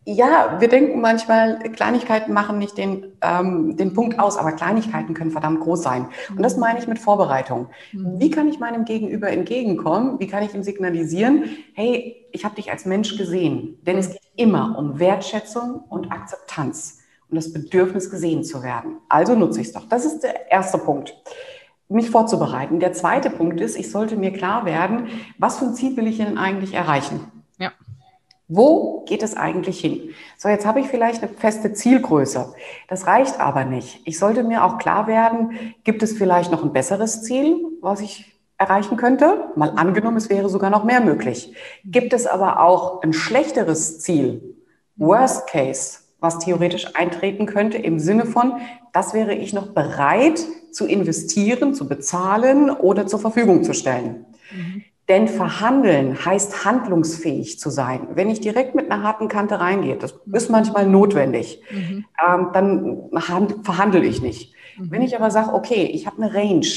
ja, 0.09 0.55
wir 0.61 0.69
denken 0.69 1.01
manchmal, 1.01 1.59
Kleinigkeiten 1.59 2.31
machen 2.31 2.59
nicht 2.59 2.77
den, 2.77 3.07
ähm, 3.21 3.75
den 3.75 3.93
Punkt 3.93 4.19
aus, 4.19 4.37
aber 4.37 4.53
Kleinigkeiten 4.53 5.13
können 5.13 5.31
verdammt 5.31 5.59
groß 5.59 5.83
sein. 5.83 6.07
Und 6.29 6.41
das 6.41 6.55
meine 6.55 6.79
ich 6.79 6.87
mit 6.87 6.97
Vorbereitung. 6.97 7.67
Mhm. 7.91 8.17
Wie 8.17 8.31
kann 8.31 8.47
ich 8.47 8.57
meinem 8.57 8.85
Gegenüber 8.85 9.29
entgegenkommen? 9.29 10.17
Wie 10.19 10.27
kann 10.27 10.43
ich 10.43 10.53
ihm 10.53 10.63
signalisieren, 10.63 11.49
hey, 11.73 12.25
ich 12.31 12.45
habe 12.45 12.55
dich 12.55 12.71
als 12.71 12.85
Mensch 12.85 13.17
gesehen? 13.17 13.79
Denn 13.81 13.97
es 13.97 14.11
geht 14.11 14.21
immer 14.37 14.77
um 14.77 14.97
Wertschätzung 14.97 15.83
und 15.89 16.09
Akzeptanz 16.09 16.99
und 17.29 17.35
das 17.35 17.51
Bedürfnis 17.51 18.09
gesehen 18.09 18.45
zu 18.45 18.63
werden. 18.63 18.99
Also 19.09 19.35
nutze 19.35 19.59
ich 19.59 19.67
es 19.67 19.73
doch. 19.73 19.89
Das 19.89 20.05
ist 20.05 20.21
der 20.21 20.49
erste 20.49 20.77
Punkt. 20.77 21.17
mich 21.89 22.09
vorzubereiten. 22.09 22.79
Der 22.79 22.93
zweite 22.93 23.29
Punkt 23.29 23.59
ist, 23.59 23.77
ich 23.77 23.91
sollte 23.91 24.15
mir 24.15 24.31
klar 24.31 24.65
werden, 24.65 25.07
was 25.37 25.57
für 25.57 25.65
ein 25.65 25.73
Ziel 25.73 25.97
will 25.97 26.07
ich 26.07 26.17
denn 26.17 26.37
eigentlich 26.37 26.73
erreichen? 26.73 27.29
Ja. 27.59 27.71
Wo 28.47 29.03
geht 29.05 29.23
es 29.23 29.35
eigentlich 29.35 29.81
hin? 29.81 30.11
So, 30.37 30.47
jetzt 30.47 30.65
habe 30.65 30.79
ich 30.79 30.87
vielleicht 30.87 31.21
eine 31.21 31.31
feste 31.31 31.73
Zielgröße. 31.73 32.53
Das 32.87 33.05
reicht 33.05 33.39
aber 33.41 33.65
nicht. 33.65 34.01
Ich 34.05 34.17
sollte 34.17 34.43
mir 34.43 34.63
auch 34.63 34.77
klar 34.77 35.07
werden, 35.07 35.75
gibt 35.83 36.01
es 36.01 36.13
vielleicht 36.17 36.51
noch 36.51 36.63
ein 36.63 36.71
besseres 36.71 37.23
Ziel, 37.23 37.59
was 37.81 37.99
ich 37.99 38.37
erreichen 38.57 38.97
könnte? 38.97 39.51
Mal 39.55 39.71
angenommen, 39.75 40.17
es 40.17 40.29
wäre 40.29 40.49
sogar 40.49 40.69
noch 40.69 40.83
mehr 40.83 41.01
möglich. 41.01 41.53
Gibt 41.83 42.13
es 42.13 42.25
aber 42.25 42.61
auch 42.61 43.01
ein 43.03 43.13
schlechteres 43.13 43.99
Ziel? 43.99 44.55
Worst 44.95 45.47
Case, 45.47 45.99
was 46.19 46.39
theoretisch 46.39 46.95
eintreten 46.95 47.45
könnte 47.45 47.77
im 47.77 47.99
Sinne 47.99 48.25
von, 48.25 48.53
das 48.93 49.13
wäre 49.13 49.35
ich 49.35 49.53
noch 49.53 49.67
bereit 49.73 50.43
zu 50.71 50.87
investieren, 50.87 51.73
zu 51.73 51.87
bezahlen 51.87 52.71
oder 52.71 53.07
zur 53.07 53.19
Verfügung 53.19 53.63
zu 53.63 53.73
stellen. 53.73 54.25
Mhm. 54.51 54.83
Denn 55.09 55.29
verhandeln 55.29 56.25
heißt 56.25 56.65
handlungsfähig 56.65 57.59
zu 57.59 57.69
sein. 57.69 58.09
Wenn 58.13 58.29
ich 58.29 58.41
direkt 58.41 58.75
mit 58.75 58.91
einer 58.91 59.03
harten 59.03 59.29
Kante 59.29 59.59
reingehe, 59.59 59.95
das 59.95 60.19
ist 60.33 60.49
manchmal 60.49 60.85
notwendig, 60.85 61.61
mhm. 61.71 62.05
ähm, 62.27 62.49
dann 62.51 63.09
verhandle 63.63 64.05
ich 64.05 64.21
nicht. 64.21 64.53
Mhm. 64.77 64.91
Wenn 64.91 65.01
ich 65.01 65.15
aber 65.15 65.31
sage, 65.31 65.53
okay, 65.53 65.85
ich 65.85 66.07
habe 66.07 66.21
eine 66.21 66.33
Range, 66.33 66.67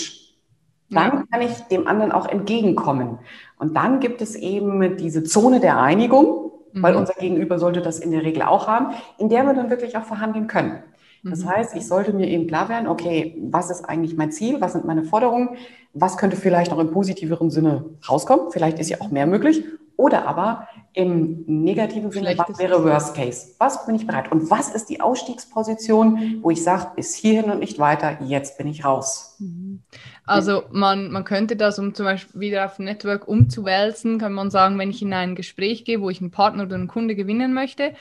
dann 0.90 1.12
ja. 1.12 1.24
kann 1.30 1.42
ich 1.42 1.52
dem 1.68 1.86
anderen 1.86 2.12
auch 2.12 2.28
entgegenkommen. 2.28 3.18
Und 3.58 3.76
dann 3.76 4.00
gibt 4.00 4.22
es 4.22 4.36
eben 4.36 4.96
diese 4.96 5.24
Zone 5.24 5.58
der 5.58 5.80
Einigung, 5.80 6.52
mhm. 6.72 6.82
weil 6.82 6.94
unser 6.94 7.14
Gegenüber 7.14 7.58
sollte 7.58 7.80
das 7.80 7.98
in 7.98 8.12
der 8.12 8.22
Regel 8.22 8.42
auch 8.42 8.68
haben, 8.68 8.94
in 9.18 9.28
der 9.28 9.44
wir 9.44 9.54
dann 9.54 9.70
wirklich 9.70 9.96
auch 9.96 10.04
verhandeln 10.04 10.46
können. 10.46 10.82
Das 11.22 11.44
mhm. 11.44 11.50
heißt, 11.50 11.76
ich 11.76 11.86
sollte 11.86 12.12
mir 12.12 12.28
eben 12.28 12.46
klar 12.46 12.68
werden, 12.68 12.86
okay, 12.86 13.36
was 13.50 13.70
ist 13.70 13.84
eigentlich 13.84 14.16
mein 14.16 14.32
Ziel, 14.32 14.60
was 14.60 14.72
sind 14.72 14.84
meine 14.84 15.04
Forderungen, 15.04 15.50
was 15.92 16.16
könnte 16.16 16.36
vielleicht 16.36 16.72
auch 16.72 16.78
im 16.78 16.90
positiveren 16.90 17.50
Sinne 17.50 17.84
rauskommen, 18.08 18.50
vielleicht 18.50 18.78
ist 18.78 18.90
ja 18.90 19.00
auch 19.00 19.10
mehr 19.10 19.26
möglich, 19.26 19.64
oder 19.96 20.26
aber 20.26 20.66
im 20.94 21.44
negativen 21.46 22.10
Sinne, 22.10 22.34
was 22.38 22.58
wäre 22.58 22.82
Worst 22.82 23.14
Case, 23.14 23.48
was 23.58 23.84
bin 23.84 23.96
ich 23.96 24.06
bereit 24.06 24.32
und 24.32 24.50
was 24.50 24.74
ist 24.74 24.86
die 24.86 25.00
Ausstiegsposition, 25.00 26.38
wo 26.40 26.50
ich 26.50 26.64
sage, 26.64 26.92
bis 26.96 27.14
hierhin 27.14 27.50
und 27.50 27.58
nicht 27.58 27.78
weiter, 27.78 28.18
jetzt 28.22 28.56
bin 28.56 28.66
ich 28.66 28.84
raus. 28.84 29.36
Mhm. 29.38 29.82
Also 30.24 30.62
man, 30.70 31.10
man 31.10 31.24
könnte 31.24 31.54
das, 31.54 31.78
um 31.78 31.94
zum 31.94 32.06
Beispiel 32.06 32.40
wieder 32.40 32.64
auf 32.64 32.78
Network 32.78 33.28
umzuwälzen, 33.28 34.18
kann 34.18 34.32
man 34.32 34.50
sagen, 34.50 34.78
wenn 34.78 34.90
ich 34.90 35.02
in 35.02 35.12
ein 35.12 35.34
Gespräch 35.34 35.84
gehe, 35.84 36.00
wo 36.00 36.08
ich 36.08 36.20
einen 36.20 36.30
Partner 36.30 36.62
oder 36.62 36.76
einen 36.76 36.88
Kunde 36.88 37.14
gewinnen 37.14 37.52
möchte, 37.52 37.82
ja. 37.82 37.92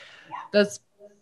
das, 0.52 0.80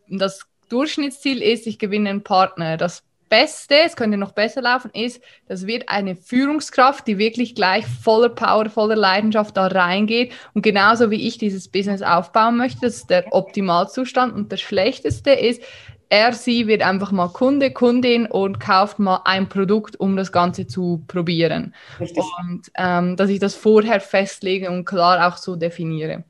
das 0.09 0.48
Durchschnittsziel 0.69 1.43
ist, 1.43 1.67
ich 1.67 1.79
gewinne 1.79 2.11
einen 2.11 2.23
Partner. 2.23 2.77
Das 2.77 3.03
Beste, 3.29 3.75
es 3.85 3.97
könnte 3.97 4.17
noch 4.17 4.33
besser 4.33 4.63
laufen, 4.63 4.91
ist, 4.95 5.23
das 5.47 5.67
wird 5.67 5.89
eine 5.89 6.17
Führungskraft, 6.17 7.07
die 7.07 7.19
wirklich 7.19 7.55
gleich 7.55 7.87
voller 7.87 8.31
Power, 8.31 8.71
voller 8.71 8.97
Leidenschaft 8.97 9.57
da 9.57 9.67
reingeht 9.67 10.33
und 10.55 10.63
genauso 10.63 11.11
wie 11.11 11.27
ich 11.27 11.39
dieses 11.39 11.69
Business 11.69 12.03
aufbauen 12.03 12.57
möchte, 12.57 12.81
das 12.83 12.97
ist 12.97 13.11
der 13.11 13.27
Optimalzustand 13.33 14.35
und 14.35 14.53
das 14.53 14.61
Schlechteste 14.61 15.31
ist, 15.31 15.63
er, 16.11 16.33
sie 16.33 16.67
wird 16.67 16.81
einfach 16.81 17.13
mal 17.13 17.29
Kunde, 17.29 17.71
Kundin 17.71 18.27
und 18.27 18.61
kauft 18.61 18.99
mal 18.99 19.21
ein 19.27 19.51
Produkt, 19.51 20.01
um 20.01 20.17
das 20.17 20.33
Ganze 20.33 20.67
zu 20.67 21.05
probieren. 21.07 21.75
Richtig. 22.01 22.25
Und 22.41 22.63
ähm, 22.79 23.17
dass 23.17 23.29
ich 23.29 23.41
das 23.41 23.55
vorher 23.55 24.01
festlege 24.01 24.71
und 24.71 24.87
klar 24.87 25.29
auch 25.29 25.37
so 25.37 25.55
definiere 25.55 26.25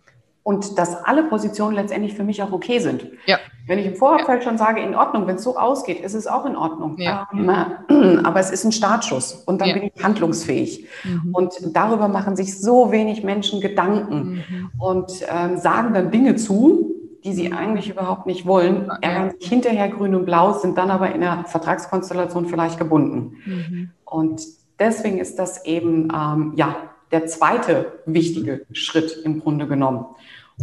und 0.49 0.79
dass 0.79 1.05
alle 1.05 1.25
Positionen 1.25 1.75
letztendlich 1.75 2.15
für 2.15 2.25
mich 2.25 2.43
auch 2.43 2.53
okay 2.53 2.79
sind. 2.79 3.07
Ja. 3.27 3.37
Wenn 3.67 3.79
ich 3.79 3.85
im 3.85 3.97
Vorfeld 3.97 4.43
ja. 4.43 4.49
schon 4.49 4.57
sage, 4.57 4.81
in 4.81 4.95
Ordnung, 4.95 5.27
wenn 5.27 5.37
es 5.37 5.43
so 5.43 5.59
ausgeht, 5.59 6.01
ist 6.01 6.15
es 6.15 6.27
auch 6.27 6.47
in 6.47 6.57
Ordnung. 6.57 6.97
Ja. 6.97 7.29
Ähm, 7.35 8.21
aber 8.25 8.41
es 8.41 8.51
ist 8.51 8.65
ein 8.65 8.73
Startschuss 8.73 9.35
und 9.45 9.61
dann 9.61 9.75
bin 9.75 9.83
ich 9.83 10.03
handlungsfähig. 10.03 10.87
Mhm. 11.05 11.35
Und 11.35 11.53
darüber 11.75 12.09
machen 12.09 12.35
sich 12.35 12.59
so 12.59 12.91
wenig 12.91 13.23
Menschen 13.23 13.61
Gedanken 13.61 14.43
mhm. 14.49 14.71
und 14.79 15.13
ähm, 15.29 15.59
sagen 15.59 15.93
dann 15.93 16.11
Dinge 16.11 16.37
zu, 16.37 16.95
die 17.25 17.35
sie 17.35 17.53
eigentlich 17.53 17.91
überhaupt 17.91 18.25
nicht 18.25 18.47
wollen, 18.47 18.91
ärgern 19.03 19.33
sich 19.39 19.51
hinterher 19.51 19.91
grün 19.91 20.15
und 20.15 20.25
blau, 20.25 20.55
sind 20.55 20.79
dann 20.79 20.91
aber 20.91 21.15
in 21.15 21.21
der 21.21 21.45
Vertragskonstellation 21.47 22.47
vielleicht 22.47 22.79
gebunden. 22.79 23.37
Mhm. 23.45 23.91
Und 24.07 24.41
deswegen 24.79 25.19
ist 25.19 25.39
das 25.39 25.67
eben, 25.67 26.09
ähm, 26.11 26.55
ja, 26.57 26.75
der 27.11 27.27
zweite 27.27 28.01
wichtige 28.07 28.67
Schritt 28.73 29.23
im 29.25 29.41
Grunde 29.41 29.67
genommen. 29.67 30.07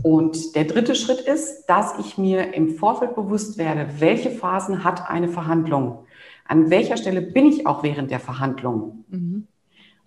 Und 0.04 0.56
der 0.56 0.66
dritte 0.66 0.96
Schritt 0.96 1.22
ist, 1.22 1.66
dass 1.68 1.98
ich 2.00 2.18
mir 2.18 2.54
im 2.54 2.76
Vorfeld 2.76 3.16
bewusst 3.16 3.58
werde, 3.58 3.88
welche 4.00 4.30
Phasen 4.32 4.84
hat 4.84 5.10
eine 5.10 5.30
Verhandlung? 5.30 6.00
An 6.48 6.70
welcher 6.70 6.98
Stelle 6.98 7.22
bin 7.22 7.46
ich 7.46 7.66
auch 7.66 7.84
während 7.84 8.12
der 8.12 8.20
Verhandlung? 8.20 9.06
Mhm. 9.10 9.48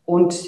Und 0.04 0.38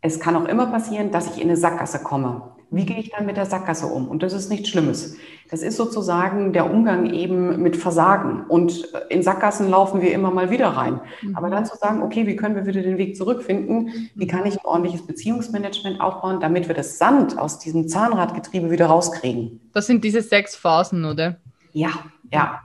es 0.00 0.20
kann 0.20 0.36
auch 0.36 0.46
immer 0.46 0.66
passieren, 0.66 1.10
dass 1.10 1.34
ich 1.34 1.42
in 1.42 1.48
eine 1.48 1.56
Sackgasse 1.56 2.02
komme. 2.02 2.54
Wie 2.70 2.86
gehe 2.86 2.98
ich 2.98 3.10
dann 3.10 3.26
mit 3.26 3.36
der 3.36 3.46
Sackgasse 3.46 3.86
um? 3.86 4.08
Und 4.08 4.22
das 4.22 4.32
ist 4.32 4.50
nichts 4.50 4.68
Schlimmes. 4.68 5.16
Das 5.54 5.62
ist 5.62 5.76
sozusagen 5.76 6.52
der 6.52 6.68
Umgang 6.68 7.14
eben 7.14 7.62
mit 7.62 7.76
Versagen. 7.76 8.44
Und 8.48 8.88
in 9.08 9.22
Sackgassen 9.22 9.70
laufen 9.70 10.02
wir 10.02 10.12
immer 10.12 10.32
mal 10.32 10.50
wieder 10.50 10.66
rein. 10.70 11.00
Mhm. 11.22 11.36
Aber 11.36 11.48
dann 11.48 11.64
zu 11.64 11.76
sagen, 11.76 12.02
okay, 12.02 12.26
wie 12.26 12.34
können 12.34 12.56
wir 12.56 12.66
wieder 12.66 12.82
den 12.82 12.98
Weg 12.98 13.16
zurückfinden? 13.16 14.10
Wie 14.16 14.26
kann 14.26 14.46
ich 14.46 14.54
ein 14.54 14.64
ordentliches 14.64 15.06
Beziehungsmanagement 15.06 16.00
aufbauen, 16.00 16.40
damit 16.40 16.66
wir 16.66 16.74
das 16.74 16.98
Sand 16.98 17.38
aus 17.38 17.60
diesem 17.60 17.86
Zahnradgetriebe 17.86 18.68
wieder 18.72 18.86
rauskriegen? 18.86 19.60
Das 19.72 19.86
sind 19.86 20.02
diese 20.02 20.22
sechs 20.22 20.56
Phasen, 20.56 21.04
oder? 21.04 21.36
Ja, 21.72 21.90
ja. 22.32 22.58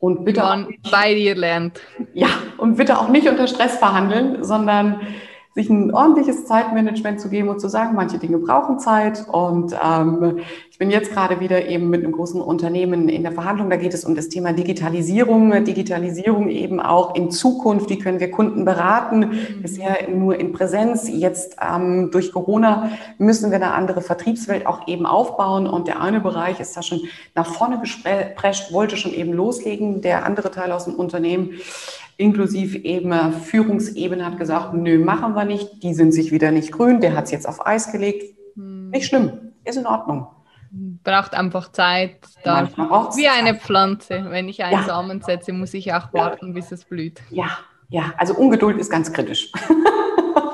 Und 0.00 0.24
bitte. 0.24 0.40
Man 0.40 0.74
bei 0.90 1.14
dir 1.14 1.36
lernt. 1.36 1.82
Ja, 2.14 2.30
und 2.58 2.78
bitte 2.78 2.98
auch 2.98 3.10
nicht 3.10 3.28
unter 3.28 3.46
Stress 3.46 3.76
verhandeln, 3.76 4.42
sondern 4.42 5.02
sich 5.54 5.68
ein 5.68 5.92
ordentliches 5.92 6.46
Zeitmanagement 6.46 7.20
zu 7.20 7.28
geben 7.28 7.50
und 7.50 7.60
zu 7.60 7.68
sagen, 7.68 7.94
manche 7.94 8.18
Dinge 8.18 8.38
brauchen 8.38 8.78
Zeit. 8.78 9.26
Und 9.30 9.74
ähm, 9.84 10.38
ich 10.70 10.78
bin 10.78 10.90
jetzt 10.90 11.12
gerade 11.12 11.40
wieder 11.40 11.66
eben 11.66 11.90
mit 11.90 12.02
einem 12.02 12.12
großen 12.12 12.40
Unternehmen 12.40 13.10
in 13.10 13.22
der 13.22 13.32
Verhandlung. 13.32 13.68
Da 13.68 13.76
geht 13.76 13.92
es 13.92 14.06
um 14.06 14.14
das 14.14 14.30
Thema 14.30 14.54
Digitalisierung. 14.54 15.64
Digitalisierung 15.64 16.48
eben 16.48 16.80
auch 16.80 17.14
in 17.14 17.30
Zukunft. 17.30 17.90
Wie 17.90 17.98
können 17.98 18.18
wir 18.18 18.30
Kunden 18.30 18.64
beraten? 18.64 19.18
Mhm. 19.18 19.62
Bisher 19.62 20.08
nur 20.08 20.40
in 20.40 20.52
Präsenz. 20.52 21.08
Jetzt 21.08 21.56
ähm, 21.60 22.10
durch 22.10 22.32
Corona 22.32 22.90
müssen 23.18 23.50
wir 23.50 23.56
eine 23.56 23.72
andere 23.72 24.00
Vertriebswelt 24.00 24.66
auch 24.66 24.88
eben 24.88 25.04
aufbauen. 25.04 25.66
Und 25.66 25.86
der 25.86 26.00
eine 26.00 26.20
Bereich 26.20 26.60
ist 26.60 26.78
da 26.78 26.82
schon 26.82 27.02
nach 27.34 27.46
vorne 27.46 27.78
geprescht, 27.78 28.72
wollte 28.72 28.96
schon 28.96 29.12
eben 29.12 29.34
loslegen. 29.34 30.00
Der 30.00 30.24
andere 30.24 30.50
Teil 30.50 30.72
aus 30.72 30.86
dem 30.86 30.94
Unternehmen 30.94 31.50
inklusive 32.16 32.78
eben 32.78 33.32
Führungsebene 33.32 34.24
hat 34.24 34.38
gesagt, 34.38 34.74
nö, 34.74 34.98
machen 34.98 35.34
wir 35.34 35.44
nicht, 35.44 35.82
die 35.82 35.94
sind 35.94 36.12
sich 36.12 36.32
wieder 36.32 36.50
nicht 36.50 36.72
grün, 36.72 37.00
der 37.00 37.14
hat 37.14 37.24
es 37.24 37.30
jetzt 37.30 37.48
auf 37.48 37.66
Eis 37.66 37.90
gelegt. 37.92 38.36
Hm. 38.54 38.90
Nicht 38.90 39.06
schlimm, 39.06 39.52
ist 39.64 39.76
in 39.76 39.86
Ordnung. 39.86 40.26
Braucht 41.04 41.34
einfach 41.34 41.70
Zeit. 41.72 42.16
Da, 42.44 42.66
wie 42.66 43.24
Zeit. 43.24 43.32
eine 43.38 43.54
Pflanze. 43.56 44.24
Wenn 44.28 44.48
ich 44.48 44.64
einen 44.64 44.80
ja. 44.80 44.84
Samen 44.84 45.20
setze, 45.20 45.52
muss 45.52 45.74
ich 45.74 45.92
auch 45.92 46.12
warten, 46.14 46.48
ja. 46.48 46.52
bis 46.54 46.72
es 46.72 46.84
blüht. 46.84 47.20
Ja, 47.30 47.58
ja, 47.90 48.14
also 48.16 48.34
Ungeduld 48.34 48.78
ist 48.78 48.90
ganz 48.90 49.12
kritisch. 49.12 49.52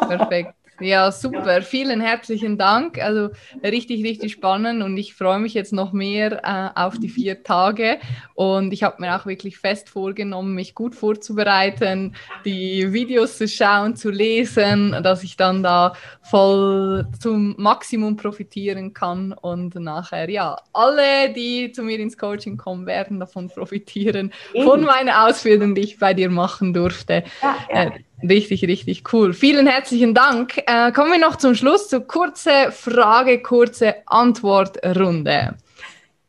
Perfekt. 0.09 0.55
Ja, 0.81 1.11
super. 1.11 1.63
Vielen 1.63 2.01
herzlichen 2.01 2.57
Dank. 2.57 3.03
Also 3.03 3.31
richtig, 3.65 4.05
richtig 4.05 4.33
spannend 4.33 4.83
und 4.83 4.97
ich 4.97 5.15
freue 5.15 5.41
mich 5.41 5.55
jetzt 5.55 5.73
noch 5.73 5.93
mehr 5.93 6.41
äh, 6.45 6.81
auf 6.81 6.99
die 6.99 7.09
vier 7.09 7.43
Tage. 7.43 7.99
Und 8.35 8.73
ich 8.73 8.85
habe 8.85 8.97
mir 9.01 9.17
auch 9.17 9.27
wirklich 9.27 9.59
fest 9.59 9.89
vorgenommen, 9.89 10.55
mich 10.55 10.77
gut 10.77 10.95
vorzubereiten, 10.95 12.15
die 12.45 12.93
Videos 12.93 13.39
zu 13.39 13.49
schauen, 13.49 13.97
zu 13.97 14.11
lesen, 14.11 14.97
dass 15.03 15.25
ich 15.25 15.37
dann 15.37 15.65
da 15.65 15.95
voll 16.23 17.09
zum 17.19 17.57
Maximum 17.59 18.17
profitieren 18.17 18.95
kann. 18.95 19.33
Und 19.33 19.75
nachher, 19.75 20.31
ja, 20.31 20.57
alle, 20.73 21.33
die 21.33 21.73
zu 21.73 21.83
mir 21.83 21.99
ins 21.99 22.17
Coaching 22.17 22.57
kommen, 22.57 22.87
werden 22.87 23.19
davon 23.19 23.49
profitieren, 23.49 24.33
von 24.63 24.83
meiner 24.83 25.27
Ausbildung, 25.27 25.75
die 25.75 25.83
ich 25.83 25.99
bei 25.99 26.15
dir 26.15 26.31
machen 26.31 26.73
durfte. 26.73 27.25
Ja, 27.43 27.57
ja. 27.69 27.83
Äh, 27.83 27.91
Richtig, 28.23 28.65
richtig 28.65 29.13
cool. 29.13 29.33
Vielen 29.33 29.67
herzlichen 29.67 30.13
Dank. 30.13 30.59
Äh, 30.67 30.91
kommen 30.93 31.13
wir 31.13 31.19
noch 31.21 31.37
zum 31.37 31.55
Schluss 31.55 31.89
zur 31.89 32.07
kurze 32.07 32.73
Frage, 32.73 33.41
kurze 33.43 33.95
Antwortrunde. 34.07 35.55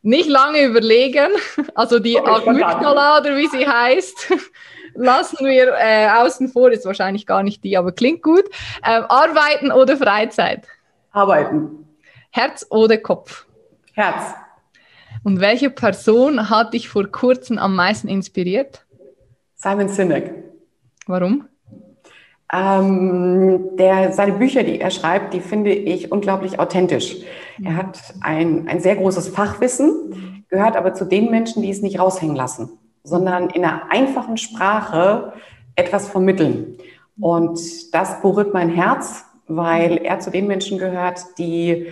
Nicht 0.02 0.28
lange 0.28 0.62
überlegen, 0.64 1.30
also 1.74 1.98
die 1.98 2.16
oh, 2.16 2.24
Amygdala 2.24 3.18
oder 3.18 3.36
wie 3.36 3.48
sie 3.48 3.66
heißt, 3.66 4.32
lassen 4.94 5.44
wir 5.44 5.74
äh, 5.78 6.08
außen 6.08 6.48
vor, 6.48 6.70
ist 6.70 6.86
wahrscheinlich 6.86 7.26
gar 7.26 7.42
nicht 7.42 7.64
die, 7.64 7.76
aber 7.76 7.92
klingt 7.92 8.22
gut. 8.22 8.44
Äh, 8.82 9.02
arbeiten 9.08 9.72
oder 9.72 9.96
Freizeit? 9.96 10.66
Arbeiten. 11.10 11.88
Herz 12.30 12.64
oder 12.70 12.98
Kopf? 12.98 13.46
Herz. 13.94 14.32
Und 15.24 15.40
welche 15.40 15.70
Person 15.70 16.48
hat 16.48 16.72
dich 16.72 16.88
vor 16.88 17.06
kurzem 17.08 17.58
am 17.58 17.74
meisten 17.74 18.08
inspiriert? 18.08 18.86
Simon 19.56 19.88
Sinek. 19.88 20.32
Warum? 21.06 21.48
Ähm, 22.52 23.76
der, 23.76 24.12
seine 24.12 24.32
Bücher, 24.32 24.64
die 24.64 24.80
er 24.80 24.90
schreibt, 24.90 25.34
die 25.34 25.40
finde 25.40 25.72
ich 25.72 26.10
unglaublich 26.10 26.58
authentisch. 26.58 27.16
Er 27.62 27.76
hat 27.76 28.00
ein, 28.20 28.66
ein 28.66 28.80
sehr 28.80 28.96
großes 28.96 29.28
Fachwissen, 29.28 30.44
gehört 30.48 30.76
aber 30.76 30.94
zu 30.94 31.04
den 31.04 31.30
Menschen, 31.30 31.62
die 31.62 31.70
es 31.70 31.82
nicht 31.82 32.00
raushängen 32.00 32.34
lassen, 32.34 32.70
sondern 33.04 33.50
in 33.50 33.64
einer 33.64 33.90
einfachen 33.90 34.36
Sprache 34.36 35.32
etwas 35.76 36.08
vermitteln. 36.08 36.76
Und 37.20 37.60
das 37.94 38.20
berührt 38.20 38.52
mein 38.52 38.70
Herz, 38.70 39.24
weil 39.46 39.98
er 39.98 40.18
zu 40.18 40.30
den 40.30 40.46
Menschen 40.46 40.78
gehört, 40.78 41.38
die 41.38 41.86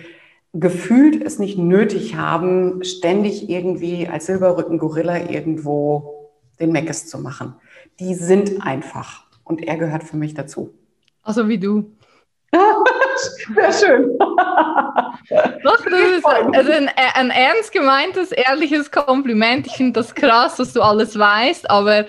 gefühlt 0.53 1.23
es 1.23 1.39
nicht 1.39 1.57
nötig 1.57 2.15
haben, 2.15 2.83
ständig 2.83 3.49
irgendwie 3.49 4.07
als 4.07 4.25
Silberrücken-Gorilla 4.25 5.29
irgendwo 5.29 6.31
den 6.59 6.71
Meckes 6.71 7.07
zu 7.07 7.19
machen. 7.19 7.55
Die 7.99 8.15
sind 8.15 8.65
einfach. 8.65 9.28
Und 9.49 9.63
er 9.63 9.77
gehört 9.77 10.03
für 10.03 10.15
mich 10.15 10.35
dazu. 10.35 10.75
Also 11.23 11.47
wie 11.47 11.57
du. 11.57 11.91
Sehr 13.55 13.73
schön. 13.73 14.15
Doch, 14.19 15.85
das 15.85 16.17
ist 16.17 16.25
also 16.25 16.71
ein, 16.71 16.89
ein 17.15 17.31
ernst 17.31 17.71
gemeintes, 17.71 18.31
ehrliches 18.31 18.91
Kompliment. 18.91 19.65
Ich 19.65 19.73
finde 19.73 19.93
das 19.93 20.13
krass, 20.13 20.57
dass 20.57 20.73
du 20.73 20.83
alles 20.83 21.17
weißt, 21.17 21.69
aber 21.69 22.05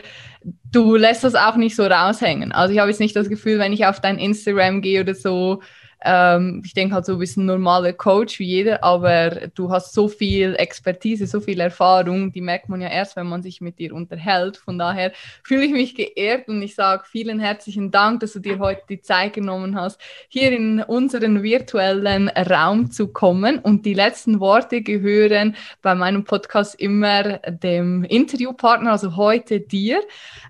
du 0.71 0.97
lässt 0.97 1.25
das 1.25 1.35
auch 1.35 1.57
nicht 1.57 1.77
so 1.77 1.87
raushängen. 1.87 2.53
Also 2.53 2.75
ich 2.75 2.79
habe 2.79 2.91
jetzt 2.91 3.01
nicht 3.01 3.17
das 3.17 3.31
Gefühl, 3.31 3.59
wenn 3.59 3.73
ich 3.73 3.87
auf 3.87 4.01
dein 4.01 4.19
Instagram 4.19 4.83
gehe 4.83 5.01
oder 5.01 5.15
so, 5.15 5.63
ähm, 6.03 6.63
ich 6.65 6.73
denke 6.73 6.95
halt 6.95 7.05
so, 7.05 7.13
ein 7.15 7.19
bisschen 7.19 7.47
normaler 7.47 7.93
Coach 7.93 8.39
wie 8.39 8.47
jeder, 8.47 8.83
aber 8.83 9.49
du 9.55 9.71
hast 9.71 9.93
so 9.93 10.09
viel 10.09 10.55
Expertise, 10.57 11.27
so 11.27 11.41
viel 11.41 11.61
Erfahrung, 11.61 12.33
die 12.33 12.41
merkt 12.41 12.69
man 12.69 12.81
ja 12.81 12.89
erst, 12.89 13.17
wenn 13.17 13.27
man 13.27 13.43
sich 13.43 13.61
mit 13.61 13.79
dir 13.79 13.95
unterhält. 13.95 14.57
Von 14.57 14.79
daher 14.79 15.13
fühle 15.43 15.65
ich 15.65 15.73
mich 15.73 15.95
geehrt 15.95 16.49
und 16.49 16.63
ich 16.63 16.75
sage 16.75 17.05
vielen 17.07 17.39
herzlichen 17.39 17.91
Dank, 17.91 18.21
dass 18.21 18.33
du 18.33 18.39
dir 18.39 18.59
heute 18.59 18.83
die 18.89 19.03
Zeit 19.03 19.35
genommen 19.35 19.79
hast, 19.79 20.01
hier 20.29 20.53
in 20.53 20.83
unseren 20.83 21.43
virtuellen 21.43 22.29
Raum 22.29 22.91
zu 22.91 23.09
kommen. 23.09 23.59
Und 23.59 23.85
die 23.85 23.95
letzten 23.95 24.41
Worte 24.41 24.83
gehören 24.83 25.57
bei 25.83 25.95
meinem 25.95 26.25
Podcast 26.25 26.81
immer 26.81 27.39
dem 27.39 28.05
Interviewpartner, 28.05 28.93
also 28.93 29.17
heute 29.17 29.61
dir. 29.61 30.01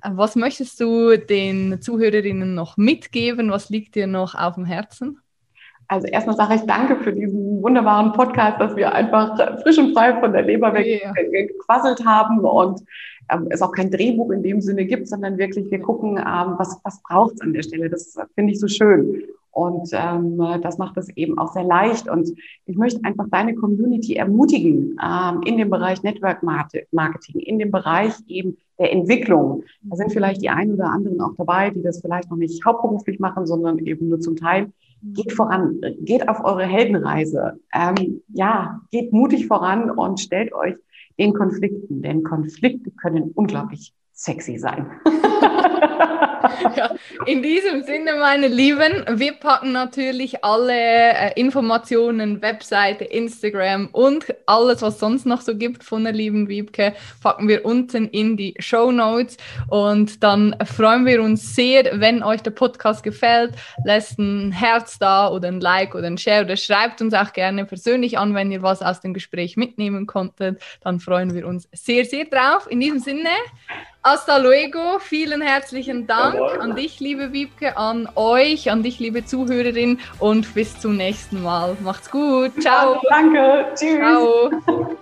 Was 0.08 0.36
möchtest 0.36 0.80
du 0.80 1.18
den 1.18 1.80
Zuhörerinnen 1.80 2.54
noch 2.54 2.76
mitgeben? 2.76 3.50
Was 3.50 3.68
liegt 3.68 3.96
dir 3.96 4.06
noch 4.06 4.34
auf 4.34 4.54
dem 4.54 4.64
Herzen? 4.64 5.20
Also 5.90 6.06
erstmal 6.06 6.36
sage 6.36 6.54
ich 6.54 6.60
danke 6.62 6.94
für 7.02 7.12
diesen 7.12 7.60
wunderbaren 7.64 8.12
Podcast, 8.12 8.60
dass 8.60 8.76
wir 8.76 8.94
einfach 8.94 9.36
frisch 9.60 9.76
und 9.76 9.92
frei 9.92 10.20
von 10.20 10.32
der 10.32 10.42
Leber 10.42 10.72
weg 10.72 10.86
yeah. 10.86 11.12
gequasselt 11.46 12.06
haben 12.06 12.38
und 12.38 12.80
ähm, 13.28 13.48
es 13.50 13.60
auch 13.60 13.72
kein 13.72 13.90
Drehbuch 13.90 14.30
in 14.30 14.44
dem 14.44 14.60
Sinne 14.60 14.84
gibt, 14.84 15.08
sondern 15.08 15.36
wirklich 15.36 15.68
wir 15.68 15.80
gucken, 15.80 16.10
ähm, 16.16 16.54
was, 16.58 16.80
was 16.84 17.02
braucht 17.02 17.34
es 17.34 17.40
an 17.40 17.54
der 17.54 17.64
Stelle. 17.64 17.90
Das 17.90 18.16
finde 18.36 18.52
ich 18.52 18.60
so 18.60 18.68
schön. 18.68 19.24
Und 19.50 19.90
ähm, 19.92 20.40
das 20.62 20.78
macht 20.78 20.96
es 20.96 21.08
eben 21.16 21.36
auch 21.38 21.52
sehr 21.52 21.64
leicht. 21.64 22.08
Und 22.08 22.30
ich 22.66 22.76
möchte 22.76 23.00
einfach 23.02 23.26
deine 23.28 23.56
Community 23.56 24.14
ermutigen 24.14 24.96
ähm, 25.04 25.40
in 25.44 25.58
dem 25.58 25.70
Bereich 25.70 26.04
Network 26.04 26.44
Marketing, 26.44 27.40
in 27.40 27.58
dem 27.58 27.72
Bereich 27.72 28.12
eben 28.28 28.56
der 28.78 28.92
Entwicklung. 28.92 29.64
Da 29.82 29.96
sind 29.96 30.12
vielleicht 30.12 30.40
die 30.40 30.50
einen 30.50 30.74
oder 30.74 30.86
anderen 30.86 31.20
auch 31.20 31.34
dabei, 31.36 31.70
die 31.70 31.82
das 31.82 32.00
vielleicht 32.00 32.30
noch 32.30 32.36
nicht 32.36 32.64
hauptberuflich 32.64 33.18
machen, 33.18 33.44
sondern 33.44 33.80
eben 33.80 34.08
nur 34.08 34.20
zum 34.20 34.36
Teil 34.36 34.70
geht 35.02 35.32
voran, 35.32 35.80
geht 36.00 36.28
auf 36.28 36.44
eure 36.44 36.64
Heldenreise. 36.64 37.60
Ähm, 37.74 38.22
ja, 38.28 38.80
geht 38.90 39.12
mutig 39.12 39.46
voran 39.46 39.90
und 39.90 40.20
stellt 40.20 40.52
euch 40.52 40.74
den 41.18 41.34
Konflikten, 41.34 42.02
denn 42.02 42.22
Konflikte 42.22 42.90
können 42.90 43.32
unglaublich 43.34 43.94
sexy 44.12 44.58
sein. 44.58 44.90
ja, 46.76 46.94
in 47.26 47.42
diesem 47.42 47.82
Sinne, 47.82 48.14
meine 48.18 48.48
Lieben, 48.48 49.04
wir 49.08 49.32
packen 49.32 49.72
natürlich 49.72 50.44
alle 50.44 50.72
äh, 50.72 51.40
Informationen, 51.40 52.42
Webseite, 52.42 53.04
Instagram 53.04 53.88
und 53.92 54.26
alles, 54.46 54.82
was 54.82 54.98
sonst 54.98 55.26
noch 55.26 55.40
so 55.40 55.56
gibt 55.56 55.84
von 55.84 56.04
der 56.04 56.12
lieben 56.12 56.48
Wiebke, 56.48 56.94
packen 57.22 57.48
wir 57.48 57.64
unten 57.64 58.08
in 58.08 58.36
die 58.36 58.54
Show 58.58 58.90
Notes. 58.90 59.36
Und 59.68 60.22
dann 60.22 60.56
freuen 60.64 61.06
wir 61.06 61.22
uns 61.22 61.54
sehr, 61.54 62.00
wenn 62.00 62.22
euch 62.22 62.42
der 62.42 62.50
Podcast 62.50 63.02
gefällt. 63.02 63.54
Lasst 63.84 64.18
ein 64.18 64.52
Herz 64.52 64.98
da 64.98 65.28
oder 65.28 65.48
ein 65.48 65.60
Like 65.60 65.94
oder 65.94 66.06
ein 66.06 66.18
Share 66.18 66.44
oder 66.44 66.56
schreibt 66.56 67.00
uns 67.00 67.14
auch 67.14 67.32
gerne 67.32 67.64
persönlich 67.64 68.18
an, 68.18 68.34
wenn 68.34 68.52
ihr 68.52 68.62
was 68.62 68.82
aus 68.82 69.00
dem 69.00 69.14
Gespräch 69.14 69.56
mitnehmen 69.56 70.06
konntet. 70.06 70.60
Dann 70.82 71.00
freuen 71.00 71.34
wir 71.34 71.46
uns 71.46 71.68
sehr, 71.72 72.04
sehr 72.04 72.24
drauf. 72.24 72.66
In 72.70 72.80
diesem 72.80 72.98
Sinne, 72.98 73.30
hasta 74.02 74.38
luego, 74.38 74.98
vielen 74.98 75.42
herzlichen 75.42 76.06
Dank 76.06 76.40
an 76.60 76.74
dich, 76.74 77.00
liebe 77.00 77.32
Wiebke, 77.32 77.76
an 77.76 78.08
euch, 78.14 78.70
an 78.70 78.82
dich, 78.82 78.98
liebe 78.98 79.24
Zuhörerin 79.24 79.98
und 80.18 80.54
bis 80.54 80.78
zum 80.78 80.96
nächsten 80.96 81.42
Mal. 81.42 81.76
Macht's 81.80 82.10
gut. 82.10 82.52
Ciao. 82.60 83.00
Danke. 83.08 83.66
Tschüss. 83.74 83.98
Ciao. 83.98 84.96